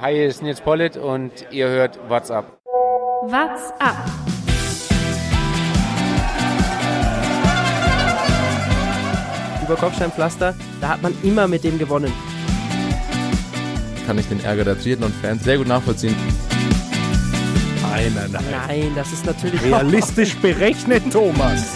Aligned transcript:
Hi, 0.00 0.14
hier 0.14 0.28
ist 0.28 0.40
Nils 0.42 0.62
Pollitt 0.62 0.96
und 0.96 1.30
ihr 1.50 1.68
hört 1.68 1.98
What's 2.08 2.30
Up. 2.30 2.58
What's 3.24 3.70
Up? 3.80 3.98
Über 9.62 9.76
Kopfsteinpflaster, 9.76 10.54
da 10.80 10.88
hat 10.88 11.02
man 11.02 11.14
immer 11.22 11.46
mit 11.48 11.64
dem 11.64 11.78
gewonnen. 11.78 12.10
Kann 14.06 14.16
ich 14.16 14.26
den 14.26 14.42
Ärger 14.42 14.64
der 14.64 14.80
Triathlon-Fans 14.80 15.44
sehr 15.44 15.58
gut 15.58 15.68
nachvollziehen. 15.68 16.16
Nein, 17.82 18.10
nein, 18.14 18.30
nein. 18.32 18.44
Nein, 18.68 18.92
das 18.96 19.12
ist 19.12 19.26
natürlich 19.26 19.62
Realistisch 19.62 20.34
berechnet, 20.36 21.02
Thomas. 21.12 21.74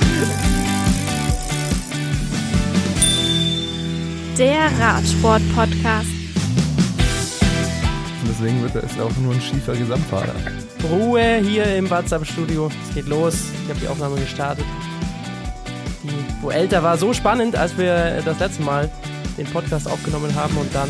Der 4.38 4.70
Radsport-Podcast. 4.80 6.13
Deswegen 8.36 8.62
wird 8.62 8.74
er 8.74 8.82
ist 8.82 8.98
er 8.98 9.04
auch 9.04 9.16
nur 9.18 9.32
ein 9.32 9.40
schiefer 9.40 9.76
Gesamtfahrer. 9.76 10.34
Ruhe 10.90 11.36
hier 11.36 11.76
im 11.76 11.88
WhatsApp-Studio. 11.88 12.68
Es 12.88 12.92
geht 12.92 13.06
los. 13.06 13.44
Ich 13.62 13.70
habe 13.70 13.78
die 13.78 13.86
Aufnahme 13.86 14.16
gestartet. 14.16 14.64
Die 16.02 16.42
Vuelta 16.42 16.82
war 16.82 16.98
so 16.98 17.12
spannend, 17.12 17.54
als 17.54 17.78
wir 17.78 18.22
das 18.24 18.40
letzte 18.40 18.64
Mal 18.64 18.90
den 19.38 19.46
Podcast 19.46 19.88
aufgenommen 19.88 20.34
haben 20.34 20.56
und 20.56 20.74
dann 20.74 20.88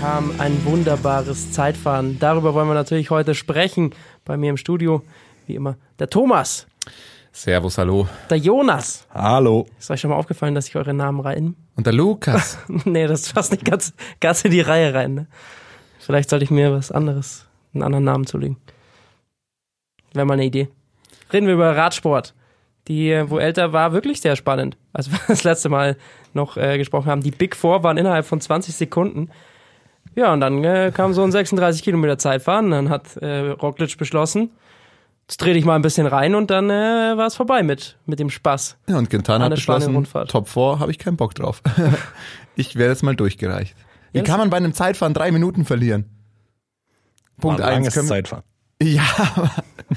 kam 0.00 0.32
ein 0.40 0.64
wunderbares 0.64 1.52
Zeitfahren. 1.52 2.18
Darüber 2.18 2.54
wollen 2.54 2.68
wir 2.68 2.74
natürlich 2.74 3.10
heute 3.10 3.34
sprechen. 3.34 3.94
Bei 4.24 4.38
mir 4.38 4.48
im 4.48 4.56
Studio, 4.56 5.02
wie 5.46 5.56
immer, 5.56 5.76
der 5.98 6.08
Thomas, 6.08 6.66
Servus, 7.30 7.76
hallo. 7.76 8.08
der 8.30 8.38
Jonas. 8.38 9.06
Hallo. 9.12 9.66
Ist 9.78 9.90
euch 9.90 10.00
schon 10.00 10.10
mal 10.10 10.16
aufgefallen, 10.16 10.54
dass 10.54 10.66
ich 10.66 10.76
eure 10.76 10.94
Namen 10.94 11.20
rein? 11.20 11.56
Und 11.76 11.86
der 11.86 11.92
Lukas. 11.92 12.56
nee, 12.86 13.06
das 13.06 13.30
passt 13.34 13.52
nicht 13.52 13.66
ganz, 13.66 13.92
ganz 14.18 14.46
in 14.46 14.50
die 14.50 14.62
Reihe 14.62 14.94
rein. 14.94 15.14
Ne? 15.14 15.26
Vielleicht 16.10 16.28
sollte 16.28 16.44
ich 16.44 16.50
mir 16.50 16.72
was 16.72 16.90
anderes, 16.90 17.46
einen 17.72 17.84
anderen 17.84 18.02
Namen 18.02 18.26
zulegen. 18.26 18.56
Wäre 20.12 20.26
mal 20.26 20.34
eine 20.34 20.44
Idee. 20.44 20.66
Reden 21.32 21.46
wir 21.46 21.54
über 21.54 21.76
Radsport. 21.76 22.34
Die 22.88 23.12
äh, 23.12 23.30
Vuelta 23.30 23.72
war 23.72 23.92
wirklich 23.92 24.20
sehr 24.20 24.34
spannend. 24.34 24.76
Als 24.92 25.08
wir 25.12 25.20
das 25.28 25.44
letzte 25.44 25.68
Mal 25.68 25.96
noch 26.34 26.56
äh, 26.56 26.78
gesprochen 26.78 27.06
haben, 27.06 27.22
die 27.22 27.30
Big 27.30 27.54
Four 27.54 27.84
waren 27.84 27.96
innerhalb 27.96 28.26
von 28.26 28.40
20 28.40 28.74
Sekunden. 28.74 29.30
Ja, 30.16 30.32
und 30.32 30.40
dann 30.40 30.64
äh, 30.64 30.90
kam 30.92 31.12
so 31.14 31.22
ein 31.22 31.30
36 31.30 31.84
Kilometer 31.84 32.18
Zeitfahren. 32.18 32.72
Dann 32.72 32.88
hat 32.88 33.16
äh, 33.18 33.50
Roglic 33.50 33.96
beschlossen, 33.96 34.50
jetzt 35.28 35.40
dreh 35.40 35.52
dich 35.52 35.64
mal 35.64 35.76
ein 35.76 35.82
bisschen 35.82 36.08
rein 36.08 36.34
und 36.34 36.50
dann 36.50 36.70
äh, 36.70 37.16
war 37.16 37.28
es 37.28 37.36
vorbei 37.36 37.62
mit, 37.62 37.98
mit 38.06 38.18
dem 38.18 38.30
Spaß. 38.30 38.78
Ja, 38.88 38.98
und 38.98 39.08
Quintana 39.10 39.44
An 39.44 39.52
hat 39.52 39.58
beschlossen, 39.58 40.08
Top 40.26 40.48
4 40.48 40.80
habe 40.80 40.90
ich 40.90 40.98
keinen 40.98 41.16
Bock 41.16 41.36
drauf. 41.36 41.62
ich 42.56 42.74
werde 42.74 42.90
jetzt 42.90 43.04
mal 43.04 43.14
durchgereicht. 43.14 43.76
Wie 44.12 44.22
kann 44.22 44.38
man 44.38 44.50
bei 44.50 44.56
einem 44.56 44.74
Zeitfahren 44.74 45.14
drei 45.14 45.30
Minuten 45.32 45.64
verlieren? 45.64 46.04
Punkt 47.38 47.60
ein 47.60 47.84
eins. 47.84 47.94
Können 47.94 48.06
wir- 48.06 48.14
Zeitfahren. 48.16 48.44
Ja, 48.82 49.02
aber 49.36 49.50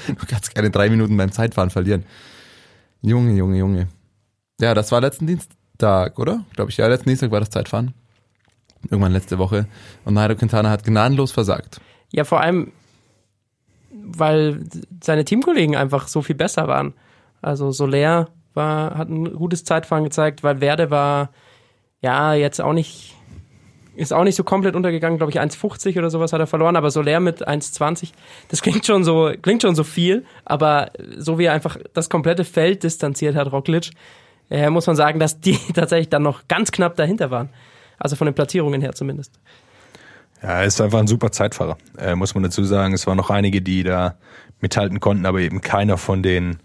du 0.07 0.25
kannst 0.27 0.53
keine 0.53 0.69
drei 0.69 0.89
Minuten 0.89 1.15
beim 1.15 1.31
Zeitfahren 1.31 1.69
verlieren. 1.69 2.05
Junge, 3.01 3.33
Junge, 3.33 3.57
Junge. 3.57 3.87
Ja, 4.59 4.73
das 4.73 4.91
war 4.91 4.99
letzten 5.01 5.25
Dienstag, 5.27 6.19
oder? 6.19 6.43
Glaube 6.53 6.69
ich, 6.71 6.77
ja, 6.77 6.87
letzten 6.87 7.09
Dienstag 7.09 7.31
war 7.31 7.39
das 7.39 7.49
Zeitfahren. 7.49 7.93
Irgendwann 8.89 9.13
letzte 9.13 9.37
Woche. 9.37 9.67
Und 10.03 10.13
Nairo 10.15 10.35
Quintana 10.35 10.69
hat 10.69 10.83
gnadenlos 10.83 11.31
versagt. 11.31 11.79
Ja, 12.11 12.25
vor 12.25 12.41
allem, 12.41 12.71
weil 13.91 14.63
seine 15.01 15.23
Teamkollegen 15.25 15.75
einfach 15.75 16.07
so 16.07 16.21
viel 16.21 16.35
besser 16.35 16.67
waren. 16.67 16.93
Also 17.41 17.71
Soler 17.71 18.29
war, 18.53 18.97
hat 18.97 19.09
ein 19.09 19.33
gutes 19.33 19.63
Zeitfahren 19.63 20.03
gezeigt, 20.03 20.43
weil 20.43 20.59
Werde 20.61 20.91
war 20.91 21.31
ja 22.01 22.33
jetzt 22.33 22.59
auch 22.61 22.73
nicht, 22.73 23.15
ist 23.95 24.13
auch 24.13 24.23
nicht 24.23 24.35
so 24.35 24.43
komplett 24.43 24.75
untergegangen, 24.75 25.17
glaube 25.17 25.31
ich, 25.31 25.39
1,50 25.39 25.97
oder 25.97 26.09
sowas 26.09 26.33
hat 26.33 26.39
er 26.39 26.47
verloren, 26.47 26.75
aber 26.75 26.91
Soler 26.91 27.19
mit 27.19 27.47
1,20, 27.47 28.11
das 28.49 28.61
klingt 28.61 28.85
schon 28.85 29.03
so, 29.03 29.31
klingt 29.41 29.61
schon 29.61 29.75
so 29.75 29.83
viel, 29.83 30.25
aber 30.45 30.91
so 31.17 31.37
wie 31.37 31.45
er 31.45 31.53
einfach 31.53 31.77
das 31.93 32.09
komplette 32.09 32.43
Feld 32.43 32.83
distanziert 32.83 33.35
hat, 33.35 33.51
Roglic, 33.51 33.91
äh, 34.49 34.69
muss 34.69 34.87
man 34.87 34.95
sagen, 34.95 35.19
dass 35.19 35.39
die 35.39 35.57
tatsächlich 35.73 36.09
dann 36.09 36.23
noch 36.23 36.47
ganz 36.47 36.71
knapp 36.71 36.95
dahinter 36.95 37.31
waren. 37.31 37.49
Also 37.99 38.15
von 38.15 38.25
den 38.25 38.33
Platzierungen 38.33 38.81
her 38.81 38.93
zumindest. 38.93 39.39
Ja, 40.41 40.59
er 40.59 40.65
ist 40.65 40.81
einfach 40.81 40.99
ein 40.99 41.07
super 41.07 41.31
Zeitfahrer, 41.31 41.77
äh, 41.97 42.15
muss 42.15 42.33
man 42.33 42.43
dazu 42.43 42.63
sagen. 42.63 42.93
Es 42.93 43.07
waren 43.07 43.17
noch 43.17 43.29
einige, 43.29 43.61
die 43.61 43.83
da 43.83 44.15
mithalten 44.59 44.99
konnten, 44.99 45.25
aber 45.25 45.39
eben 45.39 45.61
keiner 45.61 45.97
von 45.97 46.21
den 46.21 46.57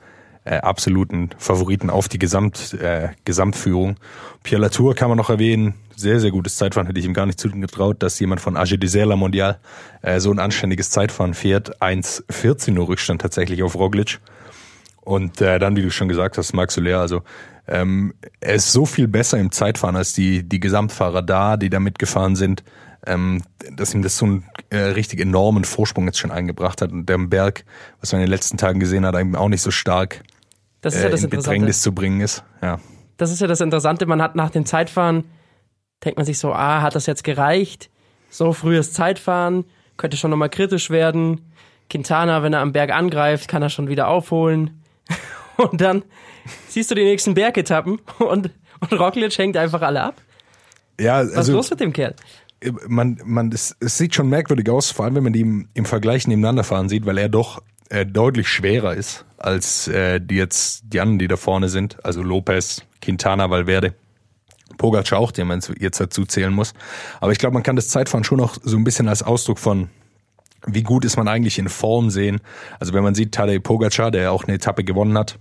äh, 0.49 0.61
absoluten 0.61 1.31
Favoriten 1.37 1.91
auf 1.91 2.09
die 2.09 2.19
Gesamt, 2.19 2.75
äh, 2.75 3.11
Gesamtführung. 3.25 3.97
Pierre 4.43 4.63
Latour 4.63 4.95
kann 4.95 5.09
man 5.09 5.19
noch 5.19 5.31
erwähnen. 5.31 5.75
Sehr, 5.95 6.21
sehr 6.21 6.31
gutes 6.31 6.57
Zeitfahren. 6.57 6.87
Hätte 6.87 6.99
ich 7.01 7.07
ihm 7.07 7.13
gar 7.13 7.27
nicht 7.27 7.39
zugetraut, 7.39 8.03
dass 8.03 8.19
jemand 8.19 8.41
von 8.41 8.57
AG 8.57 8.79
Desert 8.79 9.07
La 9.07 9.17
Mondial 9.17 9.59
äh, 10.01 10.21
so 10.21 10.31
ein 10.31 10.39
anständiges 10.39 10.91
Zeitfahren 10.91 11.35
fährt. 11.35 11.83
1,14 11.83 12.71
nur 12.71 12.89
Rückstand 12.89 13.21
tatsächlich 13.21 13.63
auf 13.63 13.75
Roglic. 13.75 14.21
Und 15.03 15.41
äh, 15.41 15.59
dann, 15.59 15.77
wie 15.77 15.83
du 15.83 15.91
schon 15.91 16.09
gesagt 16.09 16.39
hast, 16.39 16.53
Max 16.55 16.75
Soler, 16.75 17.01
also 17.01 17.23
ähm, 17.67 18.15
er 18.41 18.55
ist 18.55 18.73
so 18.73 18.87
viel 18.87 19.09
besser 19.09 19.39
im 19.39 19.53
Zeitfahren 19.53 19.97
als 19.97 20.15
die, 20.15 20.49
die 20.49 20.61
Gesamtfahrer 20.61 21.23
da, 21.23 21.57
die 21.57 21.69
da 21.69 21.81
mitgefahren 21.81 22.37
sind, 22.37 22.65
ähm, 23.07 23.43
dass 23.73 23.93
ihm 23.93 24.03
das 24.03 24.17
so 24.17 24.27
einen 24.27 24.45
äh, 24.71 24.79
richtig 24.79 25.21
enormen 25.21 25.65
Vorsprung 25.65 26.07
jetzt 26.07 26.19
schon 26.19 26.31
eingebracht 26.31 26.81
hat. 26.81 26.93
Und 26.93 27.07
der 27.07 27.19
Berg, 27.19 27.65
was 28.01 28.13
man 28.13 28.21
in 28.21 28.27
den 28.27 28.31
letzten 28.31 28.57
Tagen 28.57 28.81
gesehen 28.81 29.05
hat, 29.05 29.15
eben 29.15 29.37
auch 29.37 29.49
nicht 29.49 29.63
so 29.63 29.71
stark 29.71 30.23
Das 30.81 30.95
ist 30.95 31.01
äh, 31.01 31.05
ja 31.05 31.11
das 31.11 31.21
in 31.21 31.27
Interessante. 31.27 31.51
Bedrängnis 31.51 31.83
zu 31.83 31.93
bringen 31.93 32.21
ist. 32.21 32.45
Ja. 32.63 32.79
das 33.17 33.31
ist 33.31 33.41
ja 33.41 33.47
das 33.47 33.61
Interessante, 33.61 34.07
man 34.07 34.23
hat 34.23 34.37
nach 34.37 34.51
dem 34.51 34.65
Zeitfahren, 34.65 35.25
denkt 36.05 36.19
man 36.19 36.27
sich 36.27 36.39
so, 36.39 36.53
ah, 36.53 36.83
hat 36.83 36.95
das 36.95 37.07
jetzt 37.07 37.25
gereicht? 37.25 37.91
So 38.31 38.53
frühes 38.53 38.93
Zeitfahren, 38.93 39.65
könnte 39.97 40.17
schon 40.17 40.31
nochmal 40.31 40.51
kritisch 40.51 40.91
werden. 40.91 41.53
Quintana, 41.91 42.43
wenn 42.43 42.53
er 42.53 42.61
am 42.61 42.73
Berg 42.73 42.91
angreift, 42.91 43.49
kann 43.49 43.63
er 43.63 43.71
schon 43.71 43.89
wieder 43.89 44.09
aufholen. 44.09 44.83
Und 45.57 45.81
dann 45.81 46.05
siehst 46.69 46.91
du 46.91 46.95
die 46.95 47.05
nächsten 47.05 47.35
Bergetappen 47.35 47.99
und, 48.21 48.51
und 48.79 48.93
Roglic 48.93 49.37
hängt 49.37 49.57
einfach 49.57 49.83
alle 49.83 50.03
ab. 50.05 50.23
Ja, 51.01 51.19
Was 51.19 51.31
ist 51.31 51.37
also 51.37 51.53
los 51.55 51.71
mit 51.71 51.81
dem 51.81 51.93
Kerl? 51.93 52.15
man, 52.87 53.21
man, 53.25 53.53
es, 53.53 53.77
es 53.81 53.99
sieht 53.99 54.15
schon 54.15 54.29
merkwürdig 54.29 54.69
aus, 54.71 54.91
vor 54.91 55.05
allem 55.05 55.17
wenn 55.17 55.25
man 55.25 55.33
die 55.33 55.41
im, 55.41 55.69
im 55.75 55.85
Vergleich 55.85 56.27
nebeneinander 56.27 56.65
fahren 56.65 56.89
sieht, 56.89 57.07
weil 57.07 57.19
er 57.19 57.29
doch 57.29 57.63
äh, 57.89 58.07
deutlich 58.07 58.49
schwerer 58.49 58.95
ist 58.95 59.25
als 59.39 59.89
äh, 59.89 60.21
die 60.21 60.37
jetzt 60.37 60.83
die 60.87 61.01
anderen, 61.01 61.19
die 61.19 61.29
da 61.29 61.37
vorne 61.37 61.69
sind. 61.69 62.05
Also 62.05 62.23
Lopez, 62.23 62.83
Quintana, 63.01 63.51
Valverde, 63.51 63.95
Pogacar 64.77 65.19
auch, 65.19 65.31
den 65.31 65.47
man 65.47 65.63
jetzt 65.79 66.01
dazu 66.01 66.25
zählen 66.25 66.53
muss. 66.53 66.75
Aber 67.21 67.33
ich 67.33 67.39
glaube, 67.39 67.55
man 67.55 67.63
kann 67.63 67.77
das 67.77 67.89
Zeitfahren 67.89 68.25
schon 68.25 68.39
noch 68.39 68.59
so 68.63 68.77
ein 68.77 68.85
bisschen 68.85 69.09
als 69.09 69.23
Ausdruck 69.23 69.59
von 69.59 69.89
wie 70.67 70.83
gut 70.83 71.05
ist 71.05 71.17
man 71.17 71.29
eigentlich 71.29 71.59
in 71.59 71.69
Form 71.69 72.11
sehen. 72.11 72.41
Also 72.81 72.93
wenn 72.93 73.05
man 73.05 73.15
sieht, 73.15 73.33
Tadej 73.33 73.61
Pogacar, 73.61 74.11
der 74.11 74.33
auch 74.33 74.45
eine 74.45 74.55
Etappe 74.55 74.83
gewonnen 74.83 75.17
hat, 75.17 75.39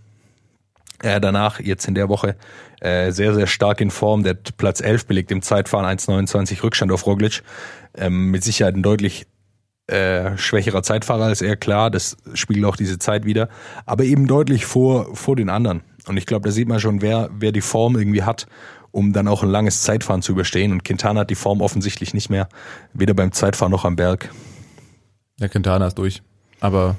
äh, 1.02 1.20
danach, 1.20 1.60
jetzt 1.60 1.88
in 1.88 1.96
der 1.96 2.08
Woche, 2.08 2.36
äh, 2.82 3.12
sehr, 3.12 3.34
sehr 3.34 3.48
stark 3.48 3.82
in 3.82 3.92
Form. 3.92 4.24
Der 4.24 4.36
Platz 4.36 4.80
11 4.80 5.08
belegt 5.08 5.32
im 5.32 5.42
Zeitfahren, 5.42 5.86
1,29 5.86 6.64
Rückstand 6.64 6.92
auf 6.92 7.06
Roglic. 7.06 7.44
Ähm, 7.96 8.30
mit 8.32 8.44
Sicherheit 8.44 8.76
ein 8.76 8.84
deutlich 8.84 9.26
äh, 9.88 10.38
schwächerer 10.38 10.84
Zeitfahrer 10.84 11.26
als 11.26 11.42
er, 11.42 11.56
klar, 11.56 11.90
das 11.90 12.18
spiegelt 12.34 12.66
auch 12.66 12.76
diese 12.76 13.00
Zeit 13.00 13.26
wieder, 13.26 13.50
aber 13.86 14.04
eben 14.04 14.28
deutlich 14.28 14.66
vor, 14.66 15.16
vor 15.16 15.36
den 15.36 15.50
anderen. 15.50 15.82
Und 16.08 16.18
ich 16.18 16.26
glaube, 16.26 16.48
da 16.48 16.52
sieht 16.52 16.68
man 16.68 16.80
schon, 16.80 17.02
wer, 17.02 17.30
wer 17.38 17.52
die 17.52 17.62
Form 17.62 17.98
irgendwie 17.98 18.24
hat, 18.24 18.48
um 18.92 19.14
dann 19.14 19.28
auch 19.28 19.44
ein 19.44 19.50
langes 19.50 19.82
Zeitfahren 19.82 20.22
zu 20.22 20.32
überstehen. 20.32 20.72
Und 20.72 20.84
Quintana 20.84 21.22
hat 21.22 21.30
die 21.30 21.36
Form 21.36 21.62
offensichtlich 21.62 22.14
nicht 22.14 22.30
mehr, 22.30 22.48
weder 22.94 23.14
beim 23.14 23.32
Zeitfahren 23.32 23.72
noch 23.72 23.86
am 23.86 23.96
Berg. 23.96 24.30
Der 25.40 25.50
Quintana 25.50 25.88
ist 25.88 25.98
durch. 25.98 26.22
Aber 26.60 26.96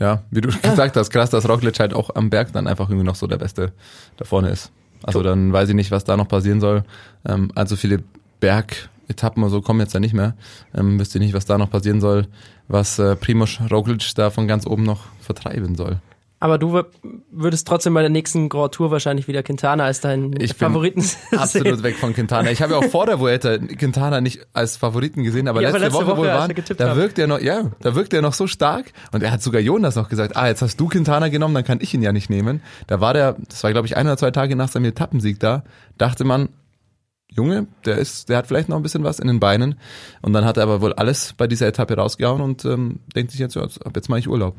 ja, 0.00 0.22
wie 0.30 0.40
du 0.40 0.48
gesagt 0.62 0.96
hast, 0.96 1.10
krass, 1.10 1.30
dass 1.30 1.48
Roglic 1.48 1.78
halt 1.80 1.94
auch 1.94 2.14
am 2.14 2.30
Berg 2.30 2.52
dann 2.52 2.66
einfach 2.66 2.88
irgendwie 2.88 3.06
noch 3.06 3.16
so 3.16 3.26
der 3.26 3.38
Beste 3.38 3.72
da 4.16 4.24
vorne 4.24 4.50
ist. 4.50 4.72
Also 5.02 5.22
dann 5.22 5.52
weiß 5.52 5.68
ich 5.68 5.74
nicht, 5.74 5.90
was 5.90 6.04
da 6.04 6.16
noch 6.16 6.28
passieren 6.28 6.60
soll. 6.60 6.84
Ähm, 7.26 7.52
also 7.54 7.76
viele 7.76 8.02
Bergetappen 9.08 9.42
oder 9.42 9.50
so 9.50 9.60
kommen 9.62 9.80
jetzt 9.80 9.94
ja 9.94 10.00
nicht 10.00 10.14
mehr. 10.14 10.34
Ähm, 10.76 11.00
wüsste 11.00 11.18
nicht, 11.18 11.34
was 11.34 11.46
da 11.46 11.58
noch 11.58 11.70
passieren 11.70 12.00
soll, 12.00 12.26
was 12.68 12.98
äh, 12.98 13.16
Primoz 13.16 13.58
Roglic 13.70 14.14
da 14.14 14.30
von 14.30 14.46
ganz 14.46 14.66
oben 14.66 14.82
noch 14.84 15.00
vertreiben 15.20 15.74
soll. 15.74 15.98
Aber 16.40 16.56
du 16.56 16.68
wür- 16.76 16.86
würdest 17.32 17.66
trotzdem 17.66 17.94
bei 17.94 18.00
der 18.00 18.10
nächsten 18.10 18.48
Grand 18.48 18.72
Tour 18.72 18.92
wahrscheinlich 18.92 19.26
wieder 19.26 19.42
Quintana 19.42 19.82
als 19.82 20.00
deinen 20.00 20.34
Ich 20.40 20.56
bin 20.56 20.68
Favoriten 20.68 21.02
Absolut 21.36 21.66
sehen. 21.66 21.82
weg 21.82 21.96
von 21.96 22.14
Quintana. 22.14 22.52
Ich 22.52 22.62
habe 22.62 22.74
ja 22.74 22.78
auch 22.78 22.84
vor 22.84 23.06
der 23.06 23.18
Vuelta 23.18 23.58
Quintana 23.58 24.20
nicht 24.20 24.46
als 24.52 24.76
Favoriten 24.76 25.24
gesehen, 25.24 25.48
aber, 25.48 25.62
Ja, 25.62 25.70
aber 25.70 25.80
letzte, 25.80 25.96
letzte 25.96 26.06
Woche, 26.06 26.16
wo 26.16 26.20
Woche, 26.20 26.28
wir 26.28 26.34
waren, 26.34 26.54
da 26.76 26.96
wirkt 26.96 27.18
er 27.18 27.26
noch, 27.26 27.40
ja, 27.40 27.72
da 27.80 27.96
wirkt 27.96 28.12
er 28.12 28.22
noch 28.22 28.34
so 28.34 28.46
stark. 28.46 28.92
Und 29.10 29.24
er 29.24 29.32
hat 29.32 29.42
sogar 29.42 29.60
Jonas 29.60 29.96
noch 29.96 30.08
gesagt, 30.08 30.36
ah, 30.36 30.46
jetzt 30.46 30.62
hast 30.62 30.78
du 30.78 30.86
Quintana 30.86 31.26
genommen, 31.28 31.54
dann 31.54 31.64
kann 31.64 31.78
ich 31.80 31.92
ihn 31.92 32.02
ja 32.02 32.12
nicht 32.12 32.30
nehmen. 32.30 32.60
Da 32.86 33.00
war 33.00 33.14
der, 33.14 33.34
das 33.48 33.64
war 33.64 33.72
glaube 33.72 33.88
ich 33.88 33.96
ein 33.96 34.06
oder 34.06 34.16
zwei 34.16 34.30
Tage 34.30 34.54
nach 34.54 34.68
seinem 34.68 34.84
Etappensieg 34.84 35.40
da, 35.40 35.64
dachte 35.96 36.22
man, 36.22 36.50
Junge, 37.30 37.66
der 37.84 37.98
ist, 37.98 38.28
der 38.28 38.38
hat 38.38 38.46
vielleicht 38.46 38.68
noch 38.68 38.76
ein 38.76 38.82
bisschen 38.82 39.04
was 39.04 39.18
in 39.18 39.28
den 39.28 39.40
Beinen. 39.40 39.78
Und 40.22 40.32
dann 40.32 40.44
hat 40.44 40.56
er 40.56 40.62
aber 40.62 40.80
wohl 40.80 40.94
alles 40.94 41.34
bei 41.36 41.46
dieser 41.46 41.66
Etappe 41.66 41.94
rausgehauen 41.94 42.40
und 42.40 42.64
ähm, 42.64 43.00
denkt 43.14 43.30
sich 43.30 43.40
jetzt, 43.40 43.54
ja, 43.54 43.62
ab 43.62 43.92
jetzt 43.94 44.08
mache 44.08 44.20
ich 44.20 44.28
Urlaub. 44.28 44.56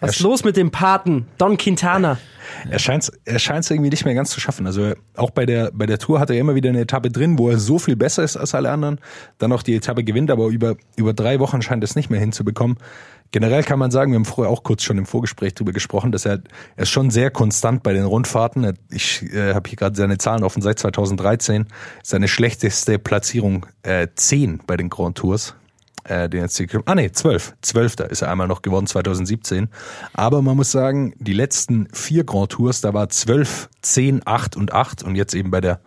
Was 0.00 0.16
ist 0.16 0.20
los 0.20 0.44
mit 0.44 0.56
dem 0.58 0.70
Paten? 0.70 1.26
Don 1.38 1.56
Quintana. 1.56 2.18
Er 2.70 2.78
scheint 2.78 3.10
er 3.24 3.40
scheint's 3.40 3.70
irgendwie 3.70 3.90
nicht 3.90 4.04
mehr 4.04 4.14
ganz 4.14 4.30
zu 4.30 4.38
schaffen. 4.38 4.66
Also 4.68 4.92
auch 5.16 5.30
bei 5.30 5.46
der 5.46 5.72
bei 5.72 5.84
der 5.84 5.98
Tour 5.98 6.20
hat 6.20 6.30
er 6.30 6.38
immer 6.38 6.54
wieder 6.54 6.68
eine 6.68 6.80
Etappe 6.80 7.10
drin, 7.10 7.38
wo 7.40 7.50
er 7.50 7.58
so 7.58 7.80
viel 7.80 7.96
besser 7.96 8.22
ist 8.22 8.36
als 8.36 8.54
alle 8.54 8.70
anderen, 8.70 9.00
dann 9.38 9.52
auch 9.52 9.64
die 9.64 9.74
Etappe 9.74 10.04
gewinnt, 10.04 10.30
aber 10.30 10.46
über 10.46 10.76
über 10.94 11.12
drei 11.12 11.40
Wochen 11.40 11.60
scheint 11.60 11.82
es 11.82 11.96
nicht 11.96 12.08
mehr 12.08 12.20
hinzubekommen. 12.20 12.76
Generell 13.30 13.62
kann 13.62 13.78
man 13.78 13.90
sagen, 13.90 14.12
wir 14.12 14.16
haben 14.16 14.24
vorher 14.24 14.52
auch 14.52 14.62
kurz 14.62 14.82
schon 14.82 14.98
im 14.98 15.06
Vorgespräch 15.06 15.54
drüber 15.54 15.72
gesprochen, 15.72 16.12
dass 16.12 16.24
er, 16.24 16.40
er 16.76 16.82
ist 16.82 16.90
schon 16.90 17.10
sehr 17.10 17.30
konstant 17.30 17.82
bei 17.82 17.92
den 17.92 18.04
Rundfahrten. 18.04 18.78
Ich 18.90 19.22
äh, 19.32 19.54
habe 19.54 19.68
hier 19.68 19.76
gerade 19.76 19.96
seine 19.96 20.18
Zahlen 20.18 20.44
offen. 20.44 20.62
Seit 20.62 20.78
2013 20.78 21.62
ist 22.02 22.10
seine 22.10 22.28
schlechteste 22.28 22.98
Platzierung 22.98 23.66
äh, 23.82 24.08
10 24.14 24.60
bei 24.66 24.76
den 24.76 24.88
Grand 24.88 25.18
Tours 25.18 25.54
äh, 26.08 26.28
den 26.28 26.42
jetzt 26.42 26.60
ah 26.86 26.94
nee, 26.94 27.10
12. 27.10 27.54
12. 27.62 27.96
ist 28.10 28.22
er 28.22 28.30
einmal 28.30 28.48
noch 28.48 28.62
geworden, 28.62 28.86
2017. 28.86 29.68
Aber 30.12 30.42
man 30.42 30.56
muss 30.56 30.70
sagen, 30.70 31.14
die 31.18 31.32
letzten 31.32 31.88
vier 31.92 32.24
Grand 32.24 32.52
Tours, 32.52 32.80
da 32.80 32.94
war 32.94 33.08
12, 33.08 33.68
10, 33.82 34.22
8 34.24 34.56
und 34.56 34.72
8 34.72 35.02
und 35.02 35.16
jetzt 35.16 35.34
eben 35.34 35.50
bei 35.50 35.60
der 35.60 35.80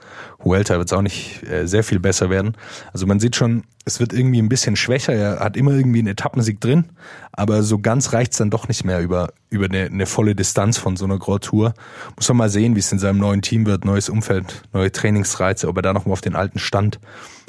Huelta 0.44 0.78
wird 0.78 0.90
es 0.90 0.94
auch 0.94 1.02
nicht 1.02 1.44
äh, 1.44 1.68
sehr 1.68 1.84
viel 1.84 2.00
besser 2.00 2.30
werden. 2.30 2.56
Also 2.94 3.08
man 3.08 3.20
sieht 3.20 3.36
schon, 3.36 3.64
es 3.86 4.00
wird 4.00 4.14
irgendwie 4.14 4.42
ein 4.42 4.50
bisschen 4.50 4.76
schwächer. 4.76 5.14
Er 5.14 5.40
hat 5.40 5.58
immer 5.58 5.72
irgendwie 5.72 6.00
einen 6.00 6.10
Etappensieg 6.10 6.62
drin, 6.62 6.86
aber 7.32 7.64
so 7.64 7.80
ganz 7.80 8.14
reicht's 8.14 8.38
dann 8.38 8.50
doch 8.50 8.68
nicht 8.68 8.84
mehr 8.84 9.02
über, 9.02 9.34
über 9.50 9.66
eine, 9.66 9.86
eine 9.86 10.06
volle 10.06 10.36
Distanz 10.36 10.78
von 10.78 10.96
so 10.96 11.06
einer 11.06 11.18
Grand 11.18 11.44
Tour. 11.44 11.74
Muss 12.16 12.28
man 12.30 12.38
mal 12.38 12.50
sehen, 12.50 12.76
wie 12.76 12.80
es 12.80 12.92
in 12.92 13.00
seinem 13.00 13.20
neuen 13.20 13.42
Team 13.42 13.66
wird, 13.66 13.86
neues 13.86 14.10
Umfeld, 14.10 14.64
neue 14.74 14.92
Trainingsreize, 14.92 15.68
ob 15.68 15.78
er 15.78 15.82
da 15.82 15.94
nochmal 15.94 16.14
auf 16.14 16.22
den 16.22 16.36
alten 16.36 16.60
Stand 16.60 17.00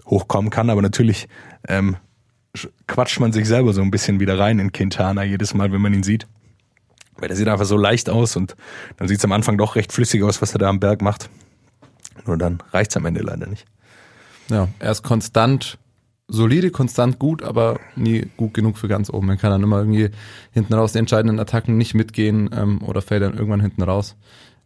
hochkommen 0.07 0.51
kann. 0.51 0.71
Aber 0.71 0.83
natürlich 0.83 1.29
ähm, 1.69 1.97
quatscht 2.87 3.21
man 3.21 3.33
sich 3.33 3.47
selber 3.47 3.73
so 3.73 3.83
ein 3.83 3.91
bisschen 3.91 4.21
wieder 4.21 4.39
rein 4.39 4.59
in 4.59 4.73
Quintana 4.73 5.25
jedes 5.25 5.55
Mal, 5.55 5.73
wenn 5.73 5.81
man 5.81 5.95
ihn 5.95 6.03
sieht. 6.03 6.27
Weil 7.17 7.29
der 7.29 7.37
sieht 7.37 7.49
einfach 7.49 7.67
so 7.67 7.77
leicht 7.77 8.09
aus 8.09 8.37
und 8.37 8.57
dann 8.97 9.09
sieht 9.09 9.19
es 9.19 9.25
am 9.25 9.33
Anfang 9.33 9.59
doch 9.59 9.77
recht 9.77 9.93
flüssig 9.93 10.23
aus, 10.23 10.41
was 10.43 10.53
er 10.53 10.59
da 10.59 10.69
am 10.69 10.81
Berg 10.81 11.03
macht. 11.03 11.29
Nur 12.27 12.39
dann 12.39 12.63
reicht's 12.73 12.97
am 12.97 13.07
Ende 13.07 13.21
leider 13.21 13.47
nicht. 13.47 13.67
Ja, 14.49 14.69
er 14.79 14.91
ist 14.91 15.03
konstant 15.03 15.79
solide, 16.31 16.71
konstant 16.71 17.19
gut, 17.19 17.43
aber 17.43 17.79
nie 17.97 18.29
gut 18.37 18.55
genug 18.55 18.79
für 18.79 18.89
ganz 18.89 19.11
oben. 19.11 19.29
Er 19.29 19.37
kann 19.37 19.51
dann 19.51 19.63
immer 19.63 19.79
irgendwie 19.79 20.11
hinten 20.53 20.75
raus 20.75 20.93
die 20.93 20.99
entscheidenden 20.99 21.39
Attacken 21.41 21.77
nicht 21.77 21.95
mitgehen 21.95 22.51
ähm, 22.57 22.83
oder 22.83 23.03
fällt 23.03 23.23
dann 23.23 23.35
irgendwann 23.35 23.61
hinten 23.61 23.83
raus. 23.83 24.17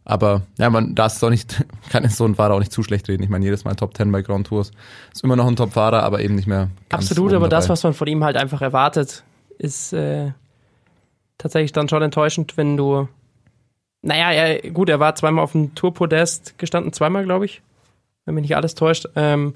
Aber 0.05 0.43
ja, 0.59 0.69
man 0.69 0.93
darf 0.93 1.13
es 1.13 1.19
doch 1.19 1.31
nicht, 1.31 1.65
kann 1.89 2.03
es 2.05 2.15
so 2.15 2.25
ein 2.25 2.35
Fahrer 2.35 2.53
auch 2.53 2.59
nicht 2.59 2.71
zu 2.71 2.83
schlecht 2.83 3.09
reden. 3.09 3.23
Ich 3.23 3.29
meine, 3.29 3.43
jedes 3.43 3.65
Mal 3.65 3.75
Top 3.75 3.97
10 3.97 4.11
bei 4.11 4.21
Grand 4.21 4.47
Tours. 4.47 4.71
Ist 5.11 5.23
immer 5.23 5.35
noch 5.35 5.47
ein 5.47 5.55
Top-Fahrer, 5.55 6.03
aber 6.03 6.21
eben 6.21 6.35
nicht 6.35 6.47
mehr 6.47 6.69
Absolut, 6.89 7.33
aber 7.33 7.49
dabei. 7.49 7.57
das, 7.57 7.69
was 7.69 7.83
man 7.83 7.93
von 7.95 8.07
ihm 8.07 8.23
halt 8.23 8.37
einfach 8.37 8.61
erwartet, 8.61 9.23
ist 9.57 9.93
äh, 9.93 10.31
tatsächlich 11.39 11.73
dann 11.73 11.89
schon 11.89 12.03
enttäuschend, 12.03 12.55
wenn 12.55 12.77
du. 12.77 13.07
Naja, 14.03 14.31
er, 14.31 14.71
gut, 14.71 14.89
er 14.89 14.99
war 14.99 15.15
zweimal 15.15 15.43
auf 15.43 15.53
dem 15.53 15.73
Tourpodest 15.73 16.59
gestanden, 16.59 16.93
zweimal, 16.93 17.23
glaube 17.25 17.45
ich, 17.45 17.63
wenn 18.25 18.35
mich 18.35 18.43
nicht 18.43 18.55
alles 18.55 18.75
täuscht. 18.75 19.07
Ähm, 19.15 19.55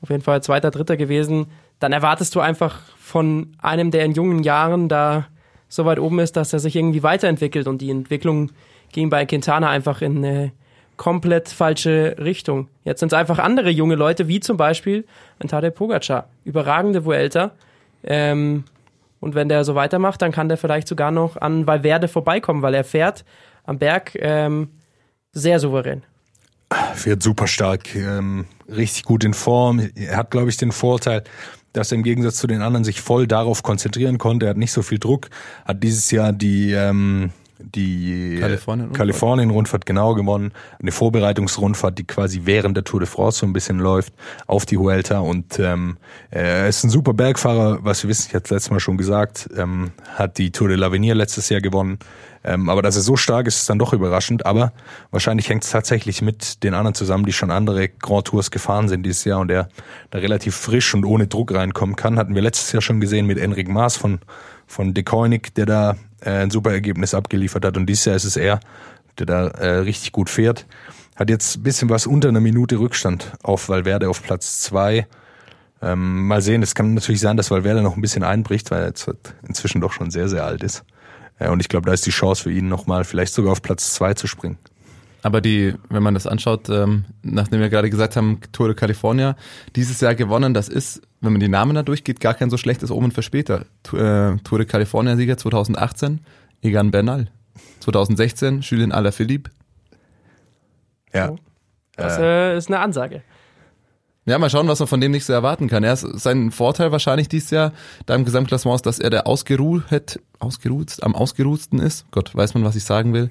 auf 0.00 0.10
jeden 0.10 0.22
Fall 0.22 0.40
zweiter, 0.44 0.70
dritter 0.70 0.96
gewesen. 0.96 1.46
Dann 1.80 1.92
erwartest 1.92 2.36
du 2.36 2.40
einfach 2.40 2.82
von 2.98 3.56
einem, 3.58 3.90
der 3.90 4.04
in 4.04 4.12
jungen 4.12 4.44
Jahren 4.44 4.88
da 4.88 5.26
so 5.68 5.84
weit 5.84 5.98
oben 5.98 6.20
ist, 6.20 6.36
dass 6.36 6.52
er 6.52 6.60
sich 6.60 6.76
irgendwie 6.76 7.02
weiterentwickelt 7.02 7.66
und 7.66 7.80
die 7.80 7.90
Entwicklung 7.90 8.52
ging 8.92 9.10
bei 9.10 9.26
Quintana 9.26 9.70
einfach 9.70 10.02
in 10.02 10.18
eine 10.18 10.52
komplett 10.96 11.48
falsche 11.48 12.16
Richtung. 12.18 12.68
Jetzt 12.84 13.00
sind 13.00 13.12
es 13.12 13.18
einfach 13.18 13.38
andere 13.38 13.70
junge 13.70 13.94
Leute, 13.94 14.28
wie 14.28 14.40
zum 14.40 14.56
Beispiel 14.56 15.06
ein 15.38 15.48
Tadej 15.48 15.70
Pogacar. 15.70 16.28
Überragende 16.44 17.04
Vuelta. 17.04 17.52
Ähm, 18.04 18.64
und 19.20 19.34
wenn 19.34 19.48
der 19.48 19.64
so 19.64 19.74
weitermacht, 19.74 20.20
dann 20.22 20.32
kann 20.32 20.48
der 20.48 20.58
vielleicht 20.58 20.88
sogar 20.88 21.10
noch 21.10 21.36
an 21.36 21.66
Valverde 21.66 22.08
vorbeikommen, 22.08 22.62
weil 22.62 22.74
er 22.74 22.84
fährt 22.84 23.24
am 23.64 23.78
Berg 23.78 24.12
ähm, 24.16 24.68
sehr 25.32 25.58
souverän. 25.60 26.02
Fährt 26.94 27.22
super 27.22 27.46
stark, 27.46 27.94
ähm, 27.96 28.44
richtig 28.68 29.04
gut 29.04 29.24
in 29.24 29.34
Form. 29.34 29.80
Er 29.94 30.16
hat, 30.16 30.30
glaube 30.30 30.50
ich, 30.50 30.56
den 30.58 30.72
Vorteil, 30.72 31.24
dass 31.72 31.92
er 31.92 31.96
im 31.96 32.02
Gegensatz 32.02 32.36
zu 32.36 32.46
den 32.46 32.60
anderen 32.60 32.84
sich 32.84 33.00
voll 33.00 33.26
darauf 33.26 33.62
konzentrieren 33.62 34.18
konnte. 34.18 34.46
Er 34.46 34.50
hat 34.50 34.56
nicht 34.58 34.72
so 34.72 34.82
viel 34.82 34.98
Druck, 34.98 35.28
hat 35.64 35.82
dieses 35.82 36.10
Jahr 36.10 36.32
die 36.32 36.72
ähm, 36.72 37.30
die 37.58 38.38
Kalifornien-Rundfahrt. 38.40 38.98
Kalifornien-Rundfahrt 38.98 39.86
genau 39.86 40.14
gewonnen. 40.14 40.52
Eine 40.80 40.92
Vorbereitungsrundfahrt, 40.92 41.98
die 41.98 42.04
quasi 42.04 42.42
während 42.44 42.76
der 42.76 42.84
Tour 42.84 43.00
de 43.00 43.08
France 43.08 43.40
so 43.40 43.46
ein 43.46 43.52
bisschen 43.52 43.78
läuft, 43.78 44.12
auf 44.46 44.66
die 44.66 44.78
Huelta. 44.78 45.20
Und 45.20 45.58
ähm, 45.58 45.96
er 46.30 46.68
ist 46.68 46.84
ein 46.84 46.90
super 46.90 47.14
Bergfahrer, 47.14 47.78
was 47.82 48.02
wir 48.02 48.10
wissen, 48.10 48.26
ich 48.28 48.34
hatte 48.34 48.44
es 48.44 48.50
letztes 48.50 48.70
Mal 48.70 48.80
schon 48.80 48.96
gesagt, 48.96 49.48
ähm, 49.56 49.90
hat 50.14 50.38
die 50.38 50.50
Tour 50.52 50.68
de 50.68 50.76
l'Avenir 50.76 51.14
letztes 51.14 51.48
Jahr 51.48 51.60
gewonnen. 51.60 51.98
Ähm, 52.44 52.68
aber 52.68 52.82
dass 52.82 52.96
er 52.96 53.02
so 53.02 53.16
stark 53.16 53.46
ist, 53.46 53.56
ist 53.56 53.70
dann 53.70 53.78
doch 53.78 53.92
überraschend. 53.92 54.46
Aber 54.46 54.72
wahrscheinlich 55.10 55.48
hängt 55.48 55.64
es 55.64 55.70
tatsächlich 55.70 56.22
mit 56.22 56.62
den 56.62 56.74
anderen 56.74 56.94
zusammen, 56.94 57.26
die 57.26 57.32
schon 57.32 57.50
andere 57.50 57.88
Grand 57.88 58.26
Tours 58.28 58.50
gefahren 58.50 58.88
sind 58.88 59.02
dieses 59.04 59.24
Jahr 59.24 59.40
und 59.40 59.50
er 59.50 59.68
da 60.10 60.18
relativ 60.18 60.54
frisch 60.54 60.94
und 60.94 61.04
ohne 61.04 61.26
Druck 61.26 61.52
reinkommen 61.52 61.96
kann. 61.96 62.18
Hatten 62.18 62.34
wir 62.34 62.42
letztes 62.42 62.72
Jahr 62.72 62.82
schon 62.82 63.00
gesehen 63.00 63.26
mit 63.26 63.38
Enric 63.38 63.68
Maas 63.68 63.96
von, 63.96 64.20
von 64.66 64.94
De 64.94 65.02
Koenig, 65.02 65.54
der 65.54 65.66
da 65.66 65.90
äh, 65.92 65.94
ein 66.20 66.50
super 66.50 66.72
Ergebnis 66.72 67.14
abgeliefert 67.14 67.64
hat. 67.64 67.76
Und 67.76 67.86
dieses 67.86 68.04
Jahr 68.04 68.16
ist 68.16 68.24
es 68.24 68.36
er, 68.36 68.60
der 69.18 69.26
da 69.26 69.48
äh, 69.48 69.78
richtig 69.78 70.12
gut 70.12 70.30
fährt. 70.30 70.66
Hat 71.16 71.30
jetzt 71.30 71.56
ein 71.56 71.62
bisschen 71.62 71.88
was 71.88 72.06
unter 72.06 72.28
einer 72.28 72.40
Minute 72.40 72.78
Rückstand 72.78 73.32
auf 73.42 73.68
Valverde 73.68 74.08
auf 74.08 74.22
Platz 74.22 74.60
zwei. 74.60 75.06
Ähm, 75.80 76.26
mal 76.26 76.40
sehen, 76.40 76.62
es 76.62 76.74
kann 76.74 76.94
natürlich 76.94 77.20
sein, 77.20 77.36
dass 77.36 77.50
Valverde 77.50 77.82
noch 77.82 77.96
ein 77.96 78.02
bisschen 78.02 78.24
einbricht, 78.24 78.70
weil 78.70 78.82
er 78.82 78.88
jetzt 78.88 79.10
inzwischen 79.46 79.80
doch 79.80 79.92
schon 79.92 80.10
sehr, 80.10 80.28
sehr 80.28 80.44
alt 80.44 80.62
ist. 80.62 80.84
Ja, 81.40 81.50
und 81.50 81.60
ich 81.60 81.68
glaube, 81.68 81.86
da 81.86 81.92
ist 81.92 82.06
die 82.06 82.10
Chance 82.10 82.42
für 82.44 82.52
ihn 82.52 82.68
nochmal 82.68 83.04
vielleicht 83.04 83.32
sogar 83.32 83.52
auf 83.52 83.62
Platz 83.62 83.94
zwei 83.94 84.14
zu 84.14 84.26
springen. 84.26 84.58
Aber 85.22 85.40
die, 85.40 85.74
wenn 85.88 86.02
man 86.02 86.14
das 86.14 86.26
anschaut, 86.26 86.68
ähm, 86.68 87.04
nachdem 87.22 87.60
wir 87.60 87.68
gerade 87.68 87.90
gesagt 87.90 88.16
haben, 88.16 88.40
Tour 88.52 88.68
de 88.68 88.76
California, 88.76 89.36
dieses 89.74 90.00
Jahr 90.00 90.14
gewonnen, 90.14 90.54
das 90.54 90.68
ist, 90.68 91.02
wenn 91.20 91.32
man 91.32 91.40
die 91.40 91.48
Namen 91.48 91.74
da 91.74 91.82
durchgeht, 91.82 92.20
gar 92.20 92.34
kein 92.34 92.50
so 92.50 92.56
schlechtes 92.56 92.90
Omen 92.90 93.10
für 93.10 93.22
später. 93.22 93.62
Äh, 93.92 94.36
Tour 94.44 94.58
de 94.58 94.64
California-Sieger 94.66 95.36
2018, 95.36 96.20
Egan 96.62 96.90
Bernal. 96.90 97.28
2016, 97.80 98.60
Julien 98.60 98.92
Alaphilippe. 98.92 99.50
Ja. 101.12 101.34
Das 101.96 102.18
äh, 102.18 102.56
ist 102.56 102.68
eine 102.68 102.78
Ansage. 102.78 103.22
Ja, 104.28 104.38
mal 104.38 104.50
schauen, 104.50 104.68
was 104.68 104.78
man 104.78 104.88
von 104.88 105.00
dem 105.00 105.10
nicht 105.10 105.24
so 105.24 105.32
erwarten 105.32 105.68
kann. 105.68 105.84
Er 105.84 105.94
ist 105.94 106.02
sein 106.02 106.50
Vorteil 106.50 106.92
wahrscheinlich 106.92 107.30
dieses 107.30 107.50
Jahr 107.50 107.72
da 108.04 108.14
im 108.14 108.26
Gesamtklassement 108.26 108.76
ist, 108.76 108.84
dass 108.84 108.98
er 108.98 109.08
der 109.08 109.26
ausgeruht, 109.26 109.84
ausgeruht, 110.38 111.02
am 111.02 111.14
ausgeruhtsten 111.14 111.78
ist. 111.78 112.04
Gott, 112.10 112.34
weiß 112.36 112.52
man, 112.52 112.62
was 112.62 112.76
ich 112.76 112.84
sagen 112.84 113.14
will. 113.14 113.30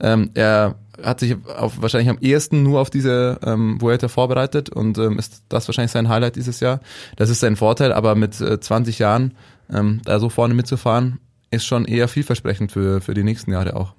Ähm, 0.00 0.30
er 0.34 0.76
hat 1.02 1.20
sich 1.20 1.36
auf, 1.46 1.80
wahrscheinlich 1.80 2.08
am 2.08 2.18
ehesten 2.20 2.62
nur 2.62 2.80
auf 2.80 2.90
diese 2.90 3.38
ähm, 3.44 3.80
Vuelta 3.80 4.08
vorbereitet 4.08 4.70
und 4.70 4.98
ähm, 4.98 5.18
ist 5.18 5.42
das 5.48 5.68
wahrscheinlich 5.68 5.92
sein 5.92 6.08
Highlight 6.08 6.36
dieses 6.36 6.60
Jahr. 6.60 6.80
Das 7.16 7.30
ist 7.30 7.40
sein 7.40 7.56
Vorteil, 7.56 7.92
aber 7.92 8.14
mit 8.14 8.40
äh, 8.40 8.60
20 8.60 8.98
Jahren 8.98 9.34
ähm, 9.72 10.00
da 10.04 10.18
so 10.18 10.28
vorne 10.28 10.54
mitzufahren, 10.54 11.20
ist 11.50 11.66
schon 11.66 11.84
eher 11.84 12.08
vielversprechend 12.08 12.72
für, 12.72 13.00
für 13.00 13.14
die 13.14 13.24
nächsten 13.24 13.52
Jahre 13.52 13.76
auch. 13.76 13.94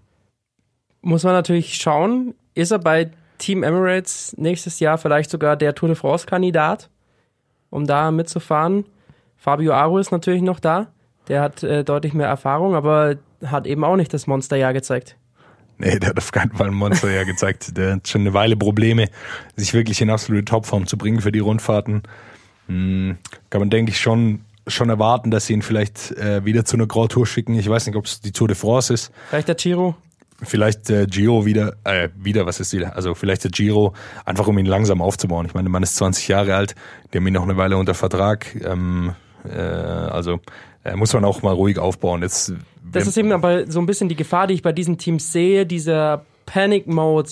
Muss 1.01 1.23
man 1.23 1.33
natürlich 1.33 1.75
schauen, 1.75 2.33
ist 2.55 2.71
er 2.71 2.79
bei 2.79 3.11
Team 3.37 3.63
Emirates 3.63 4.35
nächstes 4.37 4.79
Jahr 4.79 4.97
vielleicht 4.97 5.29
sogar 5.29 5.55
der 5.55 5.75
Tour 5.75 5.89
de 5.89 5.95
France-Kandidat, 5.95 6.89
um 7.69 7.85
da 7.85 8.11
mitzufahren. 8.11 8.85
Fabio 9.37 9.73
Aru 9.73 9.99
ist 9.99 10.11
natürlich 10.11 10.41
noch 10.41 10.59
da. 10.59 10.87
Der 11.27 11.41
hat 11.41 11.61
äh, 11.61 11.83
deutlich 11.83 12.13
mehr 12.13 12.27
Erfahrung, 12.27 12.73
aber 12.73 13.17
hat 13.45 13.67
eben 13.67 13.83
auch 13.83 13.95
nicht 13.95 14.13
das 14.13 14.27
Monsterjahr 14.27 14.73
gezeigt. 14.73 15.17
Nee, 15.79 15.99
der 15.99 16.09
hat 16.09 16.17
auf 16.17 16.31
keinen 16.31 16.51
Fall 16.51 16.67
ein 16.67 16.73
Monster 16.73 17.11
ja 17.11 17.23
gezeigt. 17.23 17.77
Der 17.77 17.93
hat 17.93 18.07
schon 18.07 18.21
eine 18.21 18.33
Weile 18.33 18.55
Probleme, 18.55 19.09
sich 19.55 19.73
wirklich 19.73 20.01
in 20.01 20.09
absolute 20.09 20.45
Topform 20.45 20.87
zu 20.87 20.97
bringen 20.97 21.21
für 21.21 21.31
die 21.31 21.39
Rundfahrten. 21.39 22.03
Hm, 22.67 23.17
kann 23.49 23.61
man, 23.61 23.69
denke 23.69 23.91
ich, 23.91 23.99
schon, 23.99 24.41
schon 24.65 24.89
erwarten, 24.89 25.29
dass 25.29 25.45
sie 25.45 25.53
ihn 25.53 25.61
vielleicht 25.61 26.11
äh, 26.17 26.43
wieder 26.45 26.65
zu 26.65 26.77
einer 26.77 26.87
Grand 26.87 27.11
Tour 27.11 27.27
schicken. 27.27 27.53
Ich 27.55 27.69
weiß 27.69 27.85
nicht, 27.85 27.95
ob 27.95 28.05
es 28.05 28.21
die 28.21 28.31
Tour 28.31 28.47
de 28.47 28.57
France 28.57 28.93
ist. 28.93 29.11
Vielleicht 29.29 29.47
der 29.47 29.55
Giro. 29.55 29.95
Vielleicht 30.43 30.89
äh, 30.89 31.07
Giro 31.07 31.45
wieder, 31.45 31.75
äh, 31.83 32.09
wieder, 32.15 32.45
was 32.45 32.59
ist 32.59 32.71
wieder? 32.73 32.95
Also 32.95 33.15
vielleicht 33.15 33.43
der 33.43 33.51
Giro, 33.51 33.93
einfach 34.23 34.47
um 34.47 34.57
ihn 34.57 34.67
langsam 34.67 35.01
aufzubauen. 35.01 35.47
Ich 35.47 35.53
meine, 35.53 35.65
der 35.65 35.71
Mann 35.71 35.83
ist 35.83 35.95
20 35.95 36.27
Jahre 36.27 36.55
alt, 36.55 36.75
die 37.11 37.17
haben 37.17 37.25
ihn 37.25 37.33
noch 37.33 37.43
eine 37.43 37.57
Weile 37.57 37.77
unter 37.77 37.95
Vertrag. 37.95 38.55
Ähm, 38.63 39.15
äh, 39.45 39.57
also 39.57 40.39
muss 40.95 41.13
man 41.13 41.25
auch 41.25 41.41
mal 41.41 41.53
ruhig 41.53 41.79
aufbauen. 41.79 42.21
Jetzt, 42.21 42.53
Das 42.91 43.07
ist 43.07 43.17
eben 43.17 43.31
aber 43.31 43.69
so 43.69 43.79
ein 43.79 43.85
bisschen 43.85 44.09
die 44.09 44.15
Gefahr, 44.15 44.47
die 44.47 44.53
ich 44.53 44.61
bei 44.61 44.71
diesen 44.71 44.97
Teams 44.97 45.31
sehe, 45.31 45.65
dieser 45.65 46.25
Panic-Mode, 46.45 47.29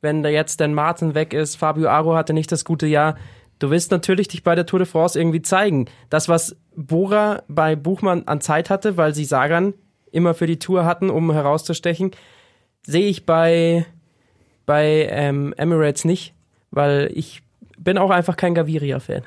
wenn 0.00 0.22
da 0.22 0.28
jetzt 0.28 0.60
Dan 0.60 0.74
Martin 0.74 1.14
weg 1.14 1.32
ist, 1.32 1.56
Fabio 1.56 1.88
Aro 1.88 2.14
hatte 2.14 2.32
nicht 2.32 2.50
das 2.52 2.64
gute 2.64 2.86
Jahr. 2.86 3.16
Du 3.58 3.70
willst 3.70 3.90
natürlich 3.90 4.28
dich 4.28 4.44
bei 4.44 4.54
der 4.54 4.66
Tour 4.66 4.78
de 4.78 4.86
France 4.86 5.18
irgendwie 5.18 5.42
zeigen. 5.42 5.86
Das, 6.10 6.28
was 6.28 6.56
Bora 6.76 7.42
bei 7.48 7.74
Buchmann 7.74 8.24
an 8.26 8.40
Zeit 8.40 8.70
hatte, 8.70 8.96
weil 8.96 9.14
sie 9.14 9.24
Sagan 9.24 9.74
immer 10.12 10.34
für 10.34 10.46
die 10.46 10.58
Tour 10.58 10.84
hatten, 10.84 11.10
um 11.10 11.32
herauszustechen, 11.32 12.12
sehe 12.86 13.08
ich 13.08 13.26
bei, 13.26 13.84
bei 14.64 15.08
ähm, 15.10 15.52
Emirates 15.56 16.04
nicht, 16.04 16.34
weil 16.70 17.10
ich 17.14 17.42
bin 17.78 17.98
auch 17.98 18.10
einfach 18.10 18.36
kein 18.36 18.54
Gaviria-Fan. 18.54 19.22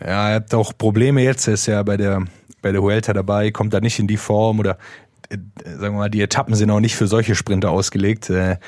Ja, 0.00 0.30
er 0.30 0.34
hat 0.36 0.54
auch 0.54 0.72
Probleme 0.76 1.22
jetzt. 1.22 1.46
Er 1.46 1.54
ist 1.54 1.66
ja 1.66 1.82
bei 1.82 1.96
der, 1.96 2.24
bei 2.62 2.72
der 2.72 2.82
Huelta 2.82 3.12
dabei, 3.12 3.50
kommt 3.50 3.72
da 3.72 3.80
nicht 3.80 3.98
in 3.98 4.06
die 4.06 4.16
Form 4.16 4.58
oder 4.58 4.78
äh, 5.30 5.38
sagen 5.64 5.94
wir 5.94 6.00
mal, 6.00 6.10
die 6.10 6.22
Etappen 6.22 6.54
sind 6.54 6.70
auch 6.70 6.80
nicht 6.80 6.96
für 6.96 7.06
solche 7.06 7.34
Sprinter 7.34 7.70
ausgelegt. 7.70 8.30
Äh, 8.30 8.58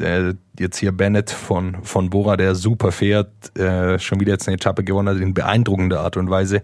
äh, 0.00 0.34
jetzt 0.58 0.78
hier 0.78 0.92
Bennett 0.92 1.30
von, 1.30 1.82
von 1.82 2.10
Bora, 2.10 2.36
der 2.36 2.54
super 2.54 2.92
fährt, 2.92 3.56
äh, 3.58 3.98
schon 3.98 4.20
wieder 4.20 4.32
jetzt 4.32 4.48
eine 4.48 4.56
Etappe 4.56 4.84
gewonnen 4.84 5.08
hat 5.08 5.18
in 5.18 5.34
beeindruckender 5.34 6.00
Art 6.00 6.16
und 6.16 6.30
Weise, 6.30 6.62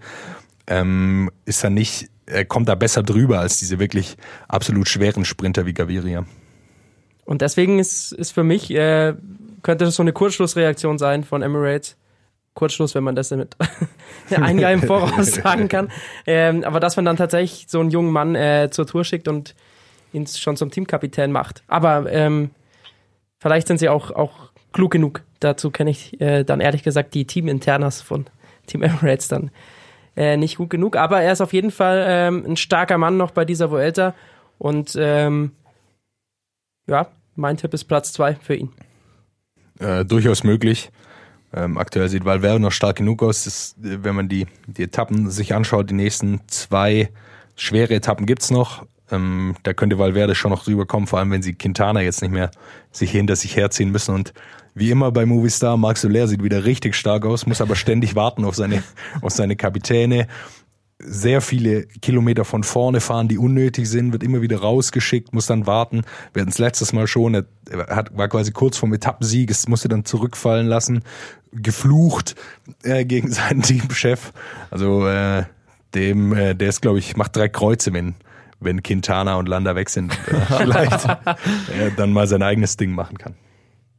ähm, 0.67 1.31
ist 1.45 1.65
er 1.65 1.71
nicht, 1.71 2.09
er 2.27 2.45
kommt 2.45 2.69
da 2.69 2.75
besser 2.75 3.03
drüber 3.03 3.41
als 3.41 3.59
diese 3.59 3.79
wirklich 3.79 4.17
absolut 4.49 4.89
schweren 4.89 5.25
Sprinter 5.25 5.67
wie 5.67 5.75
Gaviria. 5.75 6.25
Und 7.25 7.41
deswegen 7.41 7.79
ist, 7.79 8.13
ist 8.13 8.33
für 8.33 8.43
mich, 8.43 8.69
könnte 8.69 9.85
das 9.85 9.95
so 9.95 10.03
eine 10.03 10.13
Kurzschlussreaktion 10.13 10.99
sein 10.99 11.25
von 11.25 11.43
Emirates. 11.43 11.97
Kurzschluss, 12.55 12.95
wenn 12.95 13.05
man 13.05 13.17
das 13.17 13.31
mit 13.31 13.57
ein 14.31 14.59
Jahr 14.59 14.73
im 14.73 14.83
Voraus 14.83 15.27
sagen 15.43 15.69
kann. 15.69 15.89
Ähm, 16.27 16.65
aber 16.65 16.81
dass 16.81 16.97
man 16.97 17.05
dann 17.05 17.17
tatsächlich 17.17 17.67
so 17.69 17.81
einen 17.81 17.91
jungen 17.91 18.13
Mann 18.13 18.35
äh, 18.35 18.69
zur 18.71 18.87
Tour 18.87 19.05
schickt 19.05 19.29
und 19.29 19.55
ihn 20.13 20.27
schon 20.27 20.57
zum 20.57 20.71
Teamkapitän 20.71 21.33
macht. 21.33 21.63
Aber 21.69 22.11
ähm, 22.13 22.51
vielleicht 23.39 23.69
sind 23.69 23.79
sie 23.79 23.89
auch, 23.89 24.11
auch 24.11 24.51
klug 24.73 24.91
genug. 24.91 25.23
Dazu 25.41 25.71
kenne 25.71 25.91
ich 25.91 26.21
äh, 26.21 26.45
dann 26.45 26.61
ehrlich 26.61 26.83
gesagt 26.83 27.15
die 27.15 27.27
Teaminternas 27.27 28.03
von 28.03 28.27
Team 28.67 28.83
Emirates 28.83 29.29
dann 29.29 29.51
äh, 30.17 30.37
nicht 30.37 30.57
gut 30.57 30.71
genug. 30.71 30.97
Aber 30.97 31.23
er 31.23 31.33
ist 31.33 31.41
auf 31.41 31.53
jeden 31.53 31.71
Fall 31.71 32.05
ähm, 32.07 32.45
ein 32.47 32.57
starker 32.57 32.99
Mann 32.99 33.17
noch 33.17 33.31
bei 33.31 33.45
dieser 33.45 33.71
Vuelta. 33.71 34.15
Und 34.59 34.97
ähm, 34.99 35.53
ja, 36.87 37.09
mein 37.35 37.57
Tipp 37.57 37.73
ist 37.75 37.85
Platz 37.85 38.13
zwei 38.13 38.35
für 38.35 38.55
ihn. 38.55 38.71
Äh, 39.79 40.05
durchaus 40.05 40.45
möglich. 40.45 40.91
Ähm, 41.55 41.77
aktuell 41.77 42.09
sieht 42.09 42.25
Valverde 42.25 42.61
noch 42.61 42.73
stark 42.73 42.97
genug 42.97 43.23
aus. 43.23 43.75
Äh, 43.83 43.99
wenn 44.03 44.15
man 44.15 44.29
die, 44.29 44.47
die 44.67 44.85
Etappen 44.85 45.31
sich 45.31 45.55
anschaut, 45.55 45.91
die 45.91 45.95
nächsten 45.95 46.41
zwei 46.47 47.11
schwere 47.57 47.95
Etappen 47.95 48.27
gibt's 48.27 48.51
noch. 48.51 48.87
Ähm, 49.11 49.57
da 49.63 49.75
könnte 49.75 49.99
Valverde 49.99 50.35
schon 50.35 50.51
noch 50.51 50.67
rüberkommen, 50.67 51.07
vor 51.07 51.19
allem 51.19 51.31
wenn 51.31 51.43
sie 51.43 51.53
Quintana 51.53 52.01
jetzt 52.01 52.23
nicht 52.23 52.31
mehr 52.31 52.51
sich 52.91 53.11
hinter 53.11 53.37
sich 53.37 53.57
herziehen 53.57 53.91
müssen. 53.91 54.15
Und 54.15 54.33
wie 54.75 54.91
immer 54.91 55.13
bei 55.13 55.27
Movistar, 55.27 55.77
Marc 55.77 55.99
Soler 55.99 56.27
sieht 56.27 56.43
wieder 56.43 56.65
richtig 56.65 56.95
stark 56.95 57.27
aus, 57.27 57.47
muss 57.47 57.61
aber 57.61 57.77
ständig 57.77 58.17
warten 58.17 58.45
auf 58.45 58.55
seine, 58.55 58.83
auf 59.21 59.33
seine 59.33 59.57
Kapitäne. 59.57 60.27
Sehr 61.05 61.41
viele 61.41 61.87
Kilometer 62.01 62.45
von 62.45 62.63
vorne 62.63 63.01
fahren, 63.01 63.27
die 63.27 63.37
unnötig 63.37 63.89
sind, 63.89 64.13
wird 64.13 64.23
immer 64.23 64.41
wieder 64.41 64.61
rausgeschickt, 64.61 65.35
muss 65.35 65.47
dann 65.47 65.67
warten. 65.67 66.03
Wir 66.33 66.43
hatten 66.43 66.53
es 66.53 66.59
letztes 66.59 66.93
Mal 66.93 67.09
schon, 67.09 67.35
er 67.35 67.45
hat, 67.89 68.17
war 68.17 68.29
quasi 68.29 68.53
kurz 68.53 68.77
vorm 68.77 68.95
Etappensieg, 68.95 69.51
es 69.51 69.69
musste 69.69 69.89
dann 69.89 70.05
zurückfallen 70.05 70.69
lassen, 70.69 71.03
geflucht 71.53 72.35
äh, 72.83 73.05
gegen 73.05 73.31
seinen 73.33 73.63
Teamchef. 73.63 74.33
Also 74.71 75.07
äh, 75.07 75.45
dem, 75.95 76.33
äh, 76.33 76.55
der 76.55 76.69
ist, 76.69 76.81
glaube 76.81 76.99
ich, 76.99 77.17
macht 77.17 77.37
drei 77.37 77.49
Kreuze, 77.49 77.93
wenn, 77.93 78.15
wenn 78.61 78.83
Quintana 78.83 79.37
und 79.37 79.49
Landa 79.49 79.75
weg 79.77 79.91
sind. 79.91 80.13
Äh, 80.29 80.41
vielleicht 80.59 81.05
äh, 81.05 81.91
dann 81.97 82.13
mal 82.13 82.27
sein 82.27 82.43
eigenes 82.43 82.77
Ding 82.77 82.93
machen 82.93 83.19
kann. 83.19 83.35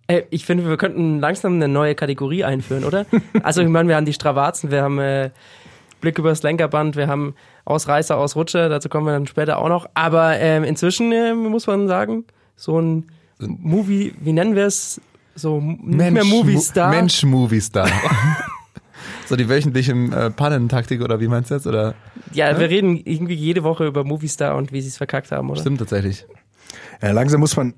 Äh, 0.08 0.24
ich 0.30 0.46
finde, 0.46 0.68
wir 0.68 0.78
könnten 0.78 1.20
langsam 1.20 1.54
eine 1.54 1.68
neue 1.68 1.96
Kategorie 1.96 2.44
einführen, 2.44 2.84
oder? 2.84 3.06
Also 3.44 3.62
ich 3.62 3.70
meine, 3.70 3.88
wir 3.90 3.96
haben 3.96 4.06
die 4.06 4.14
Strapazen, 4.14 4.72
wir 4.72 4.82
haben 4.82 5.00
äh, 5.00 5.30
Blick 6.02 6.20
übers 6.20 6.44
Lenkerband, 6.44 6.96
wir 6.96 7.08
haben 7.08 7.36
Ausreißer, 7.66 8.18
Ausrutscher, 8.18 8.68
dazu 8.68 8.90
kommen 8.90 9.06
wir 9.06 9.14
dann 9.14 9.28
später 9.28 9.60
auch 9.60 9.70
noch. 9.70 9.88
Aber 9.94 10.38
ähm, 10.40 10.64
inzwischen 10.64 11.12
äh, 11.12 11.34
muss 11.34 11.68
man 11.68 11.88
sagen, 11.88 12.26
so 12.56 12.80
ein 12.80 13.08
Movie, 13.40 14.14
wie 14.20 14.34
nennen 14.34 14.56
wir 14.56 14.66
es? 14.66 15.00
So 15.36 15.60
nicht 15.60 16.12
mehr 16.12 16.24
Movie-Star. 16.24 16.90
Mo- 16.90 16.96
Mensch 16.96 17.24
Movie-Star. 17.24 17.90
so 19.26 19.36
die 19.36 19.50
wöchentliche 19.50 19.94
äh, 19.94 20.30
Pannentaktik 20.30 21.02
oder 21.02 21.20
wie 21.20 21.28
meinst 21.28 21.50
du 21.52 21.56
jetzt? 21.56 21.68
Oder 21.68 21.96
Ja, 22.34 22.60
wir 22.60 22.70
reden 22.70 22.98
irgendwie 23.04 23.34
jede 23.34 23.64
Woche 23.64 23.86
über 23.88 24.04
Movie-Star 24.04 24.56
und 24.56 24.72
wie 24.72 24.82
sie 24.82 24.90
es 24.90 24.98
verkackt 24.98 25.32
haben, 25.32 25.50
oder? 25.50 25.60
stimmt 25.62 25.80
tatsächlich. 25.80 26.26
Äh, 27.02 27.12
langsam 27.12 27.40
muss 27.40 27.56
man, 27.56 27.74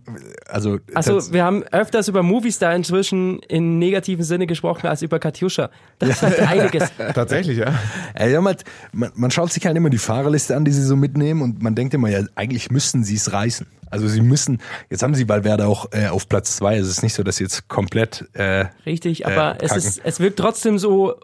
also, 0.47 0.79
Also 0.93 1.33
wir 1.33 1.43
haben 1.43 1.63
öfters 1.63 2.07
über 2.07 2.23
Movistar 2.23 2.75
inzwischen 2.75 3.39
in 3.39 3.79
negativen 3.79 4.23
Sinne 4.23 4.47
gesprochen 4.47 4.87
als 4.87 5.01
über 5.01 5.19
Katjuscha. 5.19 5.69
Das 5.99 6.21
hat 6.21 6.39
einiges. 6.39 6.91
Tatsächlich, 7.13 7.57
ja. 7.57 7.73
Ey, 8.13 8.31
ja, 8.31 8.41
man, 8.41 8.55
man, 8.91 9.11
man 9.15 9.31
schaut 9.31 9.51
sich 9.51 9.65
halt 9.65 9.75
immer 9.77 9.89
die 9.89 9.97
Fahrerliste 9.97 10.55
an, 10.55 10.65
die 10.65 10.71
sie 10.71 10.83
so 10.83 10.95
mitnehmen 10.95 11.41
und 11.41 11.61
man 11.61 11.75
denkt 11.75 11.93
immer, 11.93 12.09
ja, 12.09 12.21
eigentlich 12.35 12.71
müssten 12.71 13.03
sie 13.03 13.15
es 13.15 13.31
reißen. 13.31 13.67
Also 13.89 14.07
sie 14.07 14.21
müssen, 14.21 14.61
jetzt 14.89 15.03
haben 15.03 15.15
sie 15.15 15.29
Valverde 15.29 15.67
auch 15.67 15.87
äh, 15.91 16.07
auf 16.07 16.27
Platz 16.27 16.57
zwei. 16.57 16.77
Es 16.77 16.87
ist 16.87 17.03
nicht 17.03 17.13
so, 17.13 17.23
dass 17.23 17.37
sie 17.37 17.43
jetzt 17.43 17.67
komplett 17.67 18.25
äh, 18.33 18.65
Richtig, 18.85 19.25
aber 19.25 19.61
Äh, 19.61 19.65
es, 19.65 19.75
ist, 19.75 20.01
es 20.03 20.19
wirkt 20.19 20.37
trotzdem 20.39 20.79
so, 20.79 21.15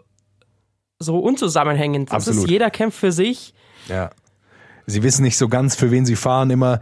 so 0.98 1.18
unzusammenhängend. 1.18 2.08
Es 2.08 2.14
Absolut. 2.14 2.44
ist, 2.44 2.50
jeder 2.50 2.70
kämpft 2.70 2.98
für 2.98 3.12
sich. 3.12 3.52
Ja. 3.88 4.10
Sie 4.86 5.02
wissen 5.02 5.22
nicht 5.22 5.36
so 5.36 5.48
ganz, 5.48 5.76
für 5.76 5.90
wen 5.90 6.06
sie 6.06 6.16
fahren 6.16 6.50
immer. 6.50 6.80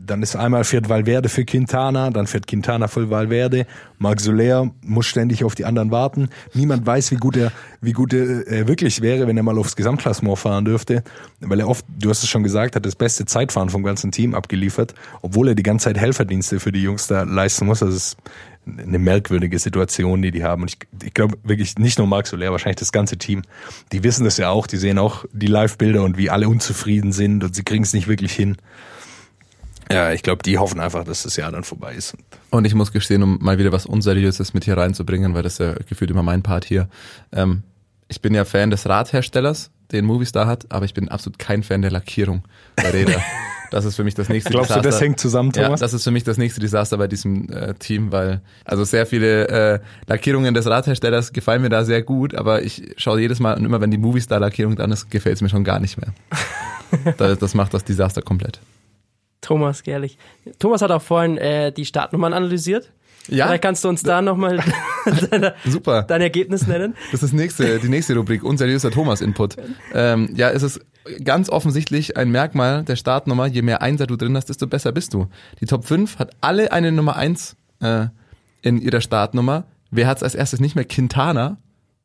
Dann 0.00 0.22
ist 0.22 0.34
einmal 0.34 0.64
fährt 0.64 0.88
Valverde 0.88 1.28
für 1.28 1.44
Quintana, 1.44 2.10
dann 2.10 2.26
fährt 2.26 2.46
Quintana 2.46 2.88
für 2.88 3.10
Valverde. 3.10 3.66
Marc 3.98 4.20
Soler 4.20 4.70
muss 4.82 5.06
ständig 5.06 5.44
auf 5.44 5.54
die 5.54 5.64
anderen 5.64 5.90
warten. 5.90 6.30
Niemand 6.52 6.84
weiß, 6.84 7.12
wie 7.12 7.16
gut 7.16 7.36
er, 7.36 7.52
wie 7.80 7.92
gut 7.92 8.12
er 8.12 8.46
äh, 8.48 8.66
wirklich 8.66 9.02
wäre, 9.02 9.26
wenn 9.28 9.36
er 9.36 9.44
mal 9.44 9.56
aufs 9.56 9.76
Gesamtklassement 9.76 10.38
fahren 10.38 10.64
dürfte. 10.64 11.04
Weil 11.40 11.60
er 11.60 11.68
oft, 11.68 11.84
du 11.98 12.10
hast 12.10 12.22
es 12.24 12.28
schon 12.28 12.42
gesagt, 12.42 12.74
hat 12.74 12.84
das 12.84 12.96
beste 12.96 13.24
Zeitfahren 13.24 13.70
vom 13.70 13.84
ganzen 13.84 14.10
Team 14.10 14.34
abgeliefert, 14.34 14.94
obwohl 15.22 15.48
er 15.48 15.54
die 15.54 15.62
ganze 15.62 15.84
Zeit 15.84 15.98
Helferdienste 15.98 16.58
für 16.58 16.72
die 16.72 16.82
Jungs 16.82 17.06
da 17.06 17.22
leisten 17.22 17.66
muss. 17.66 17.78
Das 17.78 17.94
ist 17.94 18.16
eine 18.66 18.98
merkwürdige 18.98 19.58
Situation, 19.58 20.22
die 20.22 20.30
die 20.30 20.42
haben. 20.42 20.62
Und 20.62 20.70
ich, 20.70 21.06
ich 21.06 21.14
glaube 21.14 21.36
wirklich 21.42 21.76
nicht 21.78 21.98
nur 21.98 22.06
Marc 22.06 22.26
Soler, 22.26 22.50
wahrscheinlich 22.50 22.78
das 22.78 22.92
ganze 22.92 23.16
Team. 23.18 23.42
Die 23.92 24.02
wissen 24.02 24.24
das 24.24 24.38
ja 24.38 24.50
auch. 24.50 24.66
Die 24.66 24.76
sehen 24.76 24.98
auch 24.98 25.24
die 25.32 25.46
Live-Bilder 25.46 26.02
und 26.02 26.16
wie 26.16 26.30
alle 26.30 26.48
unzufrieden 26.48 27.12
sind 27.12 27.44
und 27.44 27.54
sie 27.54 27.62
kriegen 27.62 27.84
es 27.84 27.92
nicht 27.92 28.08
wirklich 28.08 28.32
hin. 28.32 28.56
Ja, 29.90 30.12
ich 30.12 30.22
glaube, 30.22 30.42
die 30.42 30.58
hoffen 30.58 30.80
einfach, 30.80 31.04
dass 31.04 31.24
das 31.24 31.36
Jahr 31.36 31.52
dann 31.52 31.64
vorbei 31.64 31.94
ist. 31.94 32.16
Und 32.50 32.64
ich 32.66 32.74
muss 32.74 32.92
gestehen, 32.92 33.22
um 33.22 33.38
mal 33.40 33.58
wieder 33.58 33.72
was 33.72 33.86
Unseriöses 33.86 34.54
mit 34.54 34.64
hier 34.64 34.76
reinzubringen, 34.76 35.34
weil 35.34 35.42
das 35.42 35.54
ist 35.54 35.58
ja 35.60 35.74
gefühlt 35.88 36.10
immer 36.10 36.22
mein 36.22 36.42
Part 36.42 36.64
hier. 36.64 36.88
Ähm, 37.32 37.62
ich 38.08 38.20
bin 38.20 38.34
ja 38.34 38.44
Fan 38.44 38.70
des 38.70 38.88
Radherstellers, 38.88 39.70
den 39.92 40.04
Movistar 40.04 40.46
hat, 40.46 40.66
aber 40.70 40.84
ich 40.84 40.94
bin 40.94 41.08
absolut 41.08 41.38
kein 41.38 41.62
Fan 41.62 41.82
der 41.82 41.90
Lackierung 41.90 42.42
der 42.82 42.92
Räder. 42.94 43.20
Das 43.70 43.84
ist 43.84 43.96
für 43.96 44.04
mich 44.04 44.14
das 44.14 44.28
nächste 44.28 44.50
Glaubst 44.50 44.70
du, 44.70 44.74
das 44.74 44.82
Desaster. 44.84 45.04
hängt 45.04 45.18
zusammen, 45.18 45.50
Ja, 45.56 45.64
Thomas? 45.64 45.80
das 45.80 45.94
ist 45.94 46.04
für 46.04 46.12
mich 46.12 46.22
das 46.22 46.36
nächste 46.36 46.60
Desaster 46.60 46.96
bei 46.96 47.08
diesem 47.08 47.50
äh, 47.50 47.74
Team, 47.74 48.12
weil 48.12 48.40
also 48.64 48.84
sehr 48.84 49.04
viele 49.04 49.48
äh, 49.48 49.80
Lackierungen 50.06 50.54
des 50.54 50.66
Radherstellers 50.66 51.32
gefallen 51.32 51.60
mir 51.60 51.70
da 51.70 51.82
sehr 51.84 52.02
gut, 52.02 52.36
aber 52.36 52.62
ich 52.62 52.92
schaue 52.98 53.20
jedes 53.20 53.40
Mal 53.40 53.56
und 53.56 53.64
immer, 53.64 53.80
wenn 53.80 53.90
die 53.90 53.98
Movistar-Lackierung 53.98 54.76
dran 54.76 54.92
ist, 54.92 55.10
gefällt 55.10 55.36
es 55.36 55.42
mir 55.42 55.48
schon 55.48 55.64
gar 55.64 55.80
nicht 55.80 55.98
mehr. 55.98 56.12
das, 57.16 57.38
das 57.38 57.54
macht 57.54 57.74
das 57.74 57.82
Desaster 57.82 58.22
komplett. 58.22 58.60
Thomas, 59.44 59.82
ehrlich. 59.82 60.18
Thomas 60.58 60.82
hat 60.82 60.90
auch 60.90 61.02
vorhin 61.02 61.36
äh, 61.38 61.70
die 61.72 61.84
Startnummern 61.84 62.32
analysiert. 62.32 62.90
Ja, 63.28 63.46
Vielleicht 63.46 63.62
kannst 63.62 63.84
du 63.84 63.88
uns 63.88 64.02
da 64.02 64.20
nochmal 64.20 64.62
dein, 65.30 65.52
super. 65.64 66.02
dein 66.02 66.20
Ergebnis 66.20 66.66
nennen. 66.66 66.94
Das 67.10 67.22
ist 67.22 67.32
nächste, 67.32 67.78
die 67.78 67.88
nächste 67.88 68.14
Rubrik, 68.14 68.44
unseriöser 68.44 68.90
Thomas-Input. 68.90 69.56
Ähm, 69.94 70.30
ja, 70.34 70.50
es 70.50 70.62
ist 70.62 70.80
ganz 71.22 71.48
offensichtlich 71.48 72.16
ein 72.16 72.30
Merkmal 72.30 72.84
der 72.84 72.96
Startnummer. 72.96 73.46
Je 73.46 73.62
mehr 73.62 73.80
Einser 73.80 74.06
du 74.06 74.16
drin 74.16 74.36
hast, 74.36 74.50
desto 74.50 74.66
besser 74.66 74.92
bist 74.92 75.14
du. 75.14 75.28
Die 75.60 75.66
Top 75.66 75.86
5 75.86 76.18
hat 76.18 76.32
alle 76.42 76.72
eine 76.72 76.92
Nummer 76.92 77.16
1 77.16 77.56
äh, 77.80 78.06
in 78.62 78.80
ihrer 78.80 79.00
Startnummer. 79.00 79.64
Wer 79.90 80.06
hat 80.06 80.18
es 80.18 80.22
als 80.22 80.34
erstes 80.34 80.60
nicht 80.60 80.74
mehr? 80.74 80.84
Quintana 80.84 81.56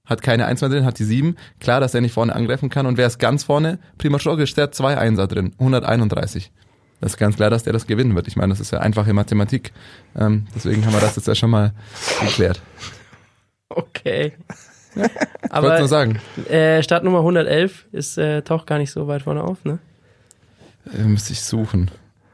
hat 0.05 0.21
keine 0.21 0.45
1 0.45 0.61
mehr 0.61 0.69
drin, 0.69 0.85
hat 0.85 0.99
die 0.99 1.03
7. 1.03 1.35
Klar, 1.59 1.81
dass 1.81 1.93
er 1.93 2.01
nicht 2.01 2.13
vorne 2.13 2.33
angreifen 2.33 2.69
kann. 2.69 2.85
Und 2.85 2.97
wer 2.97 3.07
ist 3.07 3.19
ganz 3.19 3.43
vorne? 3.43 3.79
Primoz 3.97 4.25
Roglic, 4.25 4.55
der 4.55 4.65
hat 4.65 4.75
zwei 4.75 4.97
Einser 4.97 5.27
drin, 5.27 5.53
131. 5.59 6.51
Das 7.01 7.13
ist 7.13 7.17
ganz 7.17 7.35
klar, 7.37 7.49
dass 7.49 7.63
der 7.63 7.73
das 7.73 7.87
gewinnen 7.87 8.15
wird. 8.15 8.27
Ich 8.27 8.35
meine, 8.35 8.49
das 8.51 8.59
ist 8.59 8.71
ja 8.71 8.79
einfache 8.79 9.13
Mathematik. 9.13 9.71
Ähm, 10.17 10.47
deswegen 10.53 10.85
haben 10.85 10.93
wir 10.93 10.99
das 10.99 11.15
jetzt 11.15 11.27
ja 11.27 11.35
schon 11.35 11.49
mal 11.49 11.73
geklärt. 12.21 12.61
Okay. 13.69 14.33
Ich 14.95 14.95
wollte 15.01 15.11
Aber 15.51 15.79
nur 15.79 15.87
sagen. 15.87 16.19
äh, 16.49 16.81
Startnummer 16.83 17.19
111 17.19 17.85
ist 17.91 18.17
äh, 18.17 18.41
taucht 18.41 18.67
gar 18.67 18.79
nicht 18.79 18.91
so 18.91 19.07
weit 19.07 19.21
vorne 19.21 19.43
auf, 19.43 19.63
ne? 19.63 19.79
Äh, 20.97 21.03
müsste 21.03 21.33
ich 21.33 21.41
suchen. 21.41 21.91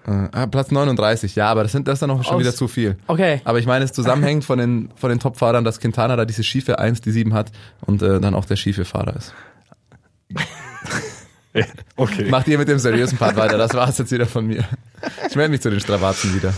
Äh, 0.07 0.29
ah, 0.31 0.47
Platz 0.47 0.71
39, 0.71 1.35
ja, 1.35 1.47
aber 1.49 1.63
das, 1.63 1.71
sind, 1.71 1.87
das 1.87 1.95
ist 1.95 2.01
dann 2.03 2.11
auch 2.11 2.23
schon 2.23 2.35
Aus- 2.35 2.39
wieder 2.39 2.53
zu 2.53 2.67
viel. 2.67 2.95
Okay. 3.07 3.41
Aber 3.43 3.59
ich 3.59 3.65
meine, 3.65 3.83
es 3.85 3.91
zusammenhängt 3.91 4.45
von 4.45 4.57
den, 4.59 4.89
von 4.95 5.09
den 5.09 5.19
Top-Fahrern, 5.19 5.63
dass 5.63 5.79
Quintana 5.79 6.15
da 6.15 6.25
diese 6.25 6.43
schiefe 6.43 6.79
1, 6.79 7.01
die 7.01 7.11
7 7.11 7.33
hat 7.33 7.51
und 7.85 8.01
äh, 8.01 8.19
dann 8.19 8.33
auch 8.35 8.45
der 8.45 8.55
schiefe 8.55 8.85
Fahrer 8.85 9.15
ist. 9.15 9.33
Okay. 11.95 12.29
Macht 12.29 12.47
ihr 12.47 12.57
mit 12.57 12.67
dem 12.67 12.79
seriösen 12.79 13.17
Part 13.17 13.35
weiter, 13.37 13.57
das 13.57 13.73
war's 13.73 13.97
jetzt 13.97 14.11
wieder 14.11 14.25
von 14.25 14.45
mir. 14.45 14.65
Ich 15.29 15.35
melde 15.35 15.51
mich 15.51 15.61
zu 15.61 15.69
den 15.69 15.79
Stravazen 15.79 16.35
wieder. 16.35 16.53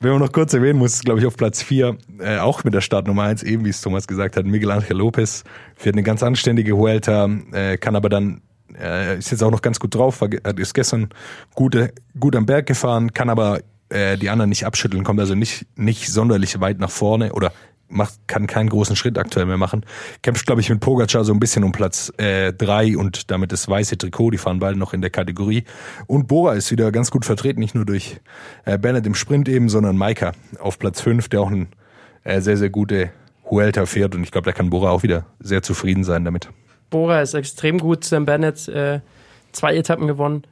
Wenn 0.00 0.12
man 0.12 0.20
noch 0.20 0.32
kurz 0.32 0.54
erwähnen 0.54 0.78
muss, 0.78 1.00
glaube 1.00 1.20
ich, 1.20 1.26
auf 1.26 1.36
Platz 1.36 1.62
4, 1.62 1.96
äh, 2.20 2.38
auch 2.38 2.64
mit 2.64 2.72
der 2.72 2.80
Startnummer 2.80 3.24
1, 3.24 3.42
eben 3.42 3.64
wie 3.66 3.68
es 3.68 3.82
Thomas 3.82 4.06
gesagt 4.06 4.36
hat, 4.36 4.46
Miguel 4.46 4.70
Angel 4.70 4.96
Lopez 4.96 5.44
fährt 5.76 5.94
eine 5.94 6.02
ganz 6.02 6.22
anständige 6.22 6.76
Vuelta, 6.76 7.28
äh, 7.52 7.76
kann 7.76 7.96
aber 7.96 8.08
dann, 8.08 8.40
äh, 8.82 9.18
ist 9.18 9.30
jetzt 9.30 9.42
auch 9.42 9.50
noch 9.50 9.60
ganz 9.60 9.78
gut 9.78 9.94
drauf, 9.94 10.22
war, 10.22 10.30
ist 10.56 10.72
gestern 10.72 11.10
gut, 11.54 11.74
äh, 11.74 11.92
gut 12.18 12.34
am 12.34 12.46
Berg 12.46 12.66
gefahren, 12.66 13.12
kann 13.12 13.28
aber 13.28 13.60
äh, 13.90 14.16
die 14.16 14.30
anderen 14.30 14.48
nicht 14.48 14.64
abschütteln, 14.64 15.04
kommt 15.04 15.20
also 15.20 15.34
nicht, 15.34 15.66
nicht 15.76 16.08
sonderlich 16.08 16.58
weit 16.60 16.78
nach 16.78 16.90
vorne 16.90 17.34
oder 17.34 17.52
macht, 17.90 18.14
kann 18.26 18.46
keinen 18.46 18.68
großen 18.68 18.96
Schritt 18.96 19.18
aktuell 19.18 19.46
mehr 19.46 19.56
machen. 19.56 19.84
Kämpft, 20.22 20.46
glaube 20.46 20.60
ich, 20.60 20.70
mit 20.70 20.80
Pogacar 20.80 21.24
so 21.24 21.32
ein 21.32 21.40
bisschen 21.40 21.64
um 21.64 21.72
Platz 21.72 22.12
äh, 22.18 22.52
und 22.96 23.30
damit 23.30 23.52
das 23.52 23.68
weiße 23.68 23.98
Trikot. 23.98 24.30
Die 24.30 24.38
fahren 24.38 24.60
beide 24.60 24.78
noch 24.78 24.92
in 24.92 25.00
der 25.00 25.10
Kategorie. 25.10 25.64
Und 26.06 26.28
Bora 26.28 26.54
ist 26.54 26.70
wieder 26.70 26.90
ganz 26.92 27.10
gut 27.10 27.24
vertreten, 27.24 27.60
nicht 27.60 27.74
nur 27.74 27.84
durch 27.84 28.20
äh, 28.64 28.78
Bennett 28.78 29.06
im 29.06 29.14
Sprint 29.14 29.48
eben, 29.48 29.68
sondern 29.68 29.96
Maika 29.96 30.32
auf 30.58 30.78
Platz 30.78 31.00
fünf, 31.00 31.28
der 31.28 31.40
auch 31.40 31.50
ein 31.50 31.68
äh, 32.24 32.40
sehr, 32.40 32.56
sehr 32.56 32.70
gute 32.70 33.10
Huelta 33.50 33.86
fährt. 33.86 34.14
Und 34.14 34.22
ich 34.22 34.30
glaube, 34.30 34.46
da 34.46 34.52
kann 34.52 34.70
Bora 34.70 34.90
auch 34.90 35.02
wieder 35.02 35.26
sehr 35.40 35.62
zufrieden 35.62 36.04
sein 36.04 36.24
damit. 36.24 36.48
Bora 36.90 37.20
ist 37.20 37.34
extrem 37.34 37.78
gut. 37.78 38.04
Sam 38.04 38.24
Bennett 38.24 38.68
äh, 38.68 39.00
zwei 39.52 39.76
Etappen 39.76 40.06
gewonnen. 40.06 40.44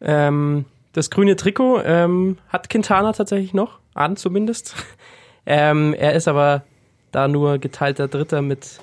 Ähm, 0.00 0.64
das 0.92 1.10
grüne 1.10 1.36
Trikot 1.36 1.82
ähm, 1.84 2.38
hat 2.48 2.70
Quintana 2.70 3.12
tatsächlich 3.12 3.54
noch, 3.54 3.78
an 3.94 4.16
zumindest. 4.16 4.74
ähm, 5.46 5.94
er 5.94 6.14
ist 6.14 6.28
aber 6.28 6.64
da 7.12 7.28
nur 7.28 7.58
geteilter 7.58 8.08
Dritter 8.08 8.42
mit 8.42 8.80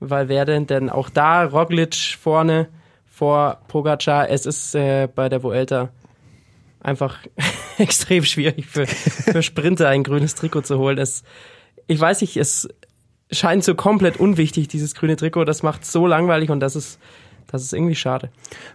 Valverde, 0.00 0.60
denn 0.62 0.90
auch 0.90 1.08
da 1.10 1.44
Roglic 1.44 1.94
vorne 1.94 2.68
vor 3.06 3.58
Pogacar. 3.68 4.28
Es 4.28 4.46
ist 4.46 4.74
äh, 4.74 5.08
bei 5.12 5.28
der 5.28 5.42
Vuelta 5.42 5.90
einfach 6.80 7.18
extrem 7.78 8.24
schwierig 8.24 8.66
für, 8.66 8.86
für 8.86 9.42
Sprinter 9.42 9.88
ein 9.88 10.02
grünes 10.02 10.34
Trikot 10.34 10.62
zu 10.62 10.78
holen. 10.78 10.98
Es, 10.98 11.22
ich 11.86 11.98
weiß 12.00 12.20
nicht, 12.20 12.36
es 12.36 12.68
scheint 13.30 13.64
so 13.64 13.74
komplett 13.74 14.18
unwichtig, 14.18 14.68
dieses 14.68 14.94
grüne 14.94 15.16
Trikot. 15.16 15.44
Das 15.44 15.62
macht 15.62 15.84
so 15.84 16.06
langweilig 16.06 16.50
und 16.50 16.60
das 16.60 16.76
ist, 16.76 16.98
das 17.46 17.62
ist 17.62 17.72
irgendwie 17.72 17.94
schade. 17.94 18.30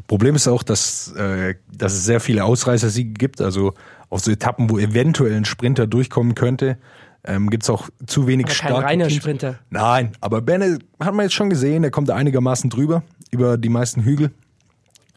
Problem 0.08 0.36
ist 0.36 0.48
auch, 0.48 0.64
dass, 0.64 1.14
äh, 1.14 1.56
dass 1.72 1.94
es 1.94 2.06
sehr 2.06 2.20
viele 2.20 2.44
Ausreißersiege 2.44 3.14
gibt. 3.14 3.42
Also 3.42 3.74
auf 4.10 4.22
so 4.22 4.32
Etappen, 4.32 4.70
wo 4.70 4.80
eventuell 4.80 5.36
ein 5.36 5.46
Sprinter 5.46 5.86
durchkommen 5.86 6.36
könnte, 6.36 6.78
ähm, 7.24 7.50
gibt 7.50 7.64
es 7.64 7.70
auch 7.70 7.90
zu 8.06 8.28
wenig 8.28 8.46
Aber 8.46 8.54
kein 8.54 8.68
starke 8.70 8.86
reiner 8.86 9.08
Teams. 9.08 9.22
Sprinter. 9.22 9.60
Nein, 9.70 10.14
aber 10.22 10.42
Benne 10.42 10.80
hat 11.00 11.14
man 11.14 11.26
jetzt 11.26 11.34
schon 11.34 11.50
gesehen, 11.50 11.82
der 11.82 11.92
kommt 11.92 12.10
da 12.10 12.16
einigermaßen 12.16 12.70
drüber 12.70 13.04
über 13.32 13.58
die 13.58 13.70
meisten 13.70 14.04
Hügel. 14.04 14.32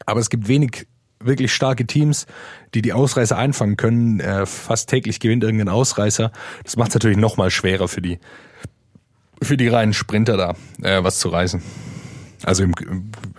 Aber 0.05 0.19
es 0.19 0.29
gibt 0.29 0.47
wenig 0.47 0.87
wirklich 1.19 1.53
starke 1.53 1.85
Teams, 1.87 2.25
die 2.73 2.81
die 2.81 2.93
Ausreißer 2.93 3.37
einfangen 3.37 3.77
können. 3.77 4.19
Äh, 4.19 4.45
fast 4.45 4.89
täglich 4.89 5.19
gewinnt 5.19 5.43
irgendein 5.43 5.69
Ausreißer. 5.69 6.31
Das 6.63 6.75
macht 6.75 6.89
es 6.89 6.95
natürlich 6.95 7.17
noch 7.17 7.37
mal 7.37 7.49
schwerer 7.49 7.87
für 7.87 8.01
die 8.01 8.19
für 9.41 9.57
die 9.57 9.67
reinen 9.67 9.93
Sprinter 9.93 10.37
da 10.37 10.55
äh, 10.81 11.03
was 11.03 11.19
zu 11.19 11.29
reißen. 11.29 11.61
Also 12.43 12.63
im, 12.63 12.73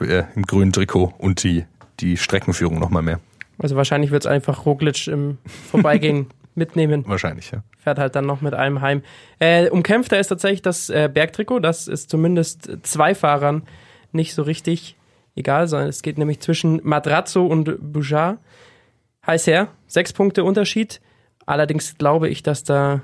äh, 0.00 0.24
im 0.34 0.42
grünen 0.42 0.72
Trikot 0.72 1.14
und 1.18 1.42
die 1.42 1.64
die 2.00 2.16
Streckenführung 2.16 2.78
noch 2.78 2.90
mal 2.90 3.02
mehr. 3.02 3.20
Also 3.58 3.76
wahrscheinlich 3.76 4.10
wird 4.10 4.24
es 4.24 4.26
einfach 4.26 4.66
Roglic 4.66 5.06
im 5.06 5.38
Vorbeigehen 5.70 6.26
mitnehmen. 6.54 7.04
Wahrscheinlich, 7.06 7.50
ja. 7.50 7.62
Fährt 7.78 7.98
halt 7.98 8.14
dann 8.14 8.26
noch 8.26 8.40
mit 8.40 8.54
einem 8.54 8.80
heim. 8.80 9.02
Äh, 9.38 9.68
umkämpfter 9.70 10.18
ist 10.18 10.28
tatsächlich 10.28 10.62
das 10.62 10.90
äh, 10.90 11.10
Bergtrikot. 11.12 11.60
Das 11.60 11.88
ist 11.88 12.10
zumindest 12.10 12.70
zwei 12.82 13.14
Fahrern 13.14 13.64
nicht 14.12 14.34
so 14.34 14.42
richtig 14.42 14.96
egal, 15.34 15.66
sondern 15.66 15.88
es 15.88 16.02
geht 16.02 16.18
nämlich 16.18 16.40
zwischen 16.40 16.80
Madrazzo 16.84 17.46
und 17.46 17.76
Bouchard. 17.80 18.38
Heiß 19.26 19.46
her, 19.46 19.68
sechs 19.86 20.12
Punkte 20.12 20.44
Unterschied. 20.44 21.00
Allerdings 21.46 21.96
glaube 21.96 22.28
ich, 22.28 22.42
dass 22.42 22.64
da 22.64 23.02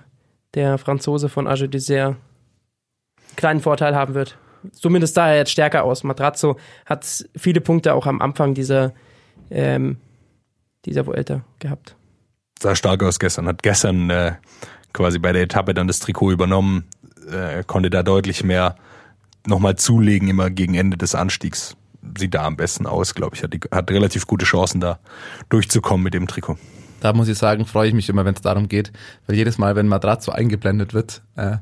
der 0.54 0.78
Franzose 0.78 1.28
von 1.28 1.46
Age 1.46 1.68
Dessert 1.68 2.08
einen 2.08 3.36
kleinen 3.36 3.60
Vorteil 3.60 3.94
haben 3.94 4.14
wird. 4.14 4.38
Zumindest 4.72 5.14
sah 5.14 5.28
er 5.28 5.36
jetzt 5.36 5.52
stärker 5.52 5.84
aus. 5.84 6.04
Madrazzo 6.04 6.56
hat 6.84 7.26
viele 7.34 7.60
Punkte 7.60 7.94
auch 7.94 8.06
am 8.06 8.20
Anfang 8.20 8.54
dieser, 8.54 8.92
ähm, 9.50 9.96
dieser 10.84 11.06
Vuelta 11.06 11.42
gehabt. 11.58 11.96
Sah 12.62 12.76
stark 12.76 13.02
aus 13.02 13.18
gestern. 13.18 13.46
Hat 13.48 13.62
gestern 13.62 14.10
äh, 14.10 14.32
quasi 14.92 15.18
bei 15.18 15.32
der 15.32 15.42
Etappe 15.42 15.72
dann 15.72 15.86
das 15.86 15.98
Trikot 15.98 16.30
übernommen, 16.30 16.84
äh, 17.30 17.64
konnte 17.66 17.88
da 17.88 18.02
deutlich 18.02 18.44
mehr 18.44 18.76
nochmal 19.46 19.76
zulegen, 19.76 20.28
immer 20.28 20.50
gegen 20.50 20.74
Ende 20.74 20.98
des 20.98 21.14
Anstiegs. 21.14 21.76
Sieht 22.18 22.34
da 22.34 22.44
am 22.44 22.56
besten 22.56 22.86
aus, 22.86 23.14
glaube 23.14 23.36
ich. 23.36 23.42
Hat, 23.42 23.54
die, 23.54 23.60
hat 23.70 23.90
relativ 23.90 24.26
gute 24.26 24.44
Chancen, 24.44 24.80
da 24.80 24.98
durchzukommen 25.48 26.04
mit 26.04 26.12
dem 26.12 26.26
Trikot. 26.26 26.58
Da 27.00 27.14
muss 27.14 27.28
ich 27.28 27.38
sagen, 27.38 27.64
freue 27.64 27.88
ich 27.88 27.94
mich 27.94 28.10
immer, 28.10 28.26
wenn 28.26 28.34
es 28.34 28.42
darum 28.42 28.68
geht, 28.68 28.92
weil 29.26 29.36
jedes 29.36 29.56
Mal, 29.56 29.74
wenn 29.74 29.88
Madrazzo 29.88 30.32
eingeblendet 30.32 30.92
wird, 30.92 31.22
äh, 31.36 31.56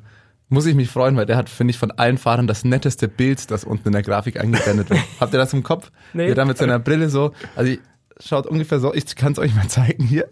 muss 0.49 0.67
ich 0.67 0.75
mich 0.75 0.91
freuen, 0.91 1.17
weil 1.17 1.27
der 1.27 1.37
hat, 1.37 1.49
finde 1.49 1.71
ich, 1.73 1.79
von 1.79 1.93
allen 1.93 2.19
Fahrern 2.19 2.49
das 2.49 2.65
netteste 2.65 3.07
Bild, 3.07 3.51
das 3.53 3.63
unten 3.63 3.89
in 3.89 3.93
der 3.93 4.03
Grafik 4.03 4.41
eingeblendet 4.41 4.91
wird. 4.91 5.01
Habt 5.21 5.33
ihr 5.33 5.39
das 5.39 5.53
im 5.53 5.63
Kopf? 5.63 5.93
Nee. 6.13 6.29
Er 6.29 6.35
da 6.35 6.45
mit 6.45 6.59
seiner 6.59 6.81
Brille 6.81 7.09
so, 7.09 7.33
also 7.55 7.71
ich, 7.71 7.81
schaut 8.19 8.47
ungefähr 8.47 8.81
so, 8.81 8.93
ich 8.95 9.15
kann 9.15 9.33
es 9.33 9.39
euch 9.39 9.55
mal 9.55 9.69
zeigen 9.69 10.05
hier. 10.05 10.29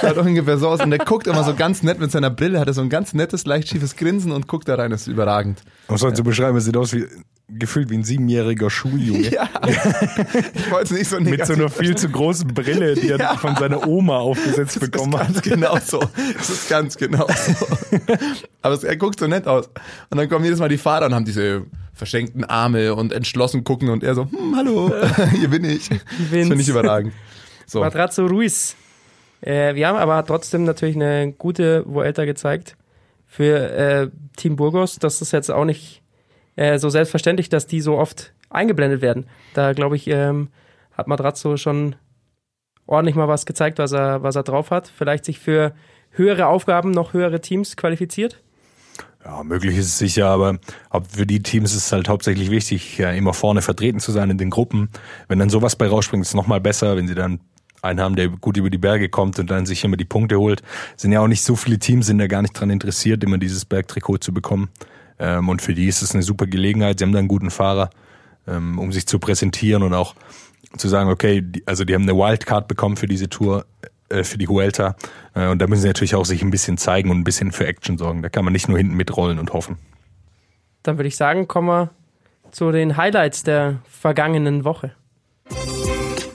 Schaut 0.00 0.16
ungefähr 0.18 0.58
so 0.58 0.68
aus 0.68 0.80
und 0.80 0.90
der 0.90 0.98
guckt 1.00 1.26
immer 1.26 1.44
so 1.44 1.54
ganz 1.54 1.82
nett 1.82 1.98
mit 2.00 2.10
seiner 2.10 2.30
Brille, 2.30 2.58
hat 2.60 2.68
er 2.68 2.74
so 2.74 2.80
ein 2.80 2.88
ganz 2.88 3.12
nettes, 3.14 3.44
leicht 3.46 3.68
schiefes 3.68 3.96
Grinsen 3.96 4.32
und 4.32 4.46
guckt 4.48 4.68
da 4.68 4.74
rein, 4.76 4.90
das 4.90 5.02
ist 5.02 5.06
überragend. 5.08 5.62
Um 5.88 5.96
es 5.96 6.02
mal 6.02 6.14
zu 6.14 6.22
beschreiben, 6.24 6.56
es 6.56 6.64
sieht 6.64 6.76
aus 6.76 6.92
wie 6.92 7.06
gefühlt 7.52 7.90
wie 7.90 7.96
ein 7.96 8.04
siebenjähriger 8.04 8.70
Schuljunge. 8.70 9.28
Ja, 9.30 9.48
ich 9.66 10.70
wollte 10.70 10.84
es 10.84 10.90
nicht 10.92 11.08
so 11.08 11.18
Mit 11.20 11.44
so 11.46 11.54
einer 11.54 11.68
viel 11.68 11.96
zu 11.96 12.08
großen 12.08 12.46
Brille, 12.54 12.94
die 12.94 13.08
er 13.10 13.18
Ja. 13.18 13.36
von 13.36 13.56
seiner 13.56 13.86
Oma 13.88 14.18
aufgesetzt 14.18 14.78
bekommen 14.78 15.10
das 15.12 15.20
hat. 15.22 15.28
ist 15.30 15.42
ganz 15.42 15.58
genau 15.58 15.78
so. 15.84 16.00
Das 16.38 16.48
ist 16.50 16.68
ganz 16.68 16.96
genau 16.96 17.26
so. 17.26 17.66
Aber 18.62 18.74
es, 18.74 18.84
er 18.84 18.96
guckt 18.96 19.18
so 19.18 19.26
nett 19.26 19.48
aus. 19.48 19.66
Und 20.10 20.18
dann 20.18 20.28
kommen 20.28 20.44
jedes 20.44 20.60
Mal 20.60 20.68
die 20.68 20.78
Fahrer 20.78 21.06
und 21.06 21.14
haben 21.14 21.24
diese 21.24 21.66
verschenkten 21.92 22.44
Arme 22.44 22.94
und 22.94 23.12
entschlossen 23.12 23.64
gucken 23.64 23.90
und 23.90 24.04
er 24.04 24.14
so, 24.14 24.30
hm, 24.30 24.54
hallo, 24.56 24.92
hier 25.32 25.48
bin 25.48 25.64
ich. 25.64 25.88
Das 25.88 25.98
finde 26.30 26.54
ich 26.54 26.68
überragend. 26.68 27.12
So. 27.66 27.80
Madrazzo 27.80 28.26
Ruiz. 28.26 28.76
Äh, 29.40 29.74
wir 29.74 29.88
haben 29.88 29.96
aber 29.96 30.24
trotzdem 30.24 30.64
natürlich 30.64 30.96
eine 30.96 31.32
gute 31.32 31.84
Vuelta 31.86 32.24
gezeigt 32.24 32.76
für 33.26 33.70
äh, 33.70 34.10
Team 34.36 34.56
Burgos. 34.56 34.98
Das 34.98 35.22
ist 35.22 35.32
jetzt 35.32 35.50
auch 35.50 35.64
nicht 35.64 36.02
äh, 36.56 36.78
so 36.78 36.88
selbstverständlich, 36.88 37.48
dass 37.48 37.66
die 37.66 37.80
so 37.80 37.96
oft 37.96 38.34
eingeblendet 38.50 39.02
werden. 39.02 39.26
Da 39.54 39.72
glaube 39.72 39.96
ich, 39.96 40.08
ähm, 40.08 40.48
hat 40.92 41.06
Madrazzo 41.06 41.56
schon 41.56 41.96
ordentlich 42.86 43.16
mal 43.16 43.28
was 43.28 43.46
gezeigt, 43.46 43.78
was 43.78 43.92
er, 43.92 44.22
was 44.22 44.36
er 44.36 44.42
drauf 44.42 44.70
hat. 44.70 44.88
Vielleicht 44.88 45.24
sich 45.24 45.38
für 45.38 45.74
höhere 46.10 46.46
Aufgaben 46.46 46.90
noch 46.90 47.12
höhere 47.12 47.40
Teams 47.40 47.76
qualifiziert. 47.76 48.42
Ja, 49.24 49.42
möglich 49.44 49.76
ist 49.76 49.86
es 49.86 49.98
sicher, 49.98 50.28
aber 50.28 50.58
für 51.08 51.26
die 51.26 51.42
Teams 51.42 51.72
ist 51.72 51.86
es 51.86 51.92
halt 51.92 52.08
hauptsächlich 52.08 52.50
wichtig, 52.50 52.96
ja, 52.96 53.10
immer 53.10 53.34
vorne 53.34 53.60
vertreten 53.60 54.00
zu 54.00 54.12
sein 54.12 54.30
in 54.30 54.38
den 54.38 54.48
Gruppen. 54.48 54.88
Wenn 55.28 55.38
dann 55.38 55.50
sowas 55.50 55.76
bei 55.76 55.86
rausspringt, 55.86 56.22
ist 56.22 56.30
es 56.30 56.34
nochmal 56.34 56.60
besser, 56.60 56.96
wenn 56.96 57.06
sie 57.06 57.14
dann 57.14 57.40
einen 57.82 58.00
haben, 58.00 58.16
der 58.16 58.28
gut 58.28 58.56
über 58.56 58.70
die 58.70 58.78
Berge 58.78 59.08
kommt 59.08 59.38
und 59.38 59.50
dann 59.50 59.66
sich 59.66 59.84
immer 59.84 59.96
die 59.96 60.04
Punkte 60.04 60.38
holt. 60.38 60.62
Sind 60.96 61.12
ja 61.12 61.20
auch 61.20 61.28
nicht 61.28 61.42
so 61.42 61.56
viele 61.56 61.78
Teams, 61.78 62.06
sind 62.06 62.18
da 62.18 62.26
gar 62.26 62.42
nicht 62.42 62.58
dran 62.58 62.70
interessiert, 62.70 63.22
immer 63.24 63.38
dieses 63.38 63.64
Bergtrikot 63.64 64.18
zu 64.18 64.32
bekommen. 64.32 64.68
Ähm, 65.18 65.48
und 65.48 65.62
für 65.62 65.74
die 65.74 65.86
ist 65.86 66.02
es 66.02 66.14
eine 66.14 66.22
super 66.22 66.46
Gelegenheit. 66.46 66.98
Sie 66.98 67.04
haben 67.04 67.12
da 67.12 67.18
einen 67.18 67.28
guten 67.28 67.50
Fahrer, 67.50 67.90
ähm, 68.46 68.78
um 68.78 68.92
sich 68.92 69.06
zu 69.06 69.18
präsentieren 69.18 69.82
und 69.82 69.94
auch 69.94 70.14
zu 70.76 70.88
sagen, 70.88 71.10
okay, 71.10 71.42
die, 71.42 71.66
also 71.66 71.84
die 71.84 71.94
haben 71.94 72.02
eine 72.02 72.16
Wildcard 72.16 72.68
bekommen 72.68 72.96
für 72.96 73.06
diese 73.06 73.28
Tour, 73.28 73.66
äh, 74.08 74.24
für 74.24 74.38
die 74.38 74.48
Huelta. 74.48 74.96
Äh, 75.34 75.48
und 75.48 75.60
da 75.60 75.66
müssen 75.66 75.82
sie 75.82 75.88
natürlich 75.88 76.14
auch 76.14 76.24
sich 76.24 76.42
ein 76.42 76.50
bisschen 76.50 76.78
zeigen 76.78 77.10
und 77.10 77.18
ein 77.18 77.24
bisschen 77.24 77.52
für 77.52 77.66
Action 77.66 77.98
sorgen. 77.98 78.22
Da 78.22 78.28
kann 78.28 78.44
man 78.44 78.52
nicht 78.52 78.68
nur 78.68 78.78
hinten 78.78 78.94
mitrollen 78.94 79.38
und 79.38 79.52
hoffen. 79.52 79.78
Dann 80.82 80.96
würde 80.96 81.08
ich 81.08 81.16
sagen, 81.16 81.46
kommen 81.46 81.68
wir 81.68 81.90
zu 82.50 82.72
den 82.72 82.96
Highlights 82.96 83.42
der 83.42 83.80
vergangenen 83.84 84.64
Woche. 84.64 84.92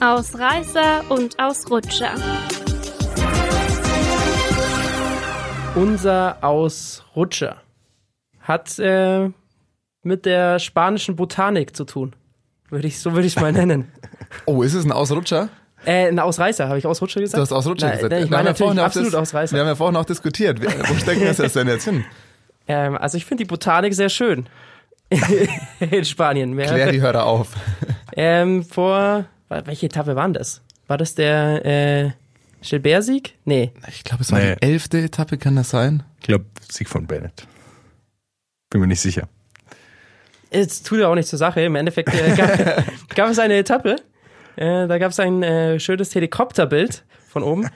Ausreißer 0.00 1.02
und 1.08 1.38
Ausrutscher. 1.38 2.12
Unser 5.74 6.38
Ausrutscher 6.42 7.56
hat 8.40 8.78
äh, 8.78 9.30
mit 10.02 10.26
der 10.26 10.58
spanischen 10.58 11.16
Botanik 11.16 11.74
zu 11.76 11.84
tun. 11.84 12.14
Würde 12.68 12.86
ich, 12.88 12.98
so 13.00 13.12
würde 13.12 13.26
ich 13.26 13.36
es 13.36 13.40
mal 13.42 13.52
nennen. 13.52 13.90
Oh, 14.44 14.62
ist 14.62 14.74
es 14.74 14.84
ein 14.84 14.90
Ausrutscher? 14.92 15.48
Äh, 15.84 16.08
ein 16.08 16.18
Ausreißer, 16.18 16.66
habe 16.68 16.78
ich 16.78 16.86
Ausrutscher 16.86 17.20
gesagt? 17.20 17.38
Du 17.38 17.42
hast 17.42 17.52
Ausrutscher 17.52 17.86
Nein, 17.86 17.96
gesagt. 17.98 18.12
Ich 18.12 18.18
Wir 18.18 18.24
haben 18.24 18.30
meine 18.30 18.48
ja 18.48 18.54
vorhin 18.54 18.76
natürlich 18.76 18.80
auch 18.80 18.86
absolut 18.86 19.12
das- 19.14 19.20
Ausreißer. 19.20 19.54
Wir 19.54 19.60
haben 19.60 19.68
ja 19.68 19.74
vorhin 19.76 19.96
auch 19.96 20.04
diskutiert. 20.04 20.60
Wo 20.62 20.94
stecken 20.96 21.20
wir 21.20 21.32
das 21.32 21.52
denn 21.52 21.68
jetzt 21.68 21.84
hin? 21.84 22.04
Ähm, 22.68 22.96
also 22.96 23.16
ich 23.16 23.24
finde 23.24 23.44
die 23.44 23.48
Botanik 23.48 23.94
sehr 23.94 24.08
schön. 24.08 24.48
In 25.78 26.04
Spanien. 26.04 26.52
Mehr. 26.52 26.66
Klär 26.66 26.90
die 26.90 27.00
Hörer 27.00 27.24
auf. 27.24 27.52
Ähm, 28.16 28.64
vor, 28.64 29.26
welche 29.48 29.86
Etappe 29.86 30.16
war 30.16 30.24
denn 30.24 30.34
das? 30.34 30.62
War 30.86 30.98
das 30.98 31.14
der 31.14 31.64
äh, 31.64 32.10
Gilbert-Sieg? 32.62 33.34
Nee. 33.44 33.72
Ich 33.88 34.04
glaube, 34.04 34.22
es 34.22 34.32
war 34.32 34.38
Nee. 34.40 34.54
die 34.56 34.62
elfte 34.62 34.98
Etappe, 34.98 35.38
kann 35.38 35.56
das 35.56 35.70
sein? 35.70 36.02
Ich 36.20 36.26
glaube, 36.26 36.46
Sieg 36.70 36.88
von 36.88 37.06
Bennett. 37.06 37.46
Bin 38.70 38.80
mir 38.80 38.86
nicht 38.86 39.00
sicher. 39.00 39.28
Es 40.50 40.82
tut 40.82 41.00
ja 41.00 41.08
auch 41.08 41.14
nicht 41.14 41.28
zur 41.28 41.38
Sache. 41.38 41.60
Im 41.62 41.74
Endeffekt 41.76 42.12
äh, 42.14 42.34
gab, 42.36 42.84
gab 43.14 43.30
es 43.30 43.38
eine 43.38 43.54
Etappe. 43.56 43.96
Äh, 44.56 44.86
da 44.86 44.98
gab 44.98 45.10
es 45.10 45.20
ein 45.20 45.42
äh, 45.42 45.78
schönes 45.80 46.14
Helikopterbild 46.14 47.04
von 47.28 47.42
oben. 47.42 47.68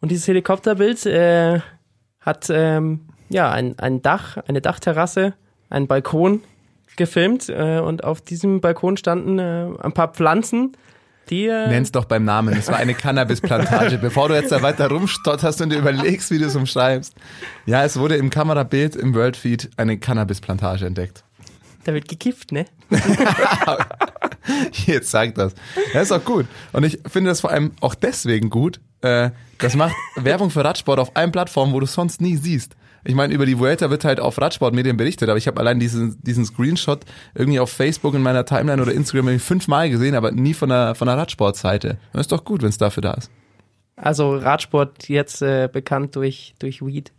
Und 0.00 0.10
dieses 0.10 0.28
Helikopterbild 0.28 1.04
äh, 1.06 1.60
hat 2.20 2.48
ähm, 2.50 3.08
ja 3.28 3.50
ein, 3.50 3.78
ein 3.78 4.02
Dach, 4.02 4.36
eine 4.46 4.60
Dachterrasse, 4.60 5.34
einen 5.70 5.86
Balkon 5.86 6.42
gefilmt. 6.96 7.48
Äh, 7.48 7.80
und 7.80 8.04
auf 8.04 8.20
diesem 8.20 8.60
Balkon 8.60 8.96
standen 8.96 9.38
äh, 9.38 9.68
ein 9.80 9.92
paar 9.92 10.08
Pflanzen 10.08 10.72
Die, 11.30 11.46
äh, 11.46 11.68
Nenn's 11.68 11.92
doch 11.92 12.04
beim 12.04 12.24
Namen. 12.24 12.54
Es 12.54 12.68
war 12.68 12.76
eine 12.76 12.94
Cannabisplantage. 12.94 13.98
Bevor 14.02 14.28
du 14.28 14.34
jetzt 14.34 14.52
da 14.52 14.62
weiter 14.62 14.88
rumstotterst 14.88 15.60
und 15.62 15.70
dir 15.70 15.78
überlegst, 15.78 16.30
wie 16.30 16.38
du 16.38 16.46
es 16.46 16.56
umschreibst. 16.56 17.14
Ja, 17.66 17.84
es 17.84 17.98
wurde 17.98 18.16
im 18.16 18.30
Kamerabild 18.30 18.96
im 18.96 19.14
Worldfeed 19.14 19.70
eine 19.76 19.98
Cannabisplantage 19.98 20.84
entdeckt. 20.86 21.24
da 21.84 21.94
wird 21.94 22.08
gekifft, 22.08 22.52
ne? 22.52 22.66
Jetzt 24.86 25.10
sag 25.10 25.34
das. 25.34 25.54
Ja, 25.94 26.00
ist 26.00 26.12
auch 26.12 26.24
gut. 26.24 26.46
Und 26.72 26.84
ich 26.84 26.98
finde 27.06 27.30
das 27.30 27.40
vor 27.40 27.50
allem 27.50 27.72
auch 27.80 27.94
deswegen 27.94 28.50
gut. 28.50 28.80
Äh, 29.00 29.30
das 29.58 29.76
macht 29.76 29.94
Werbung 30.16 30.50
für 30.50 30.64
Radsport 30.64 30.98
auf 30.98 31.16
allen 31.16 31.32
Plattformen, 31.32 31.72
wo 31.72 31.80
du 31.80 31.86
sonst 31.86 32.20
nie 32.20 32.36
siehst. 32.36 32.74
Ich 33.04 33.14
meine, 33.14 33.34
über 33.34 33.46
die 33.46 33.58
Vuelta 33.58 33.90
wird 33.90 34.04
halt 34.04 34.20
auf 34.20 34.40
Radsportmedien 34.40 34.96
berichtet, 34.96 35.28
aber 35.28 35.38
ich 35.38 35.46
habe 35.48 35.58
allein 35.60 35.80
diesen, 35.80 36.22
diesen 36.22 36.44
Screenshot 36.44 37.00
irgendwie 37.34 37.58
auf 37.60 37.70
Facebook 37.70 38.14
in 38.14 38.22
meiner 38.22 38.44
Timeline 38.44 38.80
oder 38.80 38.92
Instagram 38.92 39.28
irgendwie 39.28 39.44
fünfmal 39.44 39.90
gesehen, 39.90 40.14
aber 40.14 40.30
nie 40.30 40.54
von 40.54 40.68
der, 40.68 40.94
von 40.94 41.06
der 41.08 41.16
Radsportseite. 41.16 41.98
Das 42.12 42.22
ist 42.22 42.32
doch 42.32 42.44
gut, 42.44 42.62
wenn 42.62 42.68
es 42.68 42.78
dafür 42.78 43.00
da 43.00 43.14
ist. 43.14 43.30
Also 43.96 44.36
Radsport 44.36 45.08
jetzt 45.08 45.42
äh, 45.42 45.68
bekannt 45.70 46.16
durch, 46.16 46.54
durch 46.58 46.80
Weed. 46.84 47.12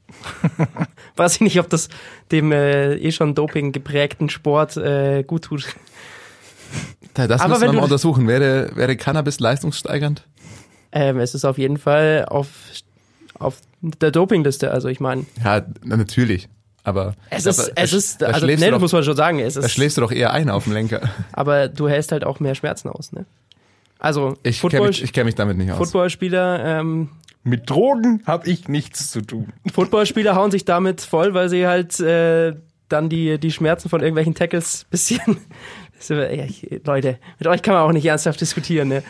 Weiß 1.15 1.35
ich 1.35 1.41
nicht, 1.41 1.59
ob 1.59 1.69
das 1.69 1.87
dem 2.31 2.51
äh, 2.51 2.95
eh 2.95 3.11
schon 3.11 3.35
Doping 3.35 3.71
geprägten 3.71 4.29
Sport 4.29 4.75
äh, 4.77 5.23
gut 5.23 5.43
tut. 5.45 5.65
Da- 7.13 7.27
Das 7.27 7.41
Aber 7.41 7.53
müssen 7.55 7.67
wir 7.67 7.73
mal 7.73 7.83
untersuchen. 7.83 8.27
Wäre, 8.27 8.71
wäre 8.75 8.95
Cannabis 8.97 9.39
leistungssteigernd? 9.39 10.25
Ähm, 10.91 11.19
es 11.19 11.35
ist 11.35 11.45
auf 11.45 11.57
jeden 11.57 11.77
Fall 11.77 12.25
auf, 12.27 12.47
auf 13.39 13.57
der 13.81 14.11
Dopingliste. 14.11 14.71
Also 14.71 14.87
ich 14.87 14.99
meine, 14.99 15.25
Ja, 15.43 15.65
na, 15.83 15.97
natürlich. 15.97 16.47
Aber 16.85 17.15
es 17.29 17.47
aber 17.47 17.51
ist, 17.51 17.67
da- 17.69 17.81
es 17.81 17.93
ist, 17.93 18.21
da 18.21 18.27
also 18.27 18.45
nee, 18.45 18.55
doch, 18.69 18.79
muss 18.79 18.91
man 18.91 19.03
schon 19.03 19.15
sagen, 19.15 19.39
es 19.39 19.53
da 19.53 19.61
ist, 19.61 19.71
schläfst 19.71 19.95
du 19.97 20.01
doch 20.01 20.11
eher 20.11 20.33
ein 20.33 20.49
auf 20.49 20.65
dem 20.65 20.73
Lenker. 20.73 21.01
aber 21.31 21.69
du 21.69 21.87
hältst 21.87 22.11
halt 22.11 22.25
auch 22.25 22.39
mehr 22.41 22.55
Schmerzen 22.55 22.89
aus, 22.89 23.11
ne? 23.13 23.25
Also 23.99 24.35
Ich 24.43 24.61
kenne 24.61 24.87
mich, 24.87 25.01
ich 25.01 25.13
kenn 25.13 25.25
mich 25.25 25.35
damit 25.35 25.57
nicht 25.57 25.71
aus. 25.71 25.77
Footballspieler, 25.77 26.79
ähm, 26.81 27.09
Mit 27.43 27.69
Drogen 27.69 28.21
habe 28.25 28.49
ich 28.49 28.67
nichts 28.67 29.09
zu 29.11 29.21
tun. 29.21 29.53
Footballspieler 29.73 30.35
hauen 30.35 30.51
sich 30.51 30.65
damit 30.65 30.99
voll, 30.99 31.33
weil 31.33 31.47
sie 31.47 31.65
halt 31.67 31.97
äh, 32.01 32.53
dann 32.89 33.07
die, 33.07 33.37
die 33.39 33.51
Schmerzen 33.51 33.87
von 33.87 34.01
irgendwelchen 34.01 34.35
Tackles 34.35 34.85
bisschen. 34.89 35.37
Leute, 36.85 37.17
mit 37.39 37.47
euch 37.47 37.61
kann 37.61 37.75
man 37.75 37.83
auch 37.83 37.93
nicht 37.93 38.05
ernsthaft 38.05 38.41
diskutieren, 38.41 38.89
ne? 38.89 39.03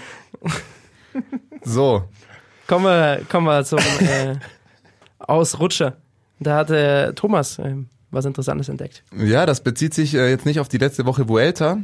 So, 1.64 2.04
Kommen 2.74 2.86
wir, 2.86 3.22
kommen 3.30 3.46
wir 3.46 3.64
zum 3.64 3.78
äh, 3.78 4.34
Ausrutscher. 5.20 5.98
Da 6.40 6.58
hat 6.58 6.72
äh, 6.72 7.14
Thomas 7.14 7.60
ähm, 7.60 7.86
was 8.10 8.26
Interessantes 8.26 8.68
entdeckt. 8.68 9.04
Ja, 9.16 9.46
das 9.46 9.62
bezieht 9.62 9.94
sich 9.94 10.16
äh, 10.16 10.32
jetzt 10.32 10.48
nicht 10.48 10.60
auf 10.60 10.70
die 10.70 10.80
letzte 10.80 11.06
Woche 11.06 11.30
Vuelta, 11.30 11.78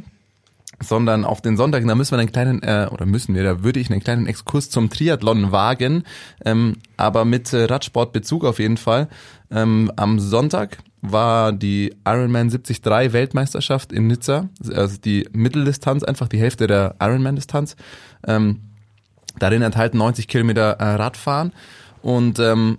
sondern 0.82 1.24
auf 1.24 1.42
den 1.42 1.56
Sonntag. 1.56 1.86
Da 1.86 1.94
müssen 1.94 2.10
wir 2.10 2.18
einen 2.18 2.32
kleinen, 2.32 2.64
äh, 2.64 2.88
oder 2.90 3.06
müssen 3.06 3.36
wir, 3.36 3.44
da 3.44 3.62
würde 3.62 3.78
ich 3.78 3.88
einen 3.88 4.00
kleinen 4.00 4.26
Exkurs 4.26 4.68
zum 4.68 4.90
Triathlon 4.90 5.52
wagen, 5.52 6.02
ähm, 6.44 6.78
aber 6.96 7.24
mit 7.24 7.52
äh, 7.52 7.66
Radsportbezug 7.66 8.44
auf 8.44 8.58
jeden 8.58 8.76
Fall. 8.76 9.06
Ähm, 9.52 9.92
am 9.94 10.18
Sonntag 10.18 10.78
war 11.02 11.52
die 11.52 11.94
Ironman 12.04 12.50
73 12.50 12.84
Weltmeisterschaft 13.12 13.92
in 13.92 14.08
Nizza, 14.08 14.48
also 14.74 14.96
die 14.98 15.28
Mitteldistanz, 15.30 16.02
einfach 16.02 16.26
die 16.26 16.40
Hälfte 16.40 16.66
der 16.66 16.96
Ironman-Distanz. 16.98 17.76
Ähm, 18.26 18.62
darin 19.38 19.62
enthalten 19.62 19.98
90 19.98 20.28
Kilometer 20.28 20.72
äh, 20.72 20.84
Radfahren 20.94 21.52
und 22.02 22.38
ähm, 22.38 22.78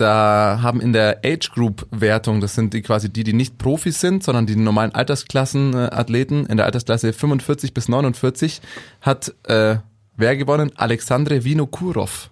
da 0.00 0.60
haben 0.62 0.80
in 0.80 0.94
der 0.94 1.20
Age 1.24 1.50
Group 1.52 1.86
Wertung, 1.90 2.40
das 2.40 2.54
sind 2.54 2.72
die 2.72 2.80
quasi 2.80 3.10
die, 3.10 3.22
die 3.22 3.34
nicht 3.34 3.58
Profis 3.58 4.00
sind, 4.00 4.24
sondern 4.24 4.46
die 4.46 4.56
normalen 4.56 4.94
Altersklassen 4.94 5.74
äh, 5.74 5.90
Athleten 5.92 6.46
in 6.46 6.56
der 6.56 6.64
Altersklasse 6.64 7.12
45 7.12 7.74
bis 7.74 7.88
49 7.88 8.62
hat 9.02 9.34
äh, 9.44 9.76
wer 10.16 10.36
gewonnen? 10.36 10.72
Alexandre 10.76 11.44
Vinokurov. 11.44 12.30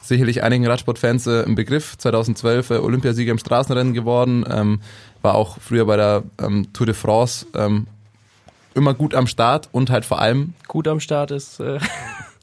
Sicherlich 0.00 0.42
einigen 0.42 0.66
Radsportfans 0.66 1.26
äh, 1.26 1.42
im 1.42 1.54
Begriff. 1.54 1.96
2012 1.98 2.70
äh, 2.70 2.74
Olympiasieger 2.74 3.32
im 3.32 3.38
Straßenrennen 3.38 3.94
geworden, 3.94 4.44
ähm, 4.48 4.80
war 5.22 5.34
auch 5.34 5.58
früher 5.58 5.86
bei 5.86 5.96
der 5.96 6.22
ähm, 6.38 6.72
Tour 6.72 6.86
de 6.86 6.94
France 6.94 7.46
ähm, 7.54 7.86
immer 8.74 8.94
gut 8.94 9.14
am 9.14 9.26
Start 9.26 9.68
und 9.72 9.90
halt 9.90 10.04
vor 10.04 10.20
allem 10.20 10.54
Gut 10.68 10.86
am 10.86 11.00
Start 11.00 11.30
ist 11.30 11.58
äh, 11.58 11.78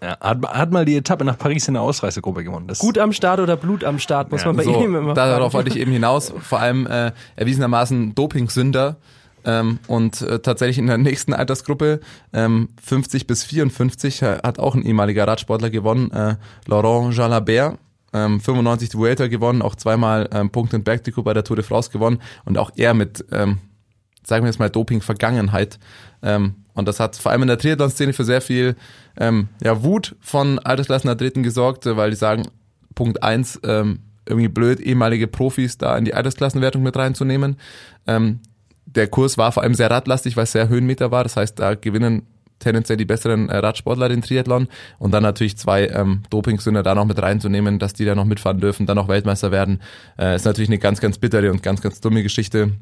Ja, 0.00 0.18
hat, 0.20 0.42
hat 0.46 0.70
mal 0.70 0.84
die 0.84 0.96
Etappe 0.96 1.24
nach 1.24 1.38
Paris 1.38 1.66
in 1.66 1.74
der 1.74 1.82
Ausreißergruppe 1.82 2.44
gewonnen. 2.44 2.68
Das 2.68 2.78
gut 2.78 2.98
am 2.98 3.12
Start 3.12 3.40
oder 3.40 3.56
Blut 3.56 3.82
am 3.84 3.98
Start, 3.98 4.30
muss 4.30 4.42
Ja, 4.42 4.48
man 4.48 4.56
bei 4.56 4.64
so, 4.64 4.82
ihm 4.82 4.94
immer 4.94 5.14
darauf 5.14 5.54
wollte 5.54 5.70
ich 5.70 5.76
eben 5.76 5.90
hinaus. 5.90 6.32
Vor 6.40 6.60
allem 6.60 6.86
äh, 6.86 7.12
erwiesenermaßen 7.36 8.14
Dopingsünder 8.14 8.96
ähm, 9.44 9.78
und 9.86 10.20
äh, 10.22 10.38
tatsächlich 10.40 10.78
in 10.78 10.86
der 10.86 10.98
nächsten 10.98 11.32
Altersgruppe 11.32 12.00
ähm, 12.32 12.68
50 12.82 13.26
bis 13.26 13.44
54 13.44 14.22
äh, 14.22 14.38
hat 14.42 14.58
auch 14.58 14.74
ein 14.74 14.82
ehemaliger 14.82 15.26
Radsportler 15.26 15.70
gewonnen, 15.70 16.10
äh, 16.12 16.36
Laurent 16.66 17.14
Jalabert. 17.16 17.78
Ähm, 18.14 18.40
95 18.40 18.88
die 18.88 18.96
Vuelta 18.96 19.26
gewonnen, 19.26 19.60
auch 19.60 19.74
zweimal 19.74 20.30
ähm, 20.32 20.48
Punkt 20.48 20.72
und 20.72 20.82
Bergtrikot 20.82 21.24
bei 21.24 21.34
der 21.34 21.44
Tour 21.44 21.56
de 21.56 21.64
France 21.64 21.90
gewonnen 21.90 22.22
und 22.46 22.56
auch 22.56 22.70
er 22.74 22.94
mit, 22.94 23.22
ähm, 23.32 23.58
sagen 24.24 24.44
wir 24.44 24.48
jetzt 24.48 24.58
mal, 24.58 24.70
Doping-Vergangenheit. 24.70 25.78
Ähm, 26.22 26.54
und 26.78 26.86
das 26.86 27.00
hat 27.00 27.16
vor 27.16 27.32
allem 27.32 27.42
in 27.42 27.48
der 27.48 27.58
Triathlon-Szene 27.58 28.12
für 28.12 28.24
sehr 28.24 28.40
viel 28.40 28.76
ähm, 29.18 29.48
ja, 29.62 29.82
Wut 29.82 30.14
von 30.20 30.60
Altersklassenathleten 30.60 31.42
gesorgt, 31.42 31.86
äh, 31.86 31.96
weil 31.96 32.10
die 32.10 32.16
sagen, 32.16 32.48
Punkt 32.94 33.22
eins, 33.22 33.58
ähm, 33.64 33.98
irgendwie 34.26 34.46
blöd, 34.46 34.78
ehemalige 34.78 35.26
Profis 35.26 35.76
da 35.76 35.98
in 35.98 36.04
die 36.04 36.14
Altersklassenwertung 36.14 36.84
mit 36.84 36.96
reinzunehmen. 36.96 37.56
Ähm, 38.06 38.38
der 38.86 39.08
Kurs 39.08 39.36
war 39.38 39.50
vor 39.50 39.64
allem 39.64 39.74
sehr 39.74 39.90
radlastig, 39.90 40.36
weil 40.36 40.44
es 40.44 40.52
sehr 40.52 40.68
Höhenmeter 40.68 41.10
war. 41.10 41.24
Das 41.24 41.36
heißt, 41.36 41.58
da 41.58 41.74
gewinnen 41.74 42.26
tendenziell 42.60 42.96
die 42.96 43.04
besseren 43.04 43.48
äh, 43.48 43.56
Radsportler 43.56 44.08
den 44.08 44.22
Triathlon. 44.22 44.68
Und 45.00 45.10
dann 45.10 45.24
natürlich 45.24 45.58
zwei 45.58 45.88
ähm, 45.88 46.22
Dopingsünder 46.30 46.84
da 46.84 46.94
noch 46.94 47.06
mit 47.06 47.20
reinzunehmen, 47.20 47.80
dass 47.80 47.92
die 47.92 48.04
da 48.04 48.14
noch 48.14 48.24
mitfahren 48.24 48.60
dürfen, 48.60 48.86
dann 48.86 48.96
noch 48.96 49.08
Weltmeister 49.08 49.50
werden, 49.50 49.80
äh, 50.16 50.36
ist 50.36 50.44
natürlich 50.44 50.68
eine 50.68 50.78
ganz, 50.78 51.00
ganz 51.00 51.18
bittere 51.18 51.50
und 51.50 51.64
ganz, 51.64 51.80
ganz 51.80 52.00
dumme 52.00 52.22
Geschichte. 52.22 52.72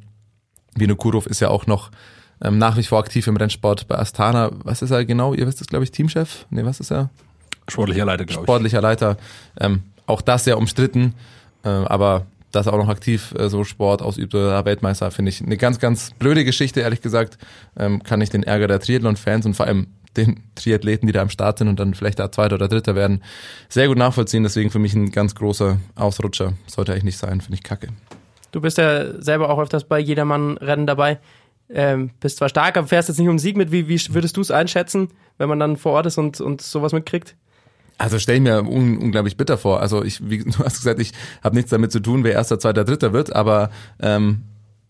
Vinokurov 0.75 1.27
ist 1.27 1.41
ja 1.41 1.49
auch 1.49 1.67
noch 1.67 1.91
ähm, 2.43 2.59
nach 2.59 2.77
wie 2.77 2.83
vor 2.83 2.99
aktiv 2.99 3.27
im 3.27 3.37
Rennsport 3.37 3.89
bei 3.89 3.97
Astana. 3.97 4.51
Was 4.65 4.83
ist 4.83 4.91
er 4.91 5.05
genau? 5.05 5.35
Ihr 5.35 5.47
wisst 5.47 5.61
es, 5.61 5.67
glaube 5.67 5.85
ich, 5.85 5.91
Teamchef? 5.91 6.47
Nee, 6.51 6.65
was 6.65 6.81
ist 6.81 6.91
er? 6.91 7.11
sportlicher 7.69 8.05
Leiter, 8.05 8.25
glaube 8.25 8.43
ich. 8.43 8.45
sportlicher 8.45 8.81
Leiter. 8.81 9.17
Ähm, 9.59 9.83
auch 10.07 10.21
das 10.21 10.45
sehr 10.45 10.59
umstritten, 10.59 11.15
äh, 11.65 11.69
aber 11.69 12.27
dass 12.53 12.67
er 12.67 12.73
auch 12.73 12.79
noch 12.79 12.89
aktiv 12.89 13.35
äh, 13.37 13.49
so 13.49 13.65
Sport 13.65 14.03
ausübt 14.03 14.35
oder 14.35 14.65
Weltmeister, 14.65 15.11
finde 15.11 15.31
ich 15.31 15.43
eine 15.43 15.57
ganz, 15.57 15.79
ganz 15.79 16.13
blöde 16.19 16.45
Geschichte, 16.45 16.81
ehrlich 16.81 17.03
gesagt. 17.03 17.39
Ähm, 17.77 18.03
kann 18.03 18.21
ich 18.21 18.31
den 18.31 18.45
Ärger 18.45 18.69
der 18.69 18.81
Triathlon-Fans 18.81 19.47
und 19.47 19.55
vor 19.55 19.67
allem 19.67 19.89
den 20.17 20.41
Triathleten, 20.55 21.07
die 21.07 21.13
da 21.13 21.21
am 21.21 21.29
Start 21.29 21.59
sind 21.59 21.69
und 21.69 21.79
dann 21.79 21.93
vielleicht 21.93 22.19
da 22.19 22.33
Zweiter 22.33 22.55
oder 22.55 22.69
Dritter 22.69 22.95
werden, 22.95 23.23
sehr 23.69 23.89
gut 23.89 23.99
nachvollziehen. 23.99 24.45
Deswegen 24.45 24.71
für 24.71 24.79
mich 24.79 24.95
ein 24.95 25.11
ganz 25.11 25.35
großer 25.35 25.79
Ausrutscher. 25.95 26.55
Sollte 26.67 26.93
eigentlich 26.93 27.05
nicht 27.05 27.19
sein, 27.19 27.43
finde 27.43 27.57
ich 27.57 27.63
kacke. 27.63 27.89
Du 28.53 28.63
bist 28.63 28.79
ja 28.79 29.21
selber 29.21 29.51
auch 29.51 29.59
öfters 29.59 29.85
bei 29.85 29.99
Jedermann-Rennen 29.99 30.87
dabei. 30.87 31.19
Ähm, 31.69 32.11
bist 32.21 32.37
zwar 32.39 32.49
stark, 32.49 32.77
aber 32.77 32.87
fährst 32.87 33.09
jetzt 33.09 33.19
nicht 33.19 33.29
um 33.29 33.39
Sieg 33.39 33.57
mit. 33.57 33.73
Wie, 33.73 33.89
wie 33.89 34.01
würdest 34.15 34.37
du 34.37 34.41
es 34.41 34.51
einschätzen, 34.51 35.09
wenn 35.39 35.49
man 35.49 35.59
dann 35.59 35.77
vor 35.77 35.93
Ort 35.93 36.07
ist 36.07 36.19
und, 36.19 36.41
und 36.41 36.63
sowas 36.63 36.93
mitkriegt? 36.93 37.35
Also 37.99 38.19
stell 38.19 38.37
ich 38.37 38.43
mir 38.43 38.59
un 38.63 38.99
unglaublich 38.99 39.37
bitter 39.37 39.57
vor. 39.59 39.81
Also 39.81 40.05
ich, 40.05 40.29
wie 40.29 40.39
du 40.39 40.59
hast 40.59 40.79
gesagt, 40.79 41.01
ich 41.01 41.13
habe 41.43 41.57
nichts 41.57 41.71
damit 41.71 41.93
zu 41.93 42.01
tun, 42.01 42.25
wer 42.25 42.33
erster, 42.33 42.59
zweiter, 42.59 42.85
dritter 42.85 43.13
wird, 43.13 43.35
aber 43.35 43.71
ähm, 44.01 44.43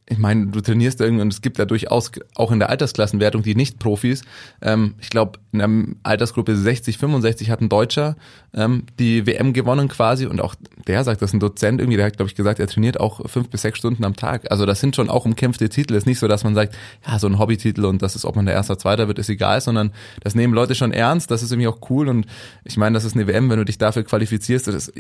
ich 0.09 0.19
meine, 0.19 0.47
du 0.47 0.61
trainierst 0.61 1.01
irgendwie 1.01 1.23
und 1.23 1.33
es 1.33 1.41
gibt 1.43 1.59
ja 1.59 1.65
durchaus 1.65 2.13
auch 2.37 2.53
in 2.53 2.61
der 2.61 2.71
Altersklassenwertung 2.71 3.43
die 3.43 3.57
Nicht-Profis. 3.57 4.23
Ähm, 4.63 4.95
ich 5.01 5.11
glaube, 5.11 5.41
in 5.53 5.59
der 5.59 5.71
Altersgruppe 6.05 6.55
60, 6.57 6.97
65 6.99 7.51
hat 7.51 7.61
ein 7.61 7.69
Deutscher 7.69 8.17
ähm, 8.55 8.85
die 9.01 9.27
WM 9.27 9.53
gewonnen 9.53 9.89
quasi 9.89 10.27
und 10.27 10.41
auch 10.41 10.55
der 10.87 11.03
sagt, 11.03 11.23
das 11.23 11.31
ist 11.31 11.35
ein 11.35 11.41
Dozent 11.41 11.81
irgendwie, 11.81 11.97
der 11.97 12.07
hat, 12.07 12.17
glaube 12.17 12.29
ich, 12.29 12.37
gesagt, 12.37 12.61
er 12.61 12.69
trainiert 12.69 13.01
auch 13.01 13.29
fünf 13.29 13.49
bis 13.51 13.63
sechs 13.63 13.79
Stunden 13.79 14.05
am 14.05 14.15
Tag. 14.15 14.49
Also 14.51 14.65
das 14.65 14.81
sind 14.81 14.95
schon 14.95 15.11
auch 15.11 15.25
umkämpfte 15.25 15.69
Titel. 15.69 15.95
Es 15.95 16.03
ist 16.05 16.07
nicht 16.07 16.21
so, 16.21 16.29
dass 16.29 16.45
man 16.45 16.55
sagt, 16.55 16.77
ja, 17.05 17.19
so 17.19 17.27
ein 17.27 17.39
Hobbytitel 17.41 17.85
und 17.85 18.01
das 18.01 18.15
ist, 18.15 18.25
ob 18.25 18.37
man 18.37 18.47
der 18.47 18.55
Erster, 18.55 18.79
Zweiter 18.79 19.09
wird, 19.09 19.19
ist 19.19 19.29
egal, 19.29 19.61
sondern 19.61 19.91
das 20.23 20.37
nehmen 20.37 20.55
Leute 20.55 20.77
schon 20.77 20.93
ernst. 20.93 21.33
Das 21.33 21.43
ist 21.43 21.51
irgendwie 21.51 21.69
auch 21.69 21.79
cool 21.91 22.09
und 22.09 22.27
ich 22.63 22.77
meine, 22.77 22.95
das 22.95 23.05
ist 23.05 23.15
eine 23.17 23.27
WM, 23.27 23.51
wenn 23.51 23.59
du 23.59 23.65
dich 23.65 23.79
dafür 23.79 24.05
qualifizierst, 24.05 24.69
das 24.69 24.89
ist 24.89 24.93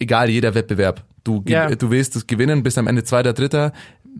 egal, 0.00 0.28
jeder 0.28 0.54
Wettbewerb. 0.54 1.02
Du, 1.24 1.42
Ja. 1.46 1.74
du 1.74 1.90
willst 1.90 2.16
es 2.16 2.26
gewinnen, 2.26 2.62
bist 2.62 2.78
am 2.78 2.86
Ende 2.86 3.04
Zweiter, 3.04 3.32
Dritter, 3.32 3.72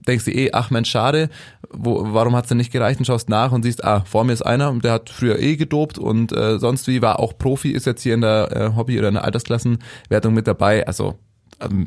denkst 0.07 0.25
dir 0.25 0.35
eh, 0.35 0.51
ach 0.53 0.71
Mensch, 0.71 0.91
schade, 0.91 1.29
wo, 1.71 2.13
warum 2.13 2.35
hat's 2.35 2.49
denn 2.49 2.59
nicht 2.59 2.73
gereicht? 2.73 2.99
Und 2.99 3.05
schaust 3.05 3.29
nach 3.29 3.53
und 3.53 3.63
siehst, 3.63 3.85
ah, 3.85 4.05
vor 4.05 4.25
mir 4.25 4.33
ist 4.33 4.43
einer, 4.43 4.73
der 4.79 4.93
hat 4.93 5.11
früher 5.11 5.39
eh 5.39 5.57
gedopt 5.57 5.99
und 5.99 6.33
äh, 6.33 6.59
sonst 6.59 6.87
wie, 6.89 7.03
war 7.03 7.21
auch 7.21 7.37
Profi, 7.37 7.71
ist 7.71 7.87
jetzt 7.87 8.03
hier 8.03 8.15
in 8.15 8.23
der 8.23 8.51
äh, 8.53 8.77
Hobby- 8.77 8.99
oder 8.99 9.09
in 9.09 9.15
der 9.15 9.25
Altersklassenwertung 9.25 10.35
mit 10.35 10.47
dabei, 10.47 10.87
also 10.87 11.19
ähm, 11.61 11.87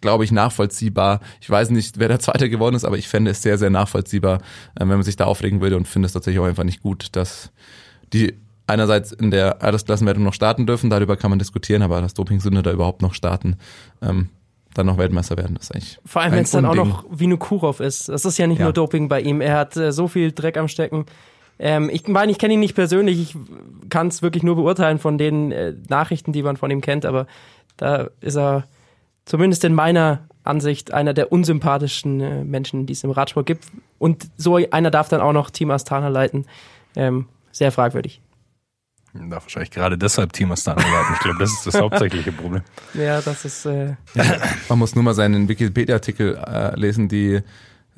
glaube 0.00 0.24
ich 0.24 0.32
nachvollziehbar. 0.32 1.20
Ich 1.40 1.48
weiß 1.48 1.70
nicht, 1.70 1.98
wer 1.98 2.08
der 2.08 2.20
Zweite 2.20 2.50
geworden 2.50 2.76
ist, 2.76 2.84
aber 2.84 2.98
ich 2.98 3.08
fände 3.08 3.30
es 3.30 3.42
sehr, 3.42 3.58
sehr 3.58 3.70
nachvollziehbar, 3.70 4.36
äh, 4.74 4.80
wenn 4.80 4.88
man 4.88 5.02
sich 5.02 5.16
da 5.16 5.24
aufregen 5.24 5.60
würde 5.60 5.76
und 5.76 5.88
finde 5.88 6.06
es 6.06 6.12
tatsächlich 6.12 6.40
auch 6.40 6.46
einfach 6.46 6.64
nicht 6.64 6.82
gut, 6.82 7.08
dass 7.12 7.50
die 8.12 8.34
einerseits 8.66 9.12
in 9.12 9.30
der 9.30 9.62
Altersklassenwertung 9.62 10.24
noch 10.24 10.34
starten 10.34 10.66
dürfen, 10.66 10.90
darüber 10.90 11.16
kann 11.16 11.30
man 11.30 11.38
diskutieren, 11.38 11.82
aber 11.82 12.00
dass 12.00 12.14
Dopingsünder 12.14 12.62
da 12.62 12.72
überhaupt 12.72 13.00
noch 13.00 13.14
starten, 13.14 13.56
ähm, 14.02 14.28
dann 14.76 14.86
noch 14.86 14.98
Weltmeister 14.98 15.36
werden, 15.36 15.54
das 15.56 15.64
ist 15.66 15.72
eigentlich 15.72 15.98
Vor 16.04 16.22
allem, 16.22 16.32
wenn 16.32 16.42
es 16.44 16.50
dann 16.50 16.64
auch 16.66 16.74
noch 16.74 17.04
Vinokurov 17.10 17.80
ist. 17.80 18.08
Das 18.08 18.24
ist 18.24 18.38
ja 18.38 18.46
nicht 18.46 18.58
Ja. 18.58 18.64
nur 18.64 18.72
Doping 18.72 19.08
bei 19.08 19.20
ihm. 19.20 19.40
Er 19.40 19.56
hat 19.56 19.76
äh, 19.76 19.92
so 19.92 20.08
viel 20.08 20.32
Dreck 20.32 20.56
am 20.56 20.68
Stecken. 20.68 21.06
Ähm, 21.58 21.88
ich 21.92 22.06
meine, 22.08 22.30
ich 22.32 22.38
kenne 22.38 22.54
ihn 22.54 22.60
nicht 22.60 22.74
persönlich, 22.74 23.18
ich 23.20 23.36
kann 23.88 24.08
es 24.08 24.22
wirklich 24.22 24.42
nur 24.42 24.56
beurteilen 24.56 24.98
von 24.98 25.16
den 25.18 25.52
äh, 25.52 25.74
Nachrichten, 25.88 26.32
die 26.32 26.42
man 26.42 26.56
von 26.56 26.70
ihm 26.70 26.80
kennt, 26.82 27.06
aber 27.06 27.26
da 27.78 28.08
ist 28.20 28.36
er 28.36 28.64
zumindest 29.24 29.64
in 29.64 29.74
meiner 29.74 30.20
Ansicht 30.44 30.92
einer 30.92 31.14
der 31.14 31.32
unsympathischen 31.32 32.20
äh, 32.20 32.44
Menschen, 32.44 32.86
die 32.86 32.92
es 32.92 33.02
im 33.04 33.10
Radsport 33.10 33.46
gibt. 33.46 33.64
Und 33.98 34.28
so 34.36 34.56
einer 34.70 34.90
darf 34.90 35.08
dann 35.08 35.20
auch 35.20 35.32
noch 35.32 35.50
Team 35.50 35.70
Astana 35.70 36.08
leiten. 36.08 36.44
Ähm, 36.94 37.26
sehr 37.52 37.72
fragwürdig. 37.72 38.20
Darf 39.30 39.44
wahrscheinlich 39.44 39.70
gerade 39.70 39.96
deshalb 39.98 40.32
Team 40.32 40.52
Astana 40.52 40.80
leiten. 40.82 41.14
Ich 41.14 41.20
glaube, 41.20 41.38
das 41.38 41.52
ist 41.52 41.66
das 41.66 41.80
hauptsächliche 41.80 42.32
Problem. 42.32 42.62
Ja, 42.94 43.20
das 43.20 43.44
ist. 43.44 43.66
Äh, 43.66 43.94
Man 44.68 44.78
muss 44.78 44.94
nur 44.94 45.04
mal 45.04 45.14
seinen 45.14 45.48
Wikipedia-Artikel 45.48 46.36
äh, 46.36 46.78
lesen, 46.78 47.08
die 47.08 47.40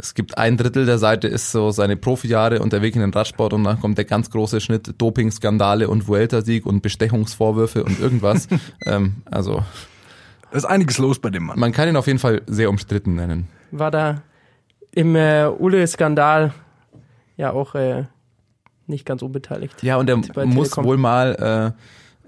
es 0.01 0.15
gibt 0.15 0.39
ein 0.39 0.57
Drittel 0.57 0.87
der 0.87 0.99
Seite 0.99 1.27
ist 1.27 1.51
so 1.51 1.73
seine 1.73 1.97
Profijahre 1.97 2.61
und 2.61 2.73
der 2.73 2.83
Weg 2.83 2.95
in 2.95 3.01
den 3.01 3.13
Radsport 3.13 3.53
und 3.53 3.65
dann 3.65 3.81
kommt 3.81 3.99
der 3.99 4.05
ganz 4.05 4.31
große 4.31 4.61
Schnitt 4.61 4.95
Doping-Skandale 4.97 5.89
und 5.89 6.07
Vuelta-Sieg 6.07 6.67
und 6.67 6.83
Bestechungsvorwürfe 6.83 7.83
und 7.83 7.99
irgendwas. 7.99 8.47
ähm, 8.87 9.17
also 9.25 9.65
Da 10.53 10.57
ist 10.57 10.65
einiges 10.67 10.99
los 10.99 11.19
bei 11.19 11.31
dem 11.31 11.45
Mann. 11.47 11.59
man 11.59 11.73
kann 11.73 11.89
ihn 11.89 11.97
auf 11.97 12.07
jeden 12.07 12.21
Fall 12.21 12.43
sehr 12.47 12.71
umstritten 12.71 13.17
nennen. 13.17 13.49
war 13.73 13.91
da 13.91 14.23
im 14.93 15.17
äh, 15.17 15.49
Ule-Skandal 15.49 16.55
ja 17.37 17.51
auch 17.51 17.75
äh, 17.75 18.05
nicht 18.89 19.05
ganz 19.07 19.23
unbeteiligt. 19.23 19.83
Ja, 19.83 19.97
und 19.97 20.09
er 20.09 20.17
muss 20.17 20.27
Telekom. 20.71 20.85
wohl 20.85 20.97
mal, 20.97 21.75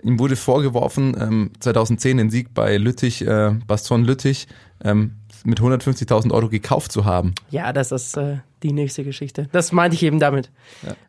äh, 0.03 0.07
ihm 0.07 0.19
wurde 0.19 0.37
vorgeworfen, 0.37 1.17
ähm, 1.21 1.51
2010 1.61 2.17
den 2.19 2.31
Sieg 2.31 2.55
bei 2.55 2.77
Lüttich, 2.77 3.27
äh, 3.27 3.53
Baston 3.67 4.05
Lüttich, 4.05 4.47
ähm, 4.83 5.17
mit 5.45 5.61
150.000 5.61 6.33
Euro 6.33 6.49
gekauft 6.49 6.93
zu 6.93 7.05
haben. 7.05 7.35
Ja, 7.51 7.73
das 7.73 7.93
ist 7.93 8.17
äh, 8.17 8.39
die 8.63 8.73
nächste 8.73 9.05
Geschichte. 9.05 9.49
Das 9.53 9.73
meinte 9.73 9.95
ich 9.95 10.03
eben 10.03 10.19
damit. 10.19 10.51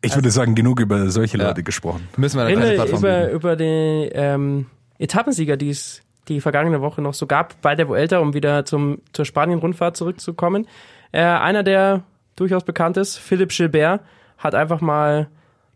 Ich 0.00 0.14
würde 0.14 0.30
sagen, 0.30 0.54
genug 0.54 0.80
über 0.80 1.10
solche 1.10 1.36
Ja. 1.38 1.48
Leute 1.48 1.62
gesprochen. 1.62 2.08
Müssen 2.16 2.38
wir 2.38 2.46
eine 2.46 2.74
über, 2.74 2.84
bieten. 2.84 3.30
über 3.30 3.56
den 3.56 4.08
ähm, 4.12 4.66
Etappensieger, 4.98 5.56
die 5.56 5.70
es 5.70 6.02
die 6.28 6.40
vergangene 6.40 6.80
Woche 6.80 7.02
noch 7.02 7.14
so 7.14 7.26
gab 7.26 7.60
bei 7.62 7.74
der 7.74 7.88
Vuelta, 7.88 8.18
um 8.18 8.32
wieder 8.32 8.64
zum, 8.64 8.98
zur 9.12 9.24
Spanien-Rundfahrt 9.24 9.96
zurückzukommen. 9.96 10.66
Äh, 11.10 11.22
einer, 11.22 11.62
der 11.62 12.04
durchaus 12.36 12.64
bekannt 12.64 12.96
ist, 12.96 13.18
Philipp 13.18 13.50
Gilbert, 13.50 14.00
hat 14.38 14.54
einfach 14.54 14.80
mal 14.80 15.28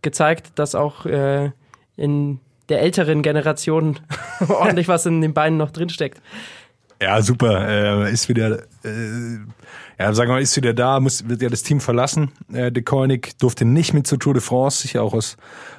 gezeigt, 0.06 0.52
dass 0.54 0.76
auch 0.76 1.04
äh, 1.04 1.50
in 1.96 2.38
der 2.68 2.80
älteren 2.80 3.22
Generation 3.22 3.98
ordentlich 4.48 4.86
was 4.86 5.04
in 5.04 5.20
den 5.20 5.34
Beinen 5.34 5.58
noch 5.58 5.72
drinsteckt. 5.72 6.22
Ja, 7.02 7.20
super. 7.20 8.06
Äh, 8.06 8.12
ist 8.12 8.28
wieder, 8.28 8.62
äh, 8.84 9.38
ja, 9.98 10.12
sagen 10.14 10.30
wir 10.30 10.34
mal, 10.34 10.42
ist 10.42 10.56
wieder 10.56 10.72
da, 10.74 11.00
muss, 11.00 11.28
wird 11.28 11.42
ja 11.42 11.48
das 11.48 11.64
Team 11.64 11.80
verlassen. 11.80 12.30
Äh, 12.52 12.70
De 12.70 12.84
Koenig 12.84 13.36
durfte 13.38 13.64
nicht 13.64 13.94
mit 13.94 14.06
zur 14.06 14.20
Tour 14.20 14.32
de 14.32 14.40
France, 14.40 14.82
sicher 14.82 15.02
auch 15.02 15.12
aus, 15.12 15.36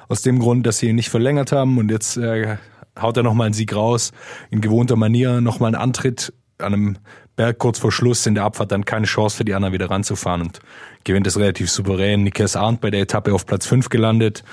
aus 0.08 0.20
dem 0.20 0.38
Grund, 0.40 0.66
dass 0.66 0.78
sie 0.78 0.88
ihn 0.90 0.96
nicht 0.96 1.08
verlängert 1.08 1.52
haben. 1.52 1.78
Und 1.78 1.90
jetzt 1.90 2.18
äh, 2.18 2.58
haut 3.00 3.16
er 3.16 3.22
nochmal 3.22 3.46
einen 3.46 3.54
Sieg 3.54 3.74
raus, 3.74 4.12
in 4.50 4.60
gewohnter 4.60 4.96
Manier, 4.96 5.40
nochmal 5.40 5.74
einen 5.74 5.82
Antritt 5.82 6.34
an 6.58 6.74
einem 6.74 6.96
Berg 7.34 7.58
kurz 7.58 7.78
vor 7.78 7.92
Schluss, 7.92 8.26
in 8.26 8.34
der 8.34 8.44
Abfahrt 8.44 8.72
dann 8.72 8.84
keine 8.84 9.06
Chance 9.06 9.38
für 9.38 9.44
die 9.44 9.54
anderen 9.54 9.72
wieder 9.72 9.90
ranzufahren 9.90 10.42
und 10.42 10.60
gewinnt 11.08 11.26
es 11.26 11.36
relativ 11.38 11.68
souverän. 11.70 12.22
Nikes 12.22 12.54
Arndt 12.54 12.80
bei 12.80 12.90
der 12.90 13.00
Etappe 13.00 13.34
auf 13.34 13.44
Platz 13.46 13.66
5 13.66 13.88
gelandet. 13.88 14.44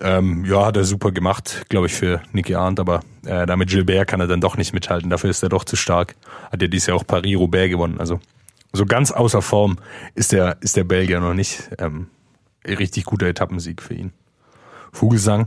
Ähm, 0.00 0.44
ja, 0.44 0.64
hat 0.66 0.76
er 0.76 0.84
super 0.84 1.10
gemacht, 1.10 1.64
glaube 1.68 1.86
ich, 1.86 1.94
für 1.94 2.20
Niki 2.32 2.54
Arndt, 2.54 2.80
aber 2.80 3.00
äh, 3.24 3.46
damit 3.46 3.68
Gilbert 3.70 4.08
kann 4.08 4.20
er 4.20 4.26
dann 4.26 4.40
doch 4.42 4.56
nicht 4.56 4.72
mithalten. 4.74 5.08
Dafür 5.10 5.30
ist 5.30 5.42
er 5.42 5.48
doch 5.48 5.64
zu 5.64 5.76
stark. 5.76 6.14
Hat 6.52 6.60
ja 6.62 6.68
dieses 6.68 6.86
Jahr 6.88 6.96
auch 6.96 7.06
Paris-Roubaix 7.06 7.70
gewonnen. 7.70 7.98
Also 8.00 8.20
so 8.72 8.84
ganz 8.86 9.10
außer 9.10 9.40
Form 9.42 9.78
ist 10.14 10.32
der, 10.32 10.58
ist 10.60 10.76
der 10.76 10.84
Belgier 10.84 11.20
noch 11.20 11.34
nicht. 11.34 11.70
Ähm, 11.78 12.08
richtig 12.66 13.04
guter 13.04 13.26
Etappensieg 13.26 13.80
für 13.82 13.94
ihn. 13.94 14.12
Vogelsang 14.92 15.46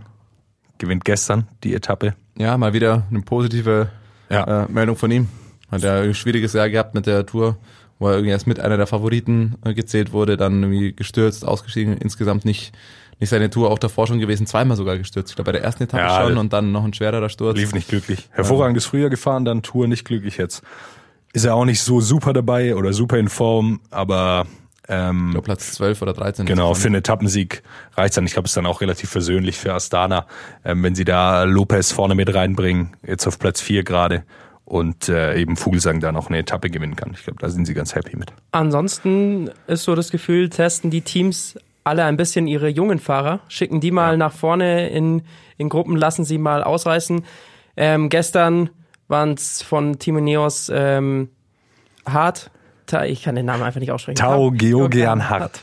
gewinnt 0.80 1.06
gestern 1.06 1.48
die 1.64 1.74
Etappe. 1.76 2.16
Ja, 2.38 2.58
mal 2.58 2.74
wieder 2.74 3.04
eine 3.10 3.22
positive 3.22 3.90
Ja. 4.30 4.64
äh, 4.64 4.72
Meldung 4.72 4.96
von 4.96 5.12
ihm. 5.12 5.28
Hat 5.72 5.84
ja 5.84 6.00
ein 6.02 6.16
schwieriges 6.16 6.54
Jahr 6.54 6.70
gehabt 6.72 6.96
mit 6.96 7.06
der 7.06 7.24
Tour, 7.26 7.58
wo 8.00 8.08
er 8.08 8.14
irgendwie 8.14 8.32
erst 8.32 8.48
mit 8.48 8.60
einer 8.60 8.78
der 8.78 8.88
Favoriten 8.88 9.56
äh, 9.64 9.74
gezählt 9.74 10.12
wurde, 10.14 10.38
dann 10.38 10.64
irgendwie 10.64 10.94
gestürzt, 10.94 11.46
ausgestiegen, 11.46 11.98
insgesamt 11.98 12.46
nicht 12.46 12.74
nicht 13.20 13.30
seine 13.30 13.50
Tour, 13.50 13.70
auch 13.70 13.80
davor 13.80 14.08
schon 14.08 14.20
gewesen, 14.20 14.48
zweimal 14.48 14.78
sogar 14.78 14.98
gestürzt. 14.98 15.32
Ich 15.32 15.36
glaube 15.36 15.50
bei 15.50 15.52
der 15.52 15.64
ersten 15.64 15.84
Etappe 15.84 16.04
Ja, 16.04 16.24
schon 16.24 16.38
und 16.38 16.54
dann 16.54 16.72
noch 16.72 16.86
ein 16.86 16.94
schwererer 16.94 17.28
Sturz. 17.28 17.58
Lief 17.58 17.74
nicht 17.74 17.90
glücklich. 17.90 18.30
Hervorragendes 18.32 18.86
Frühjahr 18.86 19.10
gefahren, 19.10 19.44
dann 19.44 19.62
Tour 19.62 19.88
nicht 19.88 20.06
glücklich 20.06 20.38
jetzt. 20.38 20.64
Ist 21.34 21.44
er 21.46 21.56
auch 21.56 21.66
nicht 21.66 21.82
so 21.82 22.00
super 22.00 22.32
dabei 22.32 22.76
oder 22.76 22.94
super 22.94 23.18
in 23.18 23.28
Form, 23.28 23.82
aber 23.92 24.48
ähm, 24.88 25.26
Ich 25.28 25.32
glaube 25.32 25.46
Platz 25.46 25.74
12 25.74 26.02
oder 26.02 26.14
13. 26.14 26.46
Genau, 26.46 26.74
für 26.74 26.88
einen 26.88 26.96
Etappensieg 26.96 27.62
reicht's 27.96 28.16
dann. 28.16 28.26
Ich 28.26 28.34
glaube, 28.34 28.46
es 28.46 28.52
ist 28.52 28.58
dann 28.58 28.66
auch 28.66 28.80
relativ 28.80 29.10
versöhnlich 29.10 29.58
für 29.58 29.74
Astana, 29.74 30.26
ähm, 30.64 30.82
wenn 30.82 30.96
sie 30.96 31.06
da 31.06 31.44
Lopez 31.44 31.92
vorne 31.92 32.16
mit 32.16 32.34
reinbringen, 32.34 32.96
jetzt 33.06 33.28
auf 33.28 33.38
Platz 33.38 33.60
4 33.60 33.84
gerade 33.84 34.24
und 34.70 35.10
äh, 35.10 35.36
eben 35.36 35.58
Vogelsang 35.58 36.00
da 36.00 36.12
noch 36.12 36.28
eine 36.30 36.38
Etappe 36.38 36.70
gewinnen 36.70 36.96
kann. 36.96 37.12
Ich 37.14 37.24
glaube, 37.24 37.40
da 37.40 37.50
sind 37.50 37.66
sie 37.66 37.74
ganz 37.74 37.96
happy 37.96 38.16
mit. 38.16 38.32
Ansonsten 38.52 39.50
ist 39.68 39.84
so 39.84 39.96
das 39.96 40.12
Gefühl, 40.12 40.50
testen 40.50 40.90
die 40.92 41.02
Teams 41.02 41.58
alle 41.84 42.06
ein 42.06 42.18
bisschen 42.18 42.48
ihre 42.48 42.68
jungen 42.70 43.00
Fahrer, 43.00 43.40
schicken 43.48 43.80
die 43.82 43.92
mal 43.92 44.16
nach 44.18 44.32
vorne 44.34 44.90
in, 44.90 45.24
in 45.58 45.70
Gruppen, 45.70 45.96
lassen 45.96 46.24
sie 46.24 46.38
mal 46.38 46.64
ausreißen. 46.64 47.26
Ähm, 47.78 48.10
gestern 48.10 48.70
waren 49.08 49.34
es 49.34 49.62
von 49.64 49.98
Team 49.98 50.18
Ineos 50.20 50.72
ähm, 50.74 51.30
Hart, 52.06 52.52
ich 53.06 53.24
kann 53.24 53.36
den 53.36 53.46
Namen 53.46 53.62
einfach 53.64 53.80
nicht 53.80 53.92
aussprechen. 53.92 54.18
Tao 54.18 54.50
Ha- 54.52 54.56
Geoghegan 54.56 55.30
Hart. 55.30 55.60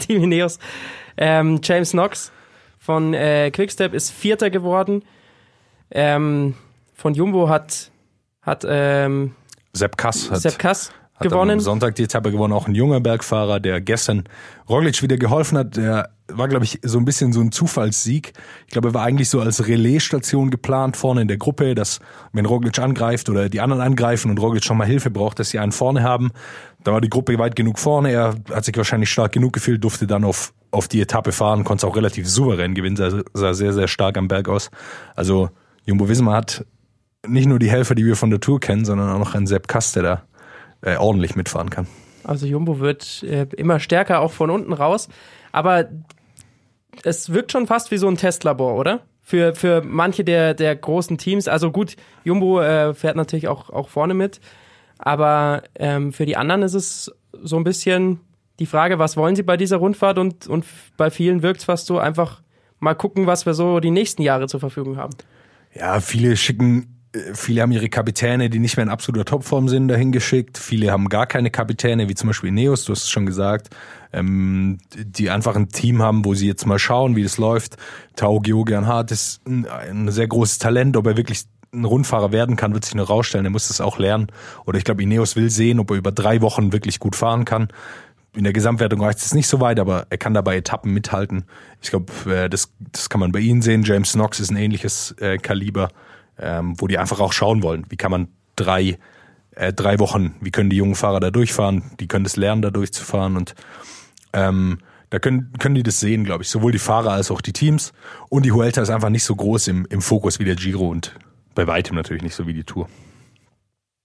Team 0.00 0.22
Ineos. 0.24 0.58
Ähm, 1.18 1.60
James 1.62 1.90
Knox 1.90 2.32
von 2.78 3.12
äh, 3.14 3.50
Quickstep 3.50 3.92
ist 3.94 4.10
Vierter 4.10 4.48
geworden. 4.50 5.04
Ähm, 5.90 6.54
von 6.94 7.14
Jumbo 7.14 7.48
hat, 7.48 7.90
hat 8.42 8.66
ähm, 8.68 9.34
Sepp 9.72 9.96
Kass 9.96 10.30
hat, 10.30 10.40
Sepp 10.40 10.58
Kass 10.58 10.92
hat 11.14 11.26
am 11.26 11.30
gewonnen. 11.30 11.60
Sonntag 11.60 11.94
die 11.94 12.02
Etappe 12.02 12.30
gewonnen, 12.30 12.52
auch 12.52 12.66
ein 12.66 12.74
junger 12.74 13.00
Bergfahrer, 13.00 13.60
der 13.60 13.80
gestern 13.80 14.24
Roglic 14.68 15.00
wieder 15.02 15.16
geholfen 15.16 15.58
hat. 15.58 15.76
Der 15.76 16.10
war, 16.28 16.48
glaube 16.48 16.64
ich, 16.64 16.80
so 16.82 16.98
ein 16.98 17.04
bisschen 17.04 17.32
so 17.32 17.40
ein 17.40 17.52
Zufallssieg. 17.52 18.32
Ich 18.66 18.72
glaube, 18.72 18.88
er 18.88 18.94
war 18.94 19.04
eigentlich 19.04 19.28
so 19.28 19.40
als 19.40 19.66
Relaisstation 19.68 20.50
geplant 20.50 20.96
vorne 20.96 21.22
in 21.22 21.28
der 21.28 21.36
Gruppe, 21.36 21.74
dass 21.74 22.00
wenn 22.32 22.46
Roglic 22.46 22.78
angreift 22.78 23.28
oder 23.28 23.48
die 23.48 23.60
anderen 23.60 23.82
angreifen 23.82 24.30
und 24.30 24.40
Roglic 24.40 24.64
schon 24.64 24.76
mal 24.76 24.86
Hilfe 24.86 25.10
braucht, 25.10 25.38
dass 25.38 25.50
sie 25.50 25.58
einen 25.58 25.72
vorne 25.72 26.02
haben. 26.02 26.30
Da 26.82 26.92
war 26.92 27.00
die 27.00 27.10
Gruppe 27.10 27.38
weit 27.38 27.54
genug 27.54 27.78
vorne. 27.78 28.10
Er 28.10 28.34
hat 28.50 28.64
sich 28.64 28.76
wahrscheinlich 28.76 29.10
stark 29.10 29.32
genug 29.32 29.52
gefühlt, 29.52 29.84
durfte 29.84 30.06
dann 30.06 30.24
auf, 30.24 30.52
auf 30.70 30.88
die 30.88 31.00
Etappe 31.00 31.32
fahren, 31.32 31.64
konnte 31.64 31.86
es 31.86 31.90
auch 31.90 31.96
relativ 31.96 32.28
souverän 32.28 32.74
gewinnen, 32.74 32.96
sah, 32.96 33.22
sah 33.34 33.54
sehr, 33.54 33.72
sehr 33.72 33.88
stark 33.88 34.16
am 34.16 34.28
Berg 34.28 34.48
aus. 34.48 34.70
Also 35.14 35.50
Jumbo 35.84 36.08
Visma 36.08 36.34
hat 36.34 36.64
nicht 37.26 37.46
nur 37.46 37.58
die 37.58 37.70
Helfer, 37.70 37.94
die 37.94 38.04
wir 38.04 38.16
von 38.16 38.30
der 38.30 38.40
Tour 38.40 38.60
kennen, 38.60 38.84
sondern 38.84 39.10
auch 39.10 39.18
noch 39.18 39.34
einen 39.34 39.46
Sepp 39.46 39.68
Kass, 39.68 39.92
der 39.92 40.02
da 40.02 40.22
äh, 40.82 40.96
ordentlich 40.96 41.36
mitfahren 41.36 41.70
kann. 41.70 41.86
Also 42.24 42.46
Jumbo 42.46 42.80
wird 42.80 43.22
äh, 43.22 43.46
immer 43.56 43.80
stärker 43.80 44.20
auch 44.20 44.32
von 44.32 44.50
unten 44.50 44.72
raus. 44.72 45.08
Aber 45.50 45.88
es 47.04 47.32
wirkt 47.32 47.52
schon 47.52 47.66
fast 47.66 47.90
wie 47.90 47.96
so 47.96 48.08
ein 48.08 48.16
Testlabor, 48.16 48.76
oder? 48.76 49.00
Für, 49.22 49.54
für 49.54 49.82
manche 49.82 50.24
der, 50.24 50.54
der 50.54 50.74
großen 50.74 51.16
Teams. 51.18 51.48
Also 51.48 51.70
gut, 51.70 51.96
Jumbo 52.24 52.60
äh, 52.60 52.94
fährt 52.94 53.16
natürlich 53.16 53.48
auch, 53.48 53.70
auch 53.70 53.88
vorne 53.88 54.14
mit. 54.14 54.40
Aber 54.98 55.62
ähm, 55.76 56.12
für 56.12 56.26
die 56.26 56.36
anderen 56.36 56.62
ist 56.62 56.74
es 56.74 57.12
so 57.42 57.56
ein 57.56 57.64
bisschen 57.64 58.20
die 58.58 58.66
Frage, 58.66 58.98
was 58.98 59.16
wollen 59.16 59.34
sie 59.36 59.42
bei 59.42 59.56
dieser 59.56 59.78
Rundfahrt? 59.78 60.18
Und, 60.18 60.46
und 60.46 60.64
bei 60.96 61.10
vielen 61.10 61.42
wirkt 61.42 61.60
es 61.60 61.64
fast 61.64 61.86
so 61.86 61.98
einfach 61.98 62.42
mal 62.78 62.94
gucken, 62.94 63.26
was 63.26 63.46
wir 63.46 63.54
so 63.54 63.80
die 63.80 63.90
nächsten 63.90 64.22
Jahre 64.22 64.48
zur 64.48 64.60
Verfügung 64.60 64.96
haben. 64.96 65.14
Ja, 65.74 66.00
viele 66.00 66.36
schicken, 66.36 66.91
viele 67.34 67.62
haben 67.62 67.72
ihre 67.72 67.88
Kapitäne, 67.88 68.48
die 68.48 68.58
nicht 68.58 68.76
mehr 68.76 68.84
in 68.84 68.90
absoluter 68.90 69.24
Topform 69.24 69.68
sind, 69.68 69.88
dahin 69.88 70.12
geschickt. 70.12 70.58
Viele 70.58 70.90
haben 70.90 71.08
gar 71.08 71.26
keine 71.26 71.50
Kapitäne, 71.50 72.08
wie 72.08 72.14
zum 72.14 72.28
Beispiel 72.28 72.50
Neos, 72.50 72.84
du 72.84 72.92
hast 72.92 73.04
es 73.04 73.10
schon 73.10 73.26
gesagt, 73.26 73.68
ähm, 74.12 74.78
die 74.94 75.30
einfach 75.30 75.56
ein 75.56 75.68
Team 75.68 76.02
haben, 76.02 76.24
wo 76.24 76.34
sie 76.34 76.46
jetzt 76.46 76.66
mal 76.66 76.78
schauen, 76.78 77.16
wie 77.16 77.22
das 77.22 77.38
läuft. 77.38 77.76
Tao 78.16 78.40
Geoghegan 78.40 78.86
Hart 78.86 79.10
ist 79.10 79.46
ein, 79.46 79.66
ein 79.66 80.10
sehr 80.10 80.26
großes 80.26 80.58
Talent, 80.58 80.96
ob 80.96 81.06
er 81.06 81.16
wirklich 81.16 81.44
ein 81.74 81.84
Rundfahrer 81.84 82.32
werden 82.32 82.56
kann, 82.56 82.74
wird 82.74 82.84
sich 82.84 82.94
noch 82.94 83.08
rausstellen. 83.08 83.46
Er 83.46 83.50
muss 83.50 83.68
das 83.68 83.80
auch 83.80 83.98
lernen. 83.98 84.26
Oder 84.66 84.78
ich 84.78 84.84
glaube, 84.84 85.02
Ineos 85.02 85.36
will 85.36 85.50
sehen, 85.50 85.80
ob 85.80 85.90
er 85.90 85.96
über 85.96 86.12
drei 86.12 86.42
Wochen 86.42 86.72
wirklich 86.72 86.98
gut 86.98 87.16
fahren 87.16 87.44
kann. 87.44 87.68
In 88.34 88.44
der 88.44 88.52
Gesamtwertung 88.52 89.02
reicht 89.02 89.18
es 89.18 89.34
nicht 89.34 89.48
so 89.48 89.60
weit, 89.60 89.78
aber 89.78 90.06
er 90.08 90.18
kann 90.18 90.32
dabei 90.32 90.56
Etappen 90.56 90.92
mithalten. 90.92 91.44
Ich 91.82 91.90
glaube, 91.90 92.12
äh, 92.30 92.48
das, 92.48 92.72
das 92.78 93.10
kann 93.10 93.20
man 93.20 93.32
bei 93.32 93.40
ihnen 93.40 93.60
sehen. 93.60 93.82
James 93.82 94.12
Knox 94.12 94.40
ist 94.40 94.50
ein 94.50 94.56
ähnliches 94.56 95.14
äh, 95.18 95.36
Kaliber, 95.36 95.90
ähm, 96.42 96.74
wo 96.78 96.86
die 96.86 96.98
einfach 96.98 97.20
auch 97.20 97.32
schauen 97.32 97.62
wollen. 97.62 97.86
Wie 97.88 97.96
kann 97.96 98.10
man 98.10 98.28
drei, 98.56 98.98
äh, 99.52 99.72
drei 99.72 99.98
Wochen, 99.98 100.34
wie 100.40 100.50
können 100.50 100.70
die 100.70 100.76
jungen 100.76 100.94
Fahrer 100.94 101.20
da 101.20 101.30
durchfahren? 101.30 101.92
Die 102.00 102.08
können 102.08 102.24
das 102.24 102.36
lernen, 102.36 102.62
da 102.62 102.70
durchzufahren 102.70 103.36
und 103.36 103.54
ähm, 104.32 104.78
da 105.10 105.18
können, 105.18 105.52
können 105.58 105.74
die 105.74 105.82
das 105.82 106.00
sehen, 106.00 106.24
glaube 106.24 106.42
ich. 106.42 106.48
Sowohl 106.48 106.72
die 106.72 106.78
Fahrer 106.78 107.12
als 107.12 107.30
auch 107.30 107.42
die 107.42 107.52
Teams. 107.52 107.92
Und 108.30 108.46
die 108.46 108.52
Huelta 108.52 108.80
ist 108.80 108.88
einfach 108.88 109.10
nicht 109.10 109.24
so 109.24 109.36
groß 109.36 109.68
im, 109.68 109.86
im 109.90 110.00
Fokus 110.00 110.38
wie 110.38 110.44
der 110.44 110.54
Giro 110.56 110.88
und 110.88 111.14
bei 111.54 111.66
weitem 111.66 111.96
natürlich 111.96 112.22
nicht 112.22 112.34
so 112.34 112.46
wie 112.46 112.54
die 112.54 112.64
Tour. 112.64 112.88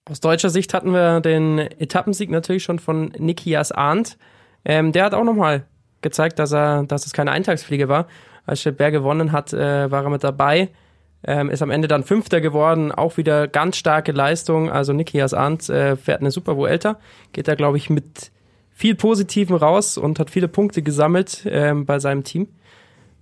Aus 0.10 0.19
deutscher 0.19 0.50
Sicht 0.50 0.73
hatten 0.73 0.91
wir 0.91 1.21
den 1.21 1.60
Etappensieg 1.60 2.30
natürlich 2.30 2.63
schon 2.63 2.80
von 2.80 3.13
Nikias 3.17 3.71
Arndt. 3.71 4.17
Ähm, 4.65 4.91
der 4.91 5.06
hat 5.06 5.13
auch 5.13 5.23
nochmal 5.23 5.65
gezeigt, 6.02 6.39
dass 6.39 6.52
er, 6.52 6.84
dass 6.84 7.06
es 7.06 7.13
keine 7.13 7.32
Eintagsfliege 7.32 7.88
war. 7.88 8.08
Als 8.45 8.63
Gilbert 8.63 8.91
gewonnen 8.91 9.32
hat, 9.32 9.54
äh, 9.54 9.89
war 9.89 10.04
er 10.04 10.10
mit 10.10 10.23
dabei. 10.23 10.69
Ähm, 11.30 11.50
ist 11.50 11.62
am 11.62 11.72
Ende 11.72 11.90
dann 11.90 12.04
Fünfter 12.04 12.40
geworden, 12.40 12.92
auch 12.92 13.18
wieder 13.18 13.50
ganz 13.50 13.76
starke 13.76 14.13
Leistung. 14.13 14.72
Also 14.72 14.94
Nikias 14.94 15.34
Arndt 15.34 15.70
äh, 15.70 15.98
fährt 15.98 16.22
eine 16.22 16.32
super 16.32 16.56
Vuelta, 16.56 16.98
geht 17.34 17.50
da 17.50 17.56
glaube 17.56 17.78
ich 17.78 17.90
mit 17.90 18.32
viel 18.78 18.96
Positiven 18.96 19.56
raus 19.56 19.98
und 19.98 20.20
hat 20.20 20.30
viele 20.30 20.48
Punkte 20.48 20.84
gesammelt 20.84 21.46
ähm, 21.50 21.86
bei 21.86 22.00
seinem 22.00 22.24
Team. 22.24 22.48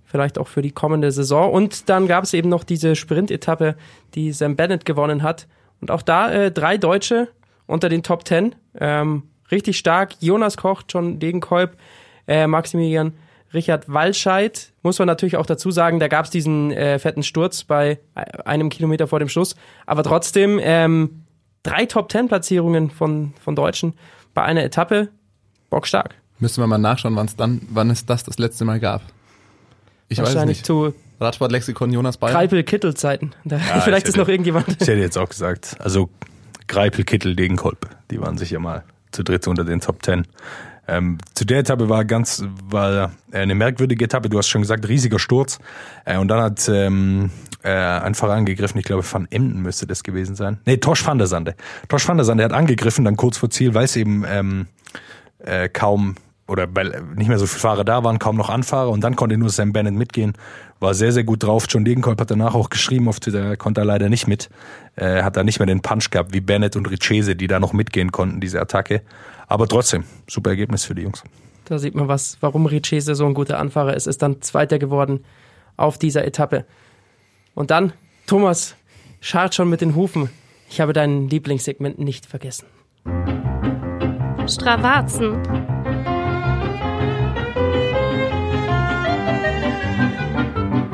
Vielleicht 0.04 0.38
auch 0.38 0.48
für 0.48 0.62
die 0.62 0.70
kommende 0.70 1.10
Saison. 1.10 1.50
Und 1.50 1.88
dann 1.88 2.06
gab 2.06 2.24
es 2.24 2.34
eben 2.34 2.48
noch 2.48 2.62
diese 2.62 2.94
Sprint-Etappe, 2.94 3.74
die 4.14 4.32
Sam 4.32 4.54
Bennett 4.54 4.84
gewonnen 4.84 5.22
hat. 5.22 5.48
Und 5.80 5.90
auch 5.90 6.02
da 6.02 6.30
äh, 6.30 6.50
drei 6.52 6.76
Deutsche 6.76 7.28
unter 7.66 7.88
den 7.88 8.02
Top 8.02 8.24
Ten. 8.24 8.54
Ähm, 8.78 9.24
richtig 9.50 9.78
stark. 9.78 10.14
Jonas 10.20 10.58
Koch, 10.58 10.82
John 10.88 11.18
Degenkolb, 11.18 11.76
äh, 12.28 12.46
Maximilian 12.46 13.14
Richard 13.56 13.92
Walscheid. 13.92 14.72
Muss 14.82 14.98
man 15.00 15.06
natürlich 15.06 15.36
auch 15.36 15.46
dazu 15.46 15.70
sagen, 15.72 15.98
da 15.98 16.06
gab 16.08 16.26
es 16.26 16.30
diesen 16.30 16.70
äh, 16.70 16.98
fetten 17.00 17.22
Sturz 17.24 17.64
bei 17.64 17.98
einem 18.44 18.68
Kilometer 18.68 19.08
vor 19.08 19.18
dem 19.18 19.28
Schluss. 19.28 19.56
Aber 19.86 20.02
trotzdem 20.04 20.60
ähm, 20.62 21.24
drei 21.64 21.86
Top 21.86 22.08
Ten 22.08 22.28
Platzierungen 22.28 22.90
von, 22.90 23.34
von 23.42 23.56
Deutschen 23.56 23.94
bei 24.34 24.42
einer 24.42 24.62
Etappe. 24.62 25.08
Bockstark. 25.70 26.14
Müssen 26.38 26.62
wir 26.62 26.66
mal 26.68 26.78
nachschauen, 26.78 27.16
wann 27.16 27.26
es 27.26 27.34
dann, 27.34 27.60
wann 27.70 27.90
es 27.90 28.06
das 28.06 28.22
das 28.22 28.38
letzte 28.38 28.64
Mal 28.64 28.78
gab. 28.78 29.02
Ich 30.08 30.18
weiß 30.22 30.44
nicht. 30.44 30.64
zu 30.64 30.94
Radsportlexikon 31.18 31.90
Jonas 31.92 32.18
Bayer. 32.18 32.32
Kreipel-Kittel-Zeiten. 32.32 33.32
Da- 33.44 33.58
Vielleicht 33.84 34.06
ich 34.06 34.10
ist 34.10 34.16
noch 34.16 34.28
irgendjemand. 34.28 34.68
Ich 34.68 34.86
hätte 34.86 35.00
jetzt 35.00 35.16
auch 35.18 35.28
gesagt, 35.28 35.76
also 35.80 36.08
Greipel, 36.68 37.04
Kittel, 37.04 37.34
Degenkolb, 37.34 37.88
die 38.10 38.20
waren 38.20 38.38
sicher 38.38 38.58
mal 38.60 38.84
zu 39.12 39.22
dritt 39.24 39.46
unter 39.48 39.64
den 39.64 39.80
Top 39.80 40.02
Ten. 40.02 40.26
Ähm, 40.88 41.18
zu 41.34 41.44
der 41.44 41.60
Etappe 41.60 41.88
war 41.88 42.04
ganz, 42.04 42.44
war 42.64 43.12
eine 43.32 43.54
merkwürdige 43.54 44.04
Etappe. 44.04 44.28
Du 44.28 44.38
hast 44.38 44.48
schon 44.48 44.62
gesagt, 44.62 44.88
riesiger 44.88 45.18
Sturz. 45.18 45.58
Äh, 46.04 46.18
und 46.18 46.28
dann 46.28 46.40
hat 46.40 46.68
ähm, 46.68 47.30
äh, 47.62 47.70
ein 47.70 48.14
Fahrer 48.14 48.34
angegriffen. 48.34 48.78
Ich 48.78 48.84
glaube, 48.84 49.04
Van 49.10 49.26
Emden 49.30 49.62
müsste 49.62 49.86
das 49.86 50.02
gewesen 50.02 50.36
sein. 50.36 50.58
Nee, 50.64 50.76
Tosch 50.76 51.06
van 51.06 51.18
der 51.18 51.26
Sande. 51.26 51.56
Tosch 51.88 52.06
van 52.08 52.16
der 52.16 52.24
Sande 52.24 52.44
hat 52.44 52.52
angegriffen, 52.52 53.04
dann 53.04 53.16
kurz 53.16 53.36
vor 53.36 53.50
Ziel, 53.50 53.74
weil 53.74 53.84
es 53.84 53.96
eben 53.96 54.24
ähm, 54.28 54.66
äh, 55.38 55.68
kaum 55.68 56.14
oder 56.48 56.68
weil 56.74 57.02
nicht 57.16 57.28
mehr 57.28 57.38
so 57.38 57.46
viele 57.46 57.60
Fahrer 57.60 57.84
da 57.84 58.04
waren, 58.04 58.18
kaum 58.18 58.36
noch 58.36 58.50
Anfahrer 58.50 58.90
und 58.90 59.02
dann 59.02 59.16
konnte 59.16 59.36
nur 59.36 59.50
Sam 59.50 59.72
Bennett 59.72 59.94
mitgehen. 59.94 60.34
War 60.78 60.94
sehr, 60.94 61.12
sehr 61.12 61.24
gut 61.24 61.42
drauf. 61.42 61.66
John 61.68 61.84
Degenkolb 61.84 62.20
hat 62.20 62.30
danach 62.30 62.54
auch 62.54 62.70
geschrieben 62.70 63.08
auf 63.08 63.18
Twitter, 63.20 63.40
er 63.40 63.56
konnte 63.56 63.80
da 63.80 63.84
leider 63.84 64.08
nicht 64.08 64.26
mit. 64.26 64.48
Äh, 64.94 65.22
hat 65.22 65.36
da 65.36 65.42
nicht 65.42 65.58
mehr 65.58 65.66
den 65.66 65.82
Punch 65.82 66.10
gehabt 66.10 66.32
wie 66.32 66.40
Bennett 66.40 66.76
und 66.76 66.90
Richese, 66.90 67.34
die 67.34 67.46
da 67.46 67.58
noch 67.58 67.72
mitgehen 67.72 68.12
konnten, 68.12 68.40
diese 68.40 68.60
Attacke. 68.60 69.02
Aber 69.48 69.66
trotzdem, 69.66 70.04
super 70.28 70.50
Ergebnis 70.50 70.84
für 70.84 70.94
die 70.94 71.02
Jungs. 71.02 71.22
Da 71.64 71.78
sieht 71.78 71.94
man 71.94 72.06
was, 72.06 72.36
warum 72.40 72.66
Richese 72.66 73.14
so 73.14 73.26
ein 73.26 73.34
guter 73.34 73.58
Anfahrer 73.58 73.94
ist. 73.94 74.06
Ist 74.06 74.22
dann 74.22 74.40
Zweiter 74.40 74.78
geworden 74.78 75.24
auf 75.76 75.98
dieser 75.98 76.24
Etappe. 76.24 76.64
Und 77.54 77.70
dann, 77.70 77.92
Thomas, 78.26 78.76
scharrt 79.20 79.54
schon 79.54 79.68
mit 79.68 79.80
den 79.80 79.96
Hufen. 79.96 80.30
Ich 80.68 80.80
habe 80.80 80.92
dein 80.92 81.28
Lieblingssegment 81.28 81.98
nicht 81.98 82.26
vergessen. 82.26 82.66
Stravazen. 84.46 85.65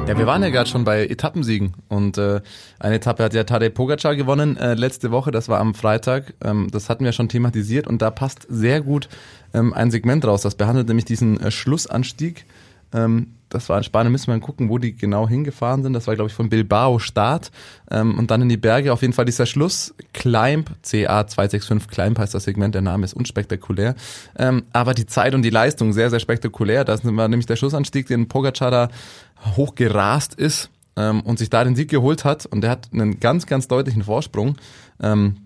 Ja, 0.06 0.18
wir 0.18 0.26
waren 0.26 0.42
ja 0.42 0.50
gerade 0.50 0.68
schon 0.68 0.82
bei 0.84 1.06
Etappensiegen 1.06 1.74
und 1.88 2.18
äh, 2.18 2.40
eine 2.80 2.96
Etappe 2.96 3.22
hat 3.22 3.34
ja 3.34 3.44
Tadej 3.44 3.70
Pogacar 3.70 4.16
gewonnen 4.16 4.56
äh, 4.56 4.74
letzte 4.74 5.12
Woche, 5.12 5.30
das 5.30 5.48
war 5.48 5.60
am 5.60 5.74
Freitag. 5.74 6.34
Ähm, 6.44 6.68
das 6.72 6.90
hatten 6.90 7.04
wir 7.04 7.12
schon 7.12 7.28
thematisiert 7.28 7.86
und 7.86 8.02
da 8.02 8.10
passt 8.10 8.46
sehr 8.50 8.80
gut 8.80 9.08
ähm, 9.54 9.72
ein 9.72 9.92
Segment 9.92 10.24
raus. 10.24 10.42
Das 10.42 10.56
behandelt 10.56 10.88
nämlich 10.88 11.04
diesen 11.04 11.40
äh, 11.40 11.50
Schlussanstieg. 11.52 12.44
Ähm, 12.92 13.34
das 13.52 13.68
war 13.68 13.76
in 13.76 13.84
Spanien, 13.84 14.10
müssen 14.12 14.28
wir 14.28 14.34
mal 14.34 14.40
gucken, 14.40 14.70
wo 14.70 14.78
die 14.78 14.96
genau 14.96 15.28
hingefahren 15.28 15.82
sind. 15.82 15.92
Das 15.92 16.06
war, 16.06 16.14
glaube 16.14 16.30
ich, 16.30 16.34
von 16.34 16.48
Bilbao 16.48 16.98
Start 16.98 17.50
ähm, 17.90 18.18
und 18.18 18.30
dann 18.30 18.40
in 18.42 18.48
die 18.48 18.56
Berge. 18.56 18.92
Auf 18.92 19.02
jeden 19.02 19.12
Fall 19.12 19.26
dieser 19.26 19.46
Schluss, 19.46 19.94
Climb, 20.14 20.70
CA 20.82 21.26
265 21.26 21.88
Climb 21.88 22.18
heißt 22.18 22.34
das 22.34 22.44
Segment, 22.44 22.74
der 22.74 22.82
Name 22.82 23.04
ist 23.04 23.12
unspektakulär. 23.12 23.94
Ähm, 24.38 24.64
aber 24.72 24.94
die 24.94 25.06
Zeit 25.06 25.34
und 25.34 25.42
die 25.42 25.50
Leistung 25.50 25.92
sehr, 25.92 26.08
sehr 26.08 26.20
spektakulär. 26.20 26.84
Das 26.84 27.04
war 27.04 27.28
nämlich 27.28 27.46
der 27.46 27.56
Schlussanstieg, 27.56 28.06
den 28.06 28.28
Pogacar 28.28 28.70
da 28.70 28.88
hochgerast 29.56 30.34
ist 30.34 30.70
ähm, 30.96 31.20
und 31.20 31.38
sich 31.38 31.50
da 31.50 31.62
den 31.64 31.76
Sieg 31.76 31.90
geholt 31.90 32.24
hat. 32.24 32.46
Und 32.46 32.62
der 32.62 32.70
hat 32.70 32.88
einen 32.92 33.20
ganz, 33.20 33.46
ganz 33.46 33.68
deutlichen 33.68 34.04
Vorsprung. 34.04 34.56
Ähm, 35.02 35.36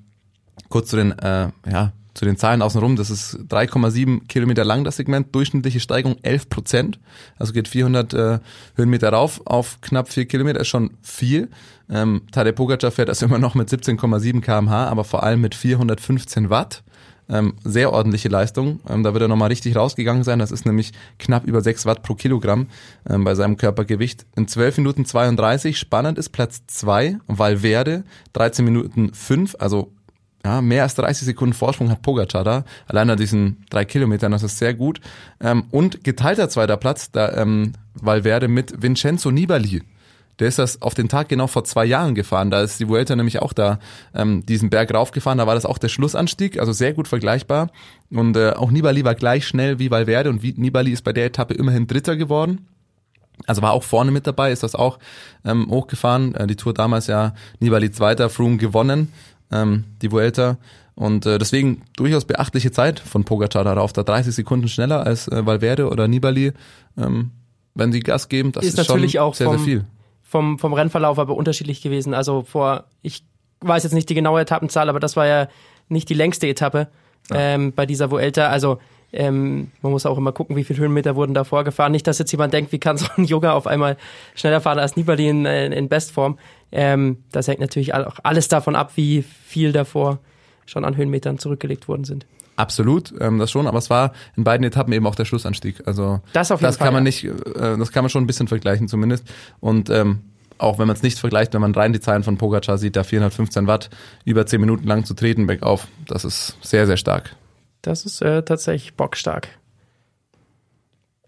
kurz 0.69 0.91
zu 0.91 0.97
den, 0.97 1.19
äh, 1.19 1.49
ja, 1.69 1.93
zu 2.17 2.25
den 2.25 2.37
Zahlen 2.37 2.63
außenrum. 2.63 2.97
Das 2.97 3.11
ist 3.11 3.37
3,7 3.49 4.27
Kilometer 4.27 4.65
lang, 4.65 4.85
das 4.85 4.97
Segment. 4.97 5.35
Durchschnittliche 5.35 5.81
Steigung 5.81 6.17
11 6.23 6.49
Prozent. 6.49 6.99
Also 7.39 7.53
geht 7.53 7.69
400 7.69 8.15
äh, 8.15 8.39
Höhenmeter 8.75 9.11
rauf 9.11 9.43
auf 9.45 9.81
knapp 9.83 10.09
4 10.09 10.27
Kilometer. 10.27 10.61
Ist 10.61 10.69
schon 10.69 10.91
viel. 11.03 11.51
Ähm, 11.91 12.23
Tadej 12.33 12.53
Pogacar 12.53 12.91
fährt 12.91 13.09
das 13.09 13.23
immer 13.23 13.39
noch 13.39 13.55
mit 13.55 13.69
17,7 13.69 14.41
kmh, 14.41 14.89
aber 14.89 15.05
vor 15.05 15.23
allem 15.23 15.43
mit 15.43 15.55
415 15.55 16.51
Watt. 16.51 16.83
Ähm, 17.29 17.55
sehr 17.65 17.93
ordentliche 17.93 18.29
Leistung. 18.29 18.81
Ähm, 18.89 19.03
da 19.03 19.13
wird 19.13 19.23
er 19.23 19.29
nochmal 19.29 19.49
richtig 19.49 19.77
rausgegangen 19.77 20.23
sein. 20.23 20.39
Das 20.39 20.53
ist 20.53 20.65
nämlich 20.65 20.93
knapp 21.19 21.45
über 21.45 21.61
6 21.61 21.85
Watt 21.85 22.03
pro 22.03 22.15
Kilogramm 22.15 22.69
ähm, 23.09 23.25
bei 23.25 23.35
seinem 23.35 23.57
Körpergewicht. 23.57 24.27
In 24.37 24.47
12 24.47 24.79
Minuten 24.79 25.05
32. 25.05 25.77
Spannend 25.77 26.19
ist 26.19 26.31
Platz 26.31 26.63
2, 26.69 27.19
Valverde. 27.27 28.05
13 28.33 28.65
Minuten 28.65 29.13
5, 29.13 29.57
also 29.59 29.93
ja, 30.45 30.61
mehr 30.61 30.85
als 30.85 30.95
30 30.95 31.27
Sekunden 31.27 31.55
Vorsprung 31.55 31.91
hat 31.91 32.03
Pogacar 32.03 32.45
da. 32.45 32.65
Allein 32.87 33.11
an 33.11 33.19
diesen 33.19 33.65
drei 33.69 33.85
Kilometern, 33.85 34.33
das 34.33 34.43
ist 34.43 34.59
sehr 34.59 34.75
gut. 34.75 35.01
Ähm, 35.41 35.65
und 35.71 36.05
geteilter 36.05 36.49
zweiter 36.49 36.77
Platz, 36.77 37.11
da 37.11 37.33
ähm, 37.37 37.73
Valverde 37.95 38.49
mit 38.49 38.83
Vincenzo 38.83 39.31
Nibali. 39.31 39.83
Der 40.39 40.49
ist 40.49 40.59
das 40.59 40.83
auf 40.83 40.95
den 40.95 41.09
Tag 41.09 41.29
genau 41.29 41.47
vor 41.47 41.65
zwei 41.65 41.87
Jahren 41.87 42.15
gefahren. 42.15 42.51
Da 42.51 42.61
ist 42.61 42.79
die 42.79 42.89
Vuelta 42.89 43.17
nämlich 43.17 43.41
auch 43.41 43.53
da 43.53 43.79
ähm, 44.15 44.45
diesen 44.45 44.69
Berg 44.69 44.93
raufgefahren. 44.93 45.39
Da 45.39 45.47
war 45.47 45.55
das 45.55 45.65
auch 45.65 45.79
der 45.79 45.89
Schlussanstieg, 45.89 46.61
also 46.61 46.73
sehr 46.73 46.93
gut 46.93 47.09
vergleichbar. 47.09 47.71
Und 48.11 48.37
äh, 48.37 48.51
auch 48.51 48.71
Nibali 48.71 49.05
war 49.05 49.15
gleich 49.15 49.47
schnell 49.47 49.79
wie 49.79 49.91
Valverde 49.91 50.29
und 50.29 50.43
wie, 50.43 50.53
Nibali 50.57 50.93
ist 50.93 51.03
bei 51.03 51.15
der 51.15 51.27
Etappe 51.27 51.55
immerhin 51.55 51.87
Dritter 51.87 52.17
geworden. 52.17 52.69
Also 53.47 53.63
war 53.63 53.73
auch 53.73 53.83
vorne 53.83 54.11
mit 54.11 54.27
dabei, 54.27 54.51
ist 54.51 54.63
das 54.63 54.75
auch 54.75 54.99
ähm, 55.45 55.69
hochgefahren. 55.71 56.35
Äh, 56.35 56.47
die 56.47 56.57
Tour 56.57 56.75
damals 56.75 57.07
ja 57.07 57.35
Nibali 57.61 57.91
Zweiter, 57.91 58.29
Froome 58.29 58.59
gewonnen, 58.59 59.13
ähm, 59.53 59.85
die 60.03 60.11
Vuelta. 60.13 60.59
Und 60.95 61.27
äh, 61.27 61.39
deswegen 61.39 61.83
durchaus 61.97 62.25
beachtliche 62.25 62.71
Zeit 62.73 63.01
von 63.01 63.25
Pogacar 63.25 63.65
darauf, 63.65 63.93
da 63.93 64.03
30 64.03 64.35
Sekunden 64.35 64.67
schneller 64.69 65.05
als 65.07 65.29
äh, 65.29 65.45
Valverde 65.45 65.89
oder 65.91 66.09
Nibali. 66.09 66.53
Ähm, 66.97 67.31
wenn 67.75 67.93
sie 67.93 68.01
Gas 68.01 68.29
geben, 68.31 68.53
das 68.53 68.65
ist, 68.65 68.79
Ist 68.79 68.89
natürlich 68.89 69.13
schon 69.13 69.21
auch 69.21 69.35
sehr, 69.35 69.49
sehr 69.49 69.59
vom- 69.59 69.65
viel. 69.65 69.85
vom, 70.23 70.59
vom 70.59 70.73
Rennverlauf 70.73 71.19
aber 71.19 71.37
unterschiedlich 71.37 71.83
gewesen. 71.83 72.15
Also 72.15 72.43
vor, 72.43 72.85
ich 73.03 73.23
weiß 73.61 73.83
jetzt 73.83 73.93
nicht 73.93 74.09
die 74.09 74.15
genaue 74.15 74.41
Etappenzahl, 74.41 74.89
aber 74.89 74.99
das 75.01 75.17
war 75.17 75.27
ja 75.27 75.49
nicht 75.91 76.09
die 76.09 76.15
längste 76.15 76.47
Etappe 76.49 76.89
ähm, 77.31 77.73
bei 77.75 77.85
dieser 77.85 78.11
Vuelta. 78.11 78.49
Also 78.49 78.79
ähm, 79.13 79.71
man 79.83 79.93
muss 79.93 80.07
auch 80.07 80.17
immer 80.19 80.33
gucken, 80.33 80.57
wie 80.57 80.65
viele 80.65 80.81
Höhenmeter 80.81 81.15
wurden 81.17 81.35
da 81.35 81.45
vorgefahren. 81.45 81.93
Nicht, 81.93 82.07
dass 82.07 82.19
jetzt 82.19 82.33
jemand 82.33 82.53
denkt, 82.55 82.73
wie 82.73 82.79
kann 82.79 82.97
so 82.97 83.07
ein 83.17 83.25
Junge 83.25 83.53
auf 83.53 83.67
einmal 83.67 83.99
schneller 84.35 84.61
fahren 84.63 84.79
als 84.79 84.97
Nibali 84.97 85.29
in, 85.29 85.45
in 85.45 85.89
Bestform. 85.89 86.39
Ähm, 86.73 87.19
das 87.33 87.49
hängt 87.49 87.61
natürlich 87.61 87.95
auch 87.95 88.19
alles 88.23 88.49
davon 88.49 88.77
ab, 88.77 88.93
wie 88.97 89.23
viel 89.23 89.73
davor 89.73 90.19
schon 90.67 90.85
an 90.85 90.97
Höhenmetern 90.97 91.39
zurückgelegt 91.39 91.89
worden 91.89 92.05
sind. 92.05 92.27
Absolut, 92.57 93.13
ähm, 93.21 93.39
das 93.39 93.51
schon, 93.51 93.67
aber 93.67 93.79
es 93.79 93.91
war 93.91 94.13
in 94.37 94.45
beiden 94.45 94.65
Etappen 94.65 94.93
eben 94.93 95.07
auch 95.07 95.15
der 95.15 95.27
Schlussanstieg. 95.27 95.87
Also 95.87 96.21
Das 96.33 96.51
auf 96.51 96.61
jeden 96.61 96.69
das 96.69 96.79
Fall, 96.79 96.87
kann 96.87 96.95
man 96.95 97.05
ja. 97.05 97.09
nicht, 97.09 97.25
äh, 97.25 97.77
das 97.77 97.93
kann 97.93 98.03
man 98.03 98.09
schon 98.11 98.25
ein 98.25 98.27
bisschen 98.27 98.49
vergleichen 98.49 98.89
zumindest. 98.89 99.27
Und 99.61 99.91
ähm, 99.91 100.21
auch 100.59 100.79
wenn 100.79 100.87
man 100.87 100.97
es 100.97 101.03
nicht 101.03 101.19
vergleicht, 101.19 101.53
wenn 101.53 101.61
man 101.61 101.75
rein 101.75 101.93
die 101.93 102.01
Zahlen 102.01 102.23
von 102.23 102.39
Pogacar 102.39 102.79
sieht, 102.79 102.97
da 102.97 103.05
415 103.05 103.67
Watt 103.67 103.91
über 104.25 104.47
10 104.47 104.61
Minuten 104.61 104.87
lang 104.87 105.05
zu 105.05 105.13
treten 105.13 105.47
bergauf, 105.47 105.87
das 106.07 106.25
ist 106.25 106.57
sehr, 106.63 106.87
sehr 106.87 106.97
stark. 106.97 107.37
Das 107.83 108.07
ist 108.07 108.23
äh, 108.23 108.43
tatsächlich 108.43 108.95
bockstark. 108.95 109.49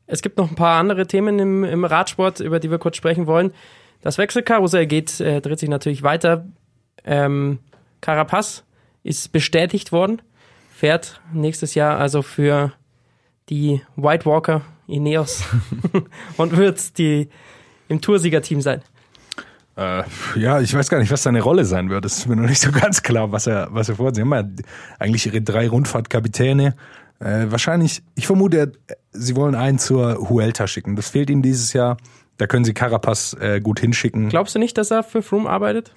Es 0.06 0.22
gibt 0.22 0.38
noch 0.38 0.48
ein 0.48 0.56
paar 0.56 0.80
andere 0.80 1.06
Themen 1.06 1.38
im, 1.38 1.64
im 1.64 1.84
Radsport, 1.84 2.40
über 2.40 2.58
die 2.58 2.70
wir 2.70 2.78
kurz 2.78 2.96
sprechen 2.96 3.26
wollen. 3.26 3.52
Das 4.02 4.18
Wechselkarussell 4.18 4.86
geht, 4.86 5.20
äh, 5.20 5.40
dreht 5.40 5.58
sich 5.58 5.68
natürlich 5.68 6.02
weiter. 6.02 6.44
Ähm, 7.04 7.58
Carapaz 8.00 8.64
ist 9.02 9.32
bestätigt 9.32 9.92
worden, 9.92 10.22
fährt 10.74 11.20
nächstes 11.32 11.74
Jahr 11.74 11.98
also 11.98 12.22
für 12.22 12.72
die 13.48 13.80
White 13.96 14.24
Walker 14.26 14.62
Ineos 14.86 15.42
und 16.36 16.56
wird 16.56 16.98
die 16.98 17.28
im 17.88 18.00
Toursiegerteam 18.00 18.60
sein. 18.60 18.82
Äh, 19.76 20.02
ja, 20.36 20.60
ich 20.60 20.74
weiß 20.74 20.88
gar 20.88 20.98
nicht, 20.98 21.10
was 21.12 21.22
seine 21.22 21.40
Rolle 21.40 21.64
sein 21.64 21.88
wird. 21.88 22.04
Es 22.04 22.18
ist 22.18 22.26
mir 22.28 22.36
noch 22.36 22.48
nicht 22.48 22.60
so 22.60 22.70
ganz 22.72 23.02
klar, 23.02 23.32
was 23.32 23.46
er, 23.46 23.68
was 23.70 23.88
er 23.88 23.96
vorhat. 23.96 24.16
Sie 24.16 24.22
haben 24.22 24.32
ja 24.32 24.44
eigentlich 24.98 25.26
ihre 25.26 25.40
drei 25.40 25.68
Rundfahrtkapitäne. 25.68 26.74
Äh, 27.20 27.46
wahrscheinlich, 27.48 28.02
ich 28.14 28.26
vermute, 28.26 28.58
er- 28.58 28.96
sie 29.12 29.36
wollen 29.36 29.54
einen 29.54 29.78
zur 29.78 30.28
Huelta 30.28 30.66
schicken. 30.66 30.96
Das 30.96 31.08
fehlt 31.10 31.30
ihnen 31.30 31.42
dieses 31.42 31.72
Jahr. 31.72 31.96
Da 32.38 32.46
können 32.46 32.64
sie 32.64 32.72
Carapaz 32.72 33.36
äh, 33.38 33.60
gut 33.60 33.80
hinschicken. 33.80 34.30
Glaubst 34.30 34.54
du 34.54 34.58
nicht, 34.58 34.78
dass 34.78 34.90
er 34.90 35.02
für 35.02 35.22
Froome 35.22 35.48
arbeitet? 35.48 35.92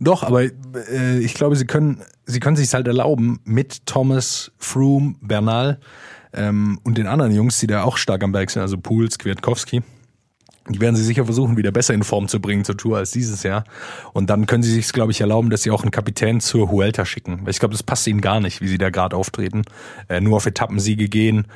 Doch, 0.00 0.24
aber 0.24 0.42
äh, 0.42 1.18
ich 1.20 1.34
glaube, 1.34 1.54
sie 1.54 1.66
können, 1.66 2.02
sie 2.26 2.40
können 2.40 2.56
sich 2.56 2.74
halt 2.74 2.88
erlauben 2.88 3.40
mit 3.44 3.86
Thomas, 3.86 4.50
Froome, 4.58 5.14
Bernal 5.20 5.78
Ähm, 6.34 6.80
und 6.82 6.96
den 6.96 7.06
anderen 7.06 7.32
Jungs, 7.34 7.60
die 7.60 7.66
da 7.66 7.82
auch 7.82 7.98
stark 7.98 8.24
am 8.24 8.32
Berg 8.32 8.50
sind, 8.50 8.62
also 8.62 8.78
Pools, 8.78 9.18
Kwiatkowski, 9.18 9.82
die 10.68 10.80
werden 10.80 10.96
sie 10.96 11.04
sicher 11.04 11.24
versuchen, 11.24 11.56
wieder 11.56 11.72
besser 11.72 11.92
in 11.92 12.04
Form 12.04 12.28
zu 12.28 12.40
bringen 12.40 12.64
zur 12.64 12.76
Tour 12.76 12.96
als 12.96 13.10
dieses 13.10 13.42
Jahr. 13.42 13.64
Und 14.12 14.30
dann 14.30 14.46
können 14.46 14.62
sie 14.62 14.72
sich, 14.72 14.90
glaube 14.92 15.12
ich, 15.12 15.20
erlauben, 15.20 15.50
dass 15.50 15.62
sie 15.62 15.70
auch 15.70 15.82
einen 15.82 15.90
Kapitän 15.90 16.40
zur 16.40 16.70
Huelta 16.70 17.04
schicken. 17.04 17.40
Weil 17.42 17.50
ich 17.50 17.58
glaube, 17.58 17.72
das 17.72 17.82
passt 17.82 18.06
ihnen 18.06 18.20
gar 18.20 18.40
nicht, 18.40 18.60
wie 18.60 18.68
sie 18.68 18.78
da 18.78 18.90
gerade 18.90 19.16
auftreten. 19.16 19.64
Äh, 20.08 20.20
nur 20.20 20.36
auf 20.36 20.46
Etappensiege 20.46 21.08
gehen, 21.08 21.46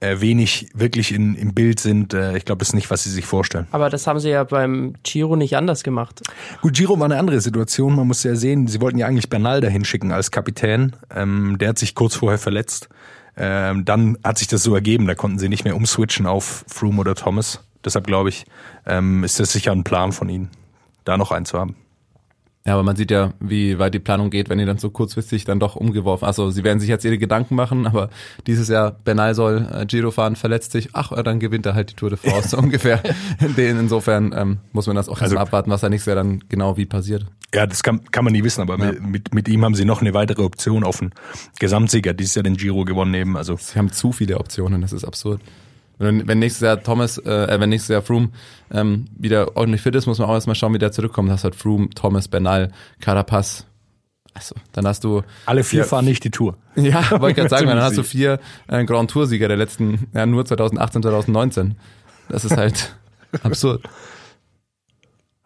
äh, 0.00 0.20
wenig 0.20 0.68
wirklich 0.74 1.12
in, 1.12 1.34
im 1.34 1.54
Bild 1.54 1.80
sind. 1.80 2.14
Äh, 2.14 2.36
ich 2.36 2.44
glaube, 2.44 2.60
das 2.60 2.68
ist 2.68 2.74
nicht, 2.74 2.90
was 2.90 3.04
sie 3.04 3.10
sich 3.10 3.26
vorstellen. 3.26 3.66
Aber 3.70 3.90
das 3.90 4.06
haben 4.06 4.20
sie 4.20 4.30
ja 4.30 4.44
beim 4.44 4.94
Giro 5.02 5.36
nicht 5.36 5.56
anders 5.56 5.82
gemacht. 5.82 6.22
Gut, 6.62 6.74
Giro 6.74 6.98
war 6.98 7.06
eine 7.06 7.18
andere 7.18 7.40
Situation. 7.40 7.96
Man 7.96 8.06
muss 8.06 8.22
ja 8.22 8.36
sehen, 8.36 8.66
sie 8.68 8.80
wollten 8.80 8.98
ja 8.98 9.06
eigentlich 9.06 9.28
Bernal 9.28 9.60
dahin 9.60 9.84
schicken 9.84 10.12
als 10.12 10.30
Kapitän. 10.30 10.94
Ähm, 11.14 11.58
der 11.58 11.70
hat 11.70 11.78
sich 11.78 11.94
kurz 11.94 12.14
vorher 12.14 12.38
verletzt. 12.38 12.88
Ähm, 13.36 13.84
dann 13.84 14.18
hat 14.24 14.38
sich 14.38 14.48
das 14.48 14.62
so 14.62 14.74
ergeben, 14.74 15.06
da 15.06 15.14
konnten 15.14 15.38
sie 15.38 15.48
nicht 15.48 15.64
mehr 15.64 15.76
umswitchen 15.76 16.26
auf 16.26 16.64
Froome 16.66 17.00
oder 17.00 17.14
Thomas. 17.14 17.60
Deshalb 17.84 18.06
glaube 18.06 18.30
ich, 18.30 18.46
ähm, 18.84 19.22
ist 19.22 19.38
das 19.38 19.52
sicher 19.52 19.70
ein 19.70 19.84
Plan 19.84 20.10
von 20.10 20.28
ihnen, 20.28 20.50
da 21.04 21.16
noch 21.16 21.30
einen 21.30 21.46
zu 21.46 21.58
haben. 21.58 21.76
Ja, 22.68 22.74
aber 22.74 22.82
man 22.82 22.96
sieht 22.96 23.10
ja, 23.10 23.32
wie 23.40 23.78
weit 23.78 23.94
die 23.94 23.98
Planung 23.98 24.28
geht, 24.28 24.50
wenn 24.50 24.58
die 24.58 24.66
dann 24.66 24.76
so 24.76 24.90
kurzfristig 24.90 25.46
dann 25.46 25.58
doch 25.58 25.74
umgeworfen. 25.74 26.26
Also 26.26 26.50
sie 26.50 26.64
werden 26.64 26.80
sich 26.80 26.90
jetzt 26.90 27.02
ihre 27.02 27.16
Gedanken 27.16 27.54
machen, 27.54 27.86
aber 27.86 28.10
dieses 28.46 28.68
Jahr 28.68 28.90
Bernal 28.90 29.34
soll 29.34 29.66
äh, 29.72 29.86
Giro 29.86 30.10
fahren, 30.10 30.36
verletzt 30.36 30.72
sich, 30.72 30.90
ach, 30.92 31.10
äh, 31.12 31.22
dann 31.22 31.40
gewinnt 31.40 31.64
er 31.64 31.74
halt 31.74 31.92
die 31.92 31.94
Tour 31.94 32.10
de 32.10 32.18
France 32.18 32.48
so 32.50 32.58
ungefähr. 32.58 33.02
Den, 33.56 33.80
insofern 33.80 34.34
ähm, 34.36 34.58
muss 34.72 34.86
man 34.86 34.96
das 34.96 35.08
auch 35.08 35.18
also, 35.18 35.38
abwarten, 35.38 35.70
was 35.70 35.80
da 35.80 35.88
nächstes 35.88 36.12
Jahr 36.12 36.22
dann 36.22 36.44
genau 36.50 36.76
wie 36.76 36.84
passiert. 36.84 37.24
Ja, 37.54 37.66
das 37.66 37.82
kann, 37.82 38.04
kann 38.10 38.24
man 38.24 38.34
nie 38.34 38.44
wissen, 38.44 38.60
aber 38.60 38.78
ja. 38.78 38.92
mit, 39.00 39.32
mit 39.32 39.48
ihm 39.48 39.64
haben 39.64 39.74
sie 39.74 39.86
noch 39.86 40.02
eine 40.02 40.12
weitere 40.12 40.42
Option 40.42 40.84
auf 40.84 40.98
den 40.98 41.14
Gesamtsieger. 41.58 42.12
Dieses 42.12 42.34
Jahr 42.34 42.42
den 42.42 42.58
Giro 42.58 42.84
gewonnen 42.84 43.14
eben. 43.14 43.38
Also 43.38 43.56
sie 43.56 43.78
haben 43.78 43.92
zu 43.92 44.12
viele 44.12 44.36
Optionen, 44.36 44.82
das 44.82 44.92
ist 44.92 45.04
absurd. 45.04 45.40
Wenn, 45.98 46.28
wenn 46.28 46.38
nächstes 46.38 46.62
Jahr 46.62 46.82
Thomas, 46.82 47.18
äh, 47.18 47.60
wenn 47.60 47.70
nächstes 47.70 47.88
Jahr 47.88 48.02
Froome 48.02 48.30
ähm, 48.70 49.06
wieder 49.16 49.56
ordentlich 49.56 49.82
fit 49.82 49.94
ist, 49.94 50.06
muss 50.06 50.18
man 50.18 50.28
auch 50.28 50.34
erstmal 50.34 50.54
schauen, 50.54 50.72
wie 50.74 50.78
der 50.78 50.92
zurückkommt. 50.92 51.30
Das 51.30 51.44
hat 51.44 51.56
Froome, 51.56 51.90
Thomas, 51.90 52.28
Bernal, 52.28 52.70
Carapaz. 53.00 53.66
Also, 54.34 54.54
dann 54.72 54.86
hast 54.86 55.02
du. 55.02 55.22
Alle 55.46 55.64
vier 55.64 55.80
ja, 55.80 55.84
fahren 55.84 56.04
nicht 56.04 56.22
die 56.24 56.30
Tour. 56.30 56.56
Ja, 56.76 57.10
wollte 57.10 57.30
ich 57.30 57.36
gerade 57.36 57.48
sagen, 57.48 57.66
dann 57.66 57.82
hast 57.82 57.98
du 57.98 58.04
vier 58.04 58.38
äh, 58.68 58.84
Grand 58.84 59.10
Tour-Sieger 59.10 59.48
der 59.48 59.56
letzten, 59.56 60.06
ja, 60.14 60.26
nur 60.26 60.44
2018, 60.44 61.02
2019. 61.02 61.74
Das 62.28 62.44
ist 62.44 62.56
halt 62.56 62.94
absurd. 63.42 63.82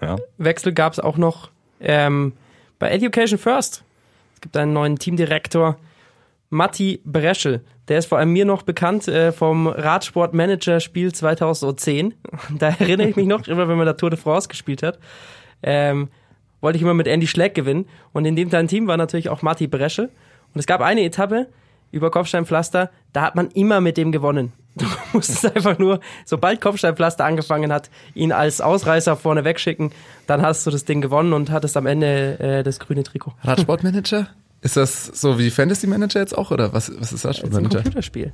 Ja. 0.02 0.16
Wechsel 0.36 0.74
gab 0.74 0.92
es 0.92 1.00
auch 1.00 1.16
noch 1.16 1.50
ähm, 1.80 2.34
bei 2.78 2.90
Education 2.90 3.38
First. 3.38 3.82
Es 4.34 4.40
gibt 4.42 4.56
einen 4.58 4.74
neuen 4.74 4.98
Teamdirektor, 4.98 5.78
Matti 6.50 7.00
Breschel. 7.04 7.64
Der 7.92 7.98
ist 7.98 8.06
vor 8.06 8.16
allem 8.16 8.32
mir 8.32 8.46
noch 8.46 8.62
bekannt 8.62 9.06
äh, 9.06 9.32
vom 9.32 9.66
Radsportmanager-Spiel 9.66 11.12
2010. 11.12 12.14
Da 12.58 12.68
erinnere 12.68 13.08
ich 13.08 13.16
mich 13.16 13.26
noch, 13.26 13.46
immer 13.48 13.68
wenn 13.68 13.76
man 13.76 13.84
da 13.84 13.92
Tour 13.92 14.08
de 14.08 14.18
France 14.18 14.48
gespielt 14.48 14.82
hat. 14.82 14.98
Ähm, 15.62 16.08
wollte 16.62 16.76
ich 16.76 16.82
immer 16.82 16.94
mit 16.94 17.06
Andy 17.06 17.26
Schleck 17.26 17.54
gewinnen. 17.54 17.86
Und 18.14 18.24
in 18.24 18.34
dem 18.34 18.48
kleinen 18.48 18.66
Team 18.66 18.86
war 18.86 18.96
natürlich 18.96 19.28
auch 19.28 19.42
Matti 19.42 19.66
Breschel. 19.66 20.06
Und 20.06 20.58
es 20.58 20.66
gab 20.66 20.80
eine 20.80 21.02
Etappe 21.02 21.48
über 21.90 22.10
Kopfsteinpflaster, 22.10 22.90
da 23.12 23.20
hat 23.20 23.34
man 23.34 23.50
immer 23.50 23.82
mit 23.82 23.98
dem 23.98 24.10
gewonnen. 24.10 24.54
Du 24.74 24.86
musstest 25.12 25.54
einfach 25.54 25.78
nur, 25.78 26.00
sobald 26.24 26.62
Kopfsteinpflaster 26.62 27.26
angefangen 27.26 27.70
hat, 27.70 27.90
ihn 28.14 28.32
als 28.32 28.62
Ausreißer 28.62 29.18
vorne 29.18 29.44
wegschicken, 29.44 29.92
dann 30.26 30.40
hast 30.40 30.66
du 30.66 30.70
das 30.70 30.86
Ding 30.86 31.02
gewonnen 31.02 31.34
und 31.34 31.50
hattest 31.50 31.76
am 31.76 31.84
Ende 31.84 32.38
äh, 32.40 32.62
das 32.62 32.80
grüne 32.80 33.02
Trikot. 33.02 33.34
Radsportmanager? 33.42 34.28
Ist 34.62 34.76
das 34.76 35.06
so 35.06 35.38
wie 35.38 35.50
Fantasy 35.50 35.88
Manager 35.88 36.20
jetzt 36.20 36.38
auch 36.38 36.52
oder 36.52 36.72
was, 36.72 36.90
was 36.98 37.12
ist? 37.12 37.24
Das 37.24 37.38
ist 37.38 37.54
ein 37.54 37.68
Computerspiel. 37.68 38.32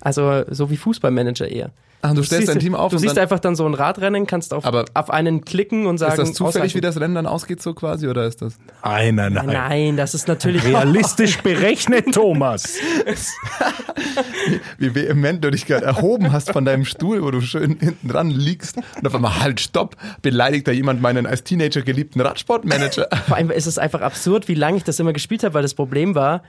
Also 0.00 0.44
so 0.50 0.70
wie 0.70 0.76
Fußballmanager 0.76 1.48
eher. 1.48 1.70
Ach, 2.02 2.10
du, 2.10 2.16
du 2.16 2.22
stellst 2.22 2.48
dein 2.48 2.58
Team 2.58 2.74
auf. 2.74 2.92
Du 2.92 2.98
siehst 2.98 3.18
einfach 3.18 3.40
dann 3.40 3.56
so 3.56 3.66
ein 3.66 3.74
Radrennen, 3.74 4.26
kannst 4.26 4.54
auf, 4.54 4.64
aber 4.64 4.84
auf 4.94 5.10
einen 5.10 5.44
klicken 5.44 5.86
und 5.86 5.98
sagen. 5.98 6.12
Ist 6.12 6.18
das 6.28 6.32
zufällig, 6.34 6.74
wie 6.74 6.80
das 6.80 7.00
Rennen 7.00 7.14
dann 7.14 7.26
ausgeht, 7.26 7.62
so 7.62 7.74
quasi, 7.74 8.06
oder 8.06 8.26
ist 8.26 8.42
das? 8.42 8.58
Nein, 8.84 9.14
nein, 9.16 9.32
nein. 9.32 9.46
Nein, 9.46 9.96
das 9.96 10.14
ist 10.14 10.28
natürlich. 10.28 10.64
Realistisch 10.64 11.38
berechnet, 11.42 12.12
Thomas. 12.12 12.78
wie 14.78 14.94
vehement 14.94 15.42
du 15.42 15.50
dich 15.50 15.66
gerade 15.66 15.86
erhoben 15.86 16.32
hast 16.32 16.52
von 16.52 16.64
deinem 16.64 16.84
Stuhl, 16.84 17.22
wo 17.22 17.30
du 17.30 17.40
schön 17.40 17.76
hinten 17.80 18.08
dran 18.08 18.30
liegst 18.30 18.76
und 18.76 19.06
auf 19.06 19.14
einmal 19.14 19.40
halt, 19.40 19.60
stopp, 19.60 19.96
beleidigt 20.22 20.68
da 20.68 20.72
jemand 20.72 21.00
meinen 21.00 21.26
als 21.26 21.44
Teenager 21.44 21.82
geliebten 21.82 22.20
Radsportmanager. 22.20 23.08
Vor 23.26 23.36
allem 23.36 23.50
ist 23.50 23.66
es 23.66 23.78
einfach 23.78 24.02
absurd, 24.02 24.48
wie 24.48 24.54
lange 24.54 24.76
ich 24.76 24.84
das 24.84 25.00
immer 25.00 25.12
gespielt 25.12 25.42
habe, 25.44 25.54
weil 25.54 25.62
das 25.62 25.74
Problem 25.74 26.14
war, 26.14 26.42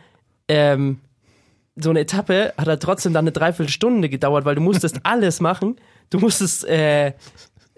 ähm, 0.47 0.99
so 1.79 1.91
eine 1.91 2.01
Etappe 2.01 2.53
hat 2.57 2.67
halt 2.67 2.81
trotzdem 2.81 3.13
dann 3.13 3.23
eine 3.23 3.31
Dreiviertelstunde 3.31 4.09
gedauert, 4.09 4.45
weil 4.45 4.55
du 4.55 4.61
musstest 4.61 4.99
alles 5.03 5.39
machen. 5.39 5.77
Du 6.09 6.19
musstest 6.19 6.65
äh, 6.65 7.13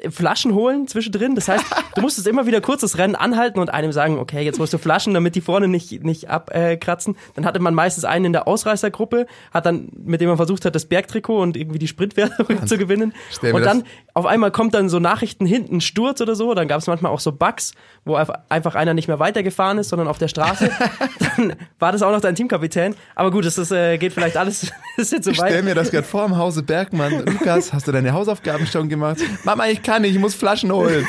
Flaschen 0.10 0.54
holen 0.54 0.88
zwischendrin. 0.88 1.36
Das 1.36 1.47
heißt, 1.47 1.66
du 1.95 2.02
musstest 2.02 2.28
immer 2.28 2.45
wieder 2.45 2.62
kurz 2.62 2.82
das 2.82 2.97
Rennen 2.97 3.16
anhalten 3.16 3.60
und 3.60 3.70
einem 3.70 3.91
sagen, 3.91 4.18
okay, 4.18 4.41
jetzt 4.41 4.60
musst 4.60 4.74
du 4.74 4.78
Flaschen, 4.78 5.14
damit 5.14 5.36
die 5.36 5.41
vorne 5.41 5.68
nicht, 5.68 6.04
nicht 6.04 6.30
abkratzen. 6.30 7.16
Äh, 7.16 7.18
dann 7.36 7.45
hatte 7.45 7.60
man 7.60 7.74
meistens 7.74 8.06
einen 8.06 8.26
in 8.26 8.34
der 8.34 8.47
Ausreißergruppe, 8.47 9.28
hat 9.54 9.66
dann, 9.66 9.89
mit 9.95 10.22
dem 10.22 10.30
man 10.30 10.38
versucht 10.38 10.66
hat, 10.66 10.76
das 10.76 10.86
Bergtrikot 10.86 11.41
und 11.41 11.58
irgendwie 11.58 11.80
die 11.80 11.88
Sprintwertung 11.88 12.45
zu 12.66 12.78
gewinnen. 12.78 13.14
Und 13.41 13.66
dann 13.66 13.84
auf 14.14 14.26
einmal 14.26 14.52
kommt 14.52 14.74
dann 14.74 14.89
so 14.89 15.00
Nachrichten 15.00 15.45
hinten, 15.45 15.82
Sturz 15.82 16.22
oder 16.22 16.36
so. 16.36 16.54
Dann 16.54 16.68
gab 16.68 16.80
es 16.80 16.88
manchmal 16.88 17.12
auch 17.12 17.20
so 17.20 17.32
Bugs, 17.32 17.74
wo 18.06 18.16
einfach 18.16 18.76
einer 18.76 18.93
nicht 18.93 19.08
mehr 19.08 19.20
weitergefahren 19.20 19.78
ist, 19.78 19.89
sondern 19.89 20.08
auf 20.08 20.18
der 20.18 20.28
Straße. 20.28 20.70
dann 21.38 21.56
war 21.80 21.91
das 21.91 22.02
auch 22.02 22.12
noch 22.12 22.22
dein 22.22 22.36
Teamkapitän. 22.36 22.95
Aber 23.16 23.32
gut, 23.32 23.45
es 23.45 23.58
ist, 23.58 23.72
äh, 23.72 23.97
geht 23.97 24.14
vielleicht 24.14 24.38
alles 24.38 24.72
ist 24.97 25.12
jetzt 25.12 25.26
so 25.26 25.32
weit. 25.32 25.38
Ich 25.38 25.45
stell 25.45 25.64
mir 25.64 25.76
das 25.76 25.91
gerade 25.91 26.06
vor 26.06 26.26
im 26.26 26.38
Hause 26.38 26.64
Bergmann. 26.64 27.26
Lukas, 27.26 27.74
hast 27.74 27.88
du 27.88 27.91
deine 27.91 28.14
Hausaufgaben 28.14 28.68
schon 28.68 28.89
gemacht? 28.89 29.18
Mama, 29.43 29.68
ich 29.68 29.82
kann 29.90 30.04
nicht, 30.04 30.14
ich 30.14 30.20
muss 30.20 30.36
Flaschen 30.36 30.72
holen. 30.72 31.08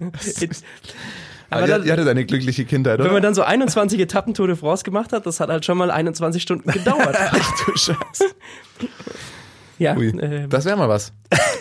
Aber 1.50 1.66
dann, 1.66 1.84
ihr 1.84 1.92
hattet 1.92 2.08
eine 2.08 2.24
glückliche 2.24 2.64
Kindheit, 2.64 2.94
oder? 2.94 3.04
Wenn 3.04 3.12
man 3.12 3.22
dann 3.22 3.34
so 3.34 3.42
21 3.42 4.00
Etappen 4.00 4.32
Tour 4.32 4.46
de 4.46 4.56
France 4.56 4.84
gemacht 4.84 5.12
hat, 5.12 5.26
das 5.26 5.38
hat 5.38 5.50
halt 5.50 5.64
schon 5.66 5.76
mal 5.76 5.90
21 5.90 6.42
Stunden 6.42 6.70
gedauert. 6.70 7.14
Ach 7.18 7.64
du 7.66 7.76
Scheiße. 7.76 8.24
Ja, 9.78 9.94
äh, 9.94 10.48
das 10.48 10.64
wäre 10.64 10.74
mal 10.78 10.88
was. 10.88 11.12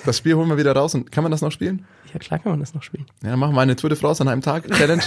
Das 0.05 0.19
Spiel 0.19 0.35
holen 0.35 0.47
wir 0.47 0.55
wieder 0.57 0.71
raus 0.71 0.95
und 0.95 1.11
kann 1.11 1.21
man 1.21 1.31
das 1.31 1.41
noch 1.41 1.51
spielen? 1.51 1.85
Ja, 2.13 2.19
klar 2.19 2.39
kann 2.39 2.53
man 2.53 2.61
das 2.61 2.73
noch 2.73 2.81
spielen. 2.81 3.05
Ja, 3.21 3.35
machen 3.35 3.53
wir 3.53 3.59
eine 3.59 3.75
Tour 3.75 3.89
de 3.89 3.99
France 3.99 4.23
an 4.23 4.29
einem 4.29 4.39
Tag. 4.39 4.71
Challenge. 4.71 5.03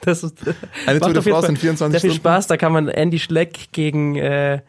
das 0.00 0.24
ist, 0.24 0.38
eine 0.84 0.98
Tour 0.98 1.12
de 1.12 1.22
France 1.22 1.46
in 1.46 1.56
24 1.56 1.76
Stunden. 1.76 1.92
Sehr 1.92 2.00
viel 2.00 2.12
Spaß, 2.12 2.48
da 2.48 2.56
kann 2.56 2.72
man 2.72 2.88
Andy 2.88 3.20
Schleck 3.20 3.68
gegen, 3.70 4.16
äh, 4.16 4.60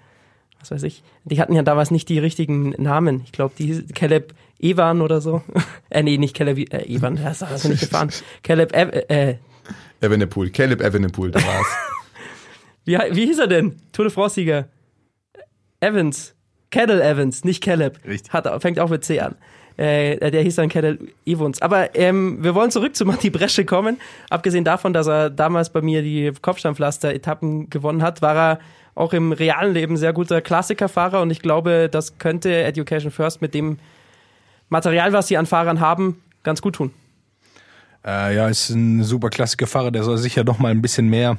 was 0.59 0.69
weiß 0.69 0.83
ich, 0.83 1.01
die 1.23 1.41
hatten 1.41 1.53
ja 1.53 1.63
damals 1.63 1.89
nicht 1.89 2.09
die 2.09 2.19
richtigen 2.19 2.75
Namen. 2.77 3.23
Ich 3.25 3.31
glaube, 3.31 3.55
die 3.57 3.83
Caleb 3.87 4.35
Evan 4.59 5.01
oder 5.01 5.21
so. 5.21 5.41
äh, 5.89 6.03
nee, 6.03 6.17
nicht 6.17 6.35
Caleb 6.35 6.73
äh, 6.73 6.85
Evan, 6.85 7.15
das 7.15 7.41
hast 7.41 7.65
du 7.65 7.69
nicht 7.69 7.81
gefahren. 7.81 8.09
Caleb 8.43 8.75
Ev 8.75 8.91
äh, 9.09 9.35
Evenepoel, 10.01 10.49
Caleb 10.49 10.81
Evenepoel, 10.81 11.31
da 11.31 11.39
war's. 11.39 11.67
wie, 12.85 12.97
wie 13.11 13.25
hieß 13.25 13.39
er 13.39 13.47
denn? 13.47 13.79
Tour 13.91 14.05
de 14.05 14.13
France-Sieger. 14.13 14.67
Evans. 15.79 16.35
Kettle 16.71 17.01
Evans, 17.03 17.43
nicht 17.43 17.63
Caleb. 17.63 17.99
Richtig. 18.05 18.31
Hat, 18.31 18.61
fängt 18.61 18.79
auch 18.79 18.89
mit 18.89 19.03
C 19.03 19.19
an. 19.19 19.35
Äh, 19.77 20.31
der 20.31 20.41
hieß 20.41 20.55
dann 20.55 20.69
Kettle 20.69 20.99
Evans. 21.25 21.61
Aber 21.61 21.95
ähm, 21.95 22.43
wir 22.43 22.53
wollen 22.53 22.69
zurück 22.69 22.95
zu 22.95 23.05
Matti 23.05 23.29
Bresche 23.29 23.65
kommen. 23.65 23.97
Abgesehen 24.29 24.65
davon, 24.65 24.93
dass 24.93 25.07
er 25.07 25.29
damals 25.29 25.69
bei 25.71 25.81
mir 25.81 26.01
die 26.01 26.31
Kopfsteinpflaster-Etappen 26.41 27.69
gewonnen 27.69 28.01
hat, 28.01 28.21
war 28.21 28.35
er 28.35 28.59
auch 28.93 29.13
im 29.13 29.31
realen 29.31 29.73
Leben 29.73 29.95
sehr 29.95 30.11
guter 30.11 30.41
Klassikerfahrer 30.41 31.21
und 31.21 31.31
ich 31.31 31.39
glaube, 31.39 31.87
das 31.89 32.17
könnte 32.17 32.53
Education 32.53 33.11
First 33.11 33.41
mit 33.41 33.53
dem 33.53 33.79
Material, 34.69 35.13
was 35.13 35.27
sie 35.27 35.37
an 35.37 35.45
Fahrern 35.45 35.79
haben, 35.79 36.21
ganz 36.43 36.61
gut 36.61 36.75
tun. 36.75 36.91
Äh, 38.05 38.35
ja, 38.35 38.47
ist 38.47 38.69
ein 38.69 39.03
super 39.03 39.29
Klassikerfahrer, 39.29 39.91
der 39.91 40.03
soll 40.03 40.17
sicher 40.17 40.43
noch 40.43 40.59
mal 40.59 40.71
ein 40.71 40.81
bisschen 40.81 41.09
mehr 41.09 41.37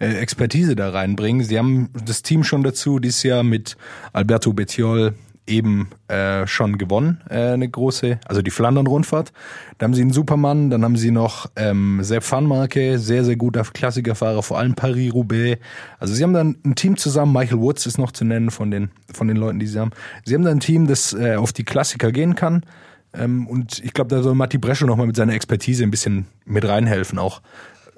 äh, 0.00 0.14
Expertise 0.14 0.74
da 0.74 0.90
reinbringen. 0.90 1.44
Sie 1.44 1.56
haben 1.56 1.90
das 2.04 2.22
Team 2.22 2.42
schon 2.42 2.64
dazu 2.64 2.98
dieses 2.98 3.22
Jahr 3.22 3.44
mit 3.44 3.76
Alberto 4.12 4.52
Bettiol 4.52 5.14
eben 5.46 5.88
äh, 6.08 6.46
schon 6.46 6.78
gewonnen, 6.78 7.20
äh, 7.28 7.52
eine 7.52 7.68
große, 7.68 8.20
also 8.26 8.42
die 8.42 8.50
Flandern-Rundfahrt. 8.50 9.32
Da 9.78 9.84
haben 9.84 9.94
sie 9.94 10.02
einen 10.02 10.12
Supermann, 10.12 10.70
dann 10.70 10.84
haben 10.84 10.96
sie 10.96 11.10
noch 11.10 11.50
ähm, 11.56 12.00
Sepp 12.02 12.30
Vanmarke, 12.30 12.98
sehr, 12.98 13.24
sehr 13.24 13.36
guter 13.36 13.64
Klassikerfahrer, 13.64 14.42
vor 14.42 14.58
allem 14.58 14.74
Paris-Roubaix. 14.74 15.60
Also 15.98 16.14
sie 16.14 16.22
haben 16.22 16.34
dann 16.34 16.56
ein 16.64 16.74
Team 16.76 16.96
zusammen, 16.96 17.32
Michael 17.32 17.60
Woods 17.60 17.86
ist 17.86 17.98
noch 17.98 18.12
zu 18.12 18.24
nennen 18.24 18.50
von 18.50 18.70
den, 18.70 18.90
von 19.12 19.28
den 19.28 19.36
Leuten, 19.36 19.58
die 19.58 19.66
sie 19.66 19.78
haben. 19.78 19.90
Sie 20.24 20.34
haben 20.34 20.44
dann 20.44 20.58
ein 20.58 20.60
Team, 20.60 20.86
das 20.86 21.12
äh, 21.12 21.34
auf 21.34 21.52
die 21.52 21.64
Klassiker 21.64 22.12
gehen 22.12 22.34
kann. 22.34 22.64
Ähm, 23.12 23.46
und 23.46 23.80
ich 23.84 23.92
glaube, 23.92 24.08
da 24.08 24.22
soll 24.22 24.34
Matti 24.34 24.58
Bresche 24.58 24.86
nochmal 24.86 25.06
mit 25.06 25.16
seiner 25.16 25.34
Expertise 25.34 25.82
ein 25.82 25.90
bisschen 25.90 26.26
mit 26.44 26.66
reinhelfen, 26.66 27.18
auch 27.18 27.42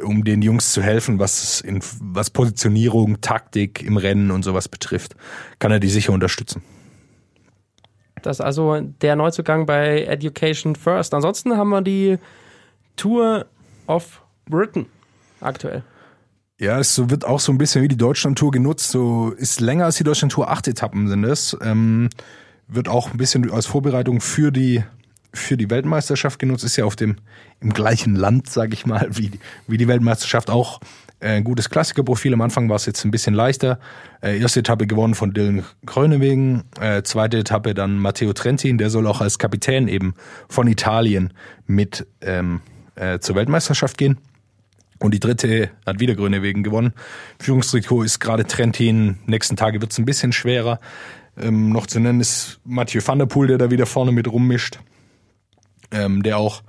um 0.02 0.24
den 0.24 0.42
Jungs 0.42 0.72
zu 0.72 0.82
helfen, 0.82 1.18
was, 1.18 1.60
in, 1.60 1.80
was 2.00 2.30
Positionierung, 2.30 3.20
Taktik 3.20 3.82
im 3.82 3.96
Rennen 3.96 4.30
und 4.30 4.42
sowas 4.42 4.68
betrifft. 4.68 5.16
Kann 5.58 5.70
er 5.70 5.80
die 5.80 5.90
sicher 5.90 6.12
unterstützen. 6.12 6.62
Das 8.22 8.38
ist 8.38 8.40
also 8.40 8.80
der 8.80 9.16
Neuzugang 9.16 9.66
bei 9.66 10.04
Education 10.04 10.74
First. 10.74 11.14
Ansonsten 11.14 11.56
haben 11.56 11.70
wir 11.70 11.82
die 11.82 12.18
Tour 12.96 13.46
of 13.86 14.22
Britain 14.48 14.86
aktuell. 15.40 15.82
Ja, 16.58 16.78
es 16.78 17.10
wird 17.10 17.24
auch 17.24 17.40
so 17.40 17.50
ein 17.50 17.58
bisschen 17.58 17.82
wie 17.82 17.88
die 17.88 17.96
Deutschlandtour 17.96 18.52
genutzt. 18.52 18.90
So 18.90 19.30
ist 19.30 19.60
länger 19.60 19.86
als 19.86 19.96
die 19.96 20.04
Deutschlandtour. 20.04 20.50
Acht 20.50 20.68
Etappen 20.68 21.08
sind 21.08 21.24
es. 21.24 21.56
Ähm, 21.60 22.08
wird 22.68 22.88
auch 22.88 23.10
ein 23.10 23.16
bisschen 23.16 23.50
als 23.50 23.66
Vorbereitung 23.66 24.20
für 24.20 24.52
die 24.52 24.84
für 25.34 25.56
die 25.56 25.70
Weltmeisterschaft 25.70 26.38
genutzt. 26.38 26.62
Ist 26.62 26.76
ja 26.76 26.84
auf 26.84 26.94
dem 26.94 27.16
im 27.60 27.72
gleichen 27.72 28.14
Land, 28.14 28.50
sage 28.50 28.74
ich 28.74 28.86
mal, 28.86 29.08
wie 29.10 29.32
wie 29.66 29.78
die 29.78 29.88
Weltmeisterschaft 29.88 30.50
auch 30.50 30.80
ein 31.22 31.44
gutes 31.44 31.70
Klassikerprofil. 31.70 32.34
Am 32.34 32.40
Anfang 32.40 32.68
war 32.68 32.76
es 32.76 32.86
jetzt 32.86 33.04
ein 33.04 33.10
bisschen 33.10 33.34
leichter. 33.34 33.78
Äh, 34.22 34.38
erste 34.38 34.60
Etappe 34.60 34.86
gewonnen 34.86 35.14
von 35.14 35.32
Dylan 35.32 35.64
Grönewegen. 35.86 36.64
Äh, 36.80 37.02
zweite 37.02 37.38
Etappe 37.38 37.74
dann 37.74 37.98
Matteo 37.98 38.32
Trentin. 38.32 38.78
Der 38.78 38.90
soll 38.90 39.06
auch 39.06 39.20
als 39.20 39.38
Kapitän 39.38 39.88
eben 39.88 40.14
von 40.48 40.66
Italien 40.66 41.32
mit 41.66 42.06
ähm, 42.20 42.60
äh, 42.96 43.18
zur 43.20 43.36
Weltmeisterschaft 43.36 43.98
gehen. 43.98 44.18
Und 44.98 45.14
die 45.14 45.20
dritte 45.20 45.70
hat 45.84 45.98
wieder 45.98 46.14
Grönewegen 46.14 46.62
gewonnen. 46.62 46.92
Führungstrikot 47.40 48.04
ist 48.04 48.20
gerade 48.20 48.46
Trentin. 48.46 49.18
Nächsten 49.26 49.56
Tage 49.56 49.80
wird 49.80 49.92
es 49.92 49.98
ein 49.98 50.04
bisschen 50.04 50.32
schwerer. 50.32 50.78
Ähm, 51.36 51.70
noch 51.70 51.86
zu 51.86 51.98
nennen 51.98 52.20
ist 52.20 52.60
Mathieu 52.64 53.00
van 53.04 53.18
der 53.18 53.26
Poel, 53.26 53.48
der 53.48 53.58
da 53.58 53.70
wieder 53.70 53.86
vorne 53.86 54.12
mit 54.12 54.30
rummischt. 54.30 54.78
Ähm, 55.90 56.22
der 56.22 56.38
auch 56.38 56.62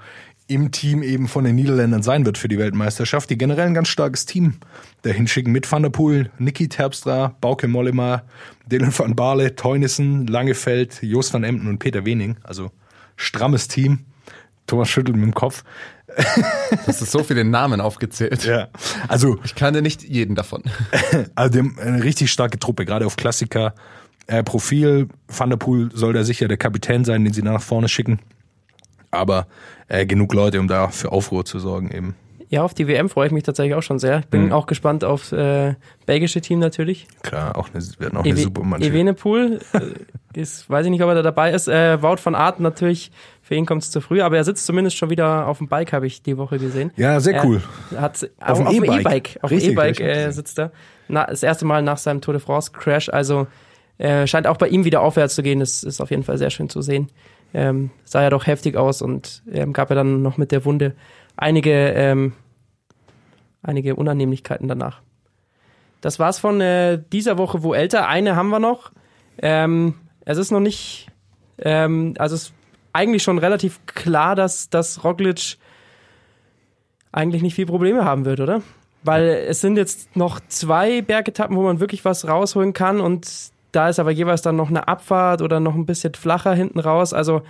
im 0.54 0.72
Team 0.72 1.04
eben 1.04 1.28
von 1.28 1.44
den 1.44 1.56
Niederländern 1.56 2.04
sein 2.04 2.26
wird 2.26 2.38
für 2.38 2.48
die 2.48 2.58
Weltmeisterschaft, 2.58 3.30
die 3.30 3.38
generell 3.38 3.68
ein 3.68 3.74
ganz 3.74 3.88
starkes 3.88 4.26
Team 4.26 4.56
dahin 5.02 5.28
schicken 5.28 5.52
mit 5.52 5.70
Van 5.72 5.84
der 5.84 5.90
Poel, 5.90 6.32
Niki 6.38 6.70
Terpstra, 6.70 7.36
Bauke 7.42 7.68
Mollema, 7.68 8.24
Dylan 8.68 8.98
van 8.98 9.16
Baarle, 9.16 9.56
Teunissen, 9.56 10.28
Langefeld, 10.28 11.02
Jos 11.02 11.34
van 11.34 11.44
Emden 11.44 11.68
und 11.68 11.80
Peter 11.80 12.06
Wening. 12.06 12.38
Also 12.44 12.72
strammes 13.16 13.68
Team. 13.68 14.06
Thomas 14.68 14.90
schüttelt 14.90 15.18
mit 15.18 15.26
dem 15.26 15.34
Kopf. 15.34 15.64
Das 16.86 17.02
ist 17.02 17.12
so 17.12 17.24
viele 17.24 17.44
Namen 17.44 17.82
aufgezählt. 17.82 18.46
Ja. 18.46 18.68
Also, 19.08 19.40
Ich 19.44 19.56
kannte 19.56 19.82
nicht 19.82 20.04
jeden 20.04 20.36
davon. 20.36 20.64
also 21.36 21.60
eine 21.60 22.04
richtig 22.04 22.32
starke 22.32 22.60
Truppe, 22.60 22.86
gerade 22.86 23.06
auf 23.06 23.16
Klassiker. 23.16 23.74
Äh, 24.28 24.44
Profil, 24.44 25.08
Van 25.28 25.50
der 25.50 25.58
Poel 25.58 25.90
soll 25.94 26.14
da 26.14 26.24
sicher 26.24 26.48
der 26.48 26.58
Kapitän 26.58 27.04
sein, 27.04 27.24
den 27.24 27.34
sie 27.34 27.42
nach 27.42 27.62
vorne 27.62 27.90
schicken. 27.90 28.20
Aber 29.14 29.48
äh, 29.88 30.06
genug 30.06 30.34
Leute, 30.34 30.60
um 30.60 30.68
da 30.68 30.88
für 30.90 31.12
Aufruhr 31.12 31.46
zu 31.46 31.60
sorgen 31.60 31.92
eben. 31.92 32.16
Ja, 32.50 32.62
auf 32.64 32.76
die 32.76 32.88
WM 32.88 33.10
freue 33.10 33.26
ich 33.28 33.32
mich 33.34 33.42
tatsächlich 33.44 33.74
auch 33.74 33.82
schon 33.82 33.98
sehr. 33.98 34.20
Ich 34.20 34.28
bin 34.28 34.46
Mhm. 34.46 34.52
auch 34.52 34.68
gespannt 34.68 35.04
auf 35.04 35.32
äh, 35.32 35.74
belgische 36.06 36.40
Team 36.40 36.60
natürlich. 36.60 37.08
Klar, 37.24 37.58
auch 37.58 37.70
eine, 37.74 37.84
werden 37.98 38.16
auch 38.18 38.24
eine 38.24 38.34
Ewe- 38.34 38.44
super 38.44 38.64
Mannschaft. 38.64 38.92
Evenepoel, 38.94 39.60
äh, 39.74 39.80
ist, 40.40 40.70
weiß 40.70 40.86
ich 40.86 40.92
nicht, 40.92 41.02
ob 41.02 41.10
er 41.10 41.16
da 41.16 41.22
dabei 41.24 41.52
ist. 41.52 41.68
Äh, 41.68 42.02
Wout 42.04 42.18
van 42.24 42.36
Aert 42.36 42.60
natürlich, 42.60 43.12
für 43.42 43.56
ihn 43.56 43.66
kommt 43.66 43.82
es 43.82 43.90
zu 43.90 44.02
früh, 44.02 44.22
aber 44.22 44.38
er 44.38 44.44
sitzt 44.44 44.68
zumindest 44.68 44.98
schon 44.98 45.10
wieder 45.10 45.48
auf 45.48 45.58
dem 45.58 45.68
Bike, 45.68 45.94
habe 45.94 46.06
ich 46.06 46.22
die 46.22 46.38
Woche 46.38 46.60
gesehen. 46.60 46.92
Ja, 46.96 47.20
sehr 47.20 47.36
Er 47.36 47.46
cool. 47.46 47.62
Hat 47.98 48.30
Auf 48.40 48.60
auf, 48.60 48.70
dem 48.72 48.84
E-Bike. 48.84 49.40
Auf 49.42 49.50
dem 49.50 49.60
E-Bike 49.60 50.00
äh, 50.00 50.30
sitzt 50.32 50.60
er. 50.60 50.72
Na, 51.08 51.26
das 51.26 51.42
erste 51.42 51.66
Mal 51.66 51.82
nach 51.82 51.98
seinem 51.98 52.22
Tour 52.22 52.36
de 52.36 52.42
France 52.42 52.72
Crash, 52.72 53.10
also 53.10 53.48
äh, 53.98 54.28
scheint 54.28 54.46
auch 54.46 54.58
bei 54.58 54.68
ihm 54.68 54.86
wieder 54.86 55.02
aufwärts 55.02 55.34
zu 55.34 55.42
gehen. 55.42 55.60
Das 55.60 55.84
ist 55.84 56.02
auf 56.02 56.12
jeden 56.12 56.24
Fall 56.24 56.38
sehr 56.38 56.52
schön 56.52 56.70
zu 56.70 56.82
sehen. 56.84 57.10
Ähm, 57.54 57.92
sah 58.04 58.24
ja 58.24 58.30
doch 58.30 58.48
heftig 58.48 58.76
aus 58.76 59.02
und 59.02 59.44
ähm, 59.52 59.74
gab 59.74 59.90
ja 59.90 59.96
dann 59.96 60.22
noch 60.22 60.38
mit 60.38 60.52
der 60.52 60.66
Wunde 60.66 60.96
einige, 61.38 61.72
ähm, 61.72 62.34
einige 63.62 63.96
Unannehmlichkeiten 63.96 64.68
danach. 64.68 65.02
Das 66.02 66.20
war's 66.20 66.40
von 66.40 66.60
äh, 66.60 67.02
dieser 67.12 67.38
Woche, 67.38 67.64
wo 67.64 67.74
älter. 67.74 68.08
Eine 68.08 68.36
haben 68.36 68.50
wir 68.50 68.60
noch. 68.60 68.92
Ähm, 69.38 69.96
es 70.26 70.38
ist 70.38 70.52
noch 70.52 70.60
nicht, 70.60 71.08
ähm, 71.60 72.16
also 72.18 72.36
es 72.36 72.44
ist 72.44 72.54
eigentlich 72.92 73.24
schon 73.24 73.38
relativ 73.38 73.80
klar, 73.86 74.36
dass, 74.36 74.70
dass 74.70 75.04
Roglic 75.04 75.58
eigentlich 77.12 77.42
nicht 77.42 77.56
viel 77.56 77.66
Probleme 77.66 78.04
haben 78.06 78.26
wird, 78.26 78.40
oder? 78.40 78.62
Weil 79.04 79.46
es 79.48 79.62
sind 79.62 79.78
jetzt 79.78 80.16
noch 80.16 80.40
zwei 80.48 81.02
Bergetappen, 81.02 81.56
wo 81.56 81.64
man 81.64 81.80
wirklich 81.80 82.06
was 82.06 82.28
rausholen 82.28 82.74
kann 82.74 83.00
und 83.02 83.53
da 83.74 83.90
ist 83.90 84.00
aber 84.00 84.12
jeweils 84.12 84.42
dann 84.42 84.56
noch 84.56 84.70
eine 84.70 84.88
Abfahrt 84.88 85.42
oder 85.42 85.60
noch 85.60 85.76
ein 85.76 85.86
bisschen 85.86 86.14
flacher 86.14 86.54
hinten 86.54 86.80
raus. 86.80 87.14
Also 87.14 87.42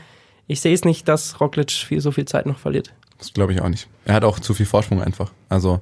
ich 0.47 0.59
sehe 0.59 0.73
es 0.73 0.83
nicht, 0.83 1.07
dass 1.07 1.39
Roglic 1.39 1.71
viel, 1.71 2.01
so 2.01 2.11
viel 2.11 2.25
Zeit 2.25 2.45
noch 2.47 2.57
verliert. 2.57 2.93
Das 3.19 3.31
glaube 3.31 3.53
ich 3.53 3.61
auch 3.61 3.69
nicht. 3.69 3.87
Er 4.05 4.15
hat 4.15 4.23
auch 4.23 4.39
zu 4.39 4.53
viel 4.53 4.65
Vorsprung 4.65 5.01
einfach. 5.01 5.31
Also 5.49 5.79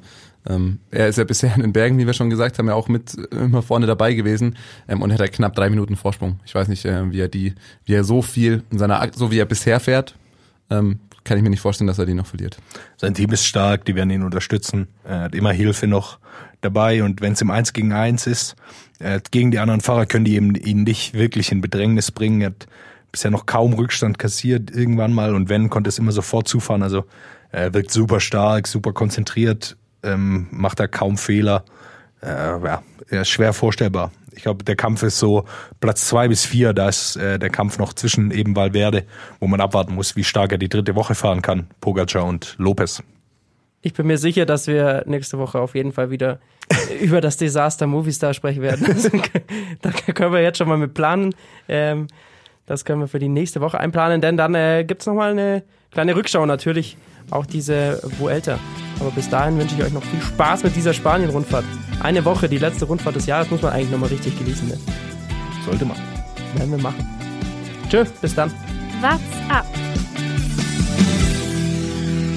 ähm, 0.48 0.80
er 0.92 1.08
ist 1.08 1.18
ja 1.18 1.24
bisher 1.24 1.54
in 1.56 1.62
den 1.62 1.74
Bergen, 1.74 1.98
wie 1.98 2.06
wir 2.06 2.14
schon 2.14 2.30
gesagt 2.30 2.60
haben, 2.60 2.68
ja 2.68 2.74
auch 2.74 2.88
mit 2.88 3.16
äh, 3.32 3.36
immer 3.38 3.62
vorne 3.62 3.86
dabei 3.86 4.14
gewesen 4.14 4.58
ähm, 4.88 5.02
und 5.02 5.12
hat 5.14 5.20
halt 5.20 5.32
knapp 5.34 5.56
drei 5.56 5.70
Minuten 5.70 5.96
Vorsprung. 5.96 6.40
Ich 6.46 6.54
weiß 6.54 6.68
nicht, 6.68 6.84
äh, 6.86 7.12
wie 7.12 7.20
er 7.22 7.28
die, 7.30 7.56
wie 7.86 7.94
er 7.94 8.04
so 8.04 8.22
viel 8.22 8.64
in 8.72 8.78
seiner, 8.80 9.02
Ak- 9.02 9.16
so 9.16 9.32
wie 9.32 9.40
er 9.40 9.46
bisher 9.46 9.80
fährt, 9.80 10.16
ähm, 10.70 11.00
kann 11.24 11.38
ich 11.38 11.44
mir 11.44 11.52
nicht 11.52 11.62
vorstellen, 11.62 11.88
dass 11.88 12.00
er 12.00 12.08
die 12.08 12.16
noch 12.16 12.26
verliert. 12.26 12.58
Sein 12.98 13.14
Team 13.14 13.32
ist 13.32 13.46
stark, 13.46 13.86
die 13.86 13.94
werden 13.94 14.10
ihn 14.10 14.24
unterstützen. 14.24 14.88
Er 15.04 15.20
hat 15.22 15.36
immer 15.36 15.52
Hilfe 15.52 15.86
noch 15.86 16.18
dabei 16.62 17.04
und 17.04 17.22
wenn 17.22 17.34
es 17.34 17.42
im 17.42 17.52
Eins 17.52 17.74
gegen 17.74 17.94
Eins 17.94 18.28
ist, 18.28 18.56
äh, 19.00 19.20
gegen 19.32 19.52
die 19.52 19.60
anderen 19.60 19.82
Fahrer 19.82 20.06
können 20.06 20.26
die 20.26 20.36
eben 20.36 20.56
ihn 20.56 20.84
nicht 20.84 21.14
wirklich 21.14 21.52
in 21.52 21.62
Bedrängnis 21.62 22.12
bringen. 22.12 22.42
Er 22.42 22.48
hat 22.48 22.68
bisher 23.12 23.32
noch 23.32 23.46
kaum 23.46 23.74
Rückstand 23.74 24.20
kassiert 24.20 24.72
irgendwann 24.72 25.14
mal 25.14 25.36
und 25.36 25.50
wenn, 25.50 25.70
konnte 25.70 25.90
es 25.90 26.00
immer 26.00 26.12
sofort 26.12 26.48
zufahren. 26.48 26.84
Also 26.84 27.06
er 27.52 27.74
wirkt 27.74 27.92
super 27.92 28.20
stark, 28.20 28.68
super 28.68 28.94
konzentriert, 28.94 29.76
ähm, 30.04 30.48
macht 30.52 30.80
da 30.80 30.88
kaum 30.88 31.18
Fehler. 31.18 31.66
Äh, 32.22 32.28
ja, 32.28 32.84
er 33.10 33.22
ist 33.22 33.30
schwer 33.30 33.54
vorstellbar. 33.54 34.12
Ich 34.34 34.44
glaube, 34.44 34.64
der 34.64 34.78
Kampf 34.78 35.04
ist 35.04 35.20
so 35.20 35.46
Platz 35.82 36.08
zwei 36.08 36.30
bis 36.30 36.46
vier, 36.46 36.72
da 36.74 36.88
ist 36.88 37.18
äh, 37.18 37.38
der 37.38 37.50
Kampf 37.50 37.78
noch 37.78 37.94
zwischen 37.94 38.32
eben 38.32 38.56
Valverde, 38.56 39.04
wo 39.40 39.48
man 39.48 39.60
abwarten 39.60 39.96
muss, 39.96 40.16
wie 40.16 40.24
stark 40.24 40.54
er 40.54 40.58
die 40.58 40.70
dritte 40.70 40.96
Woche 40.96 41.16
fahren 41.16 41.42
kann, 41.42 41.68
Pogacar 41.82 42.26
und 42.26 42.56
Lopez. 42.58 43.04
Ich 43.82 43.94
bin 43.94 44.08
mir 44.08 44.18
sicher, 44.18 44.46
dass 44.46 44.68
wir 44.68 45.04
nächste 45.08 45.40
Woche 45.40 45.60
auf 45.60 45.74
jeden 45.76 45.92
Fall 45.92 46.12
wieder 46.12 46.40
über 47.02 47.22
das 47.22 47.38
Desaster 47.38 47.88
Movistar 47.88 48.34
sprechen 48.34 48.62
werden. 48.62 48.86
da 49.82 49.92
können 49.92 50.34
wir 50.34 50.42
jetzt 50.42 50.58
schon 50.58 50.68
mal 50.68 50.78
mit 50.78 50.94
planen. 50.94 51.34
Ähm, 51.68 52.08
das 52.68 52.86
können 52.86 53.02
wir 53.02 53.08
für 53.08 53.20
die 53.20 53.28
nächste 53.28 53.60
Woche 53.60 53.80
einplanen, 53.80 54.22
denn 54.22 54.38
dann 54.38 54.56
äh, 54.56 54.86
gibt 54.88 55.02
es 55.02 55.08
nochmal 55.08 55.32
eine 55.32 55.64
kleine 55.92 56.16
Rückschau 56.16 56.46
natürlich, 56.46 56.96
auch 57.32 57.46
diese 57.46 58.02
Vuelta. 58.20 58.60
Aber 59.00 59.10
bis 59.12 59.30
dahin 59.30 59.58
wünsche 59.58 59.76
ich 59.76 59.84
euch 59.84 59.92
noch 59.92 60.04
viel 60.04 60.22
Spaß 60.22 60.64
mit 60.64 60.76
dieser 60.76 60.94
Spanien-Rundfahrt. 60.94 61.66
Eine 62.02 62.24
Woche, 62.24 62.48
die 62.48 62.60
letzte 62.60 62.86
Rundfahrt 62.86 63.16
des 63.16 63.26
Jahres, 63.26 63.50
muss 63.50 63.62
man 63.62 63.74
eigentlich 63.74 63.90
nochmal 63.90 64.10
richtig 64.10 64.38
genießen. 64.38 64.68
Ne? 64.68 64.78
Sollte 65.66 65.86
man. 65.86 65.98
Werden 66.56 66.72
wir 66.72 66.78
machen. 66.78 67.06
Tschö, 67.90 68.06
bis 68.22 68.36
dann. 68.36 68.52
What's 69.02 69.22
up? 69.50 69.66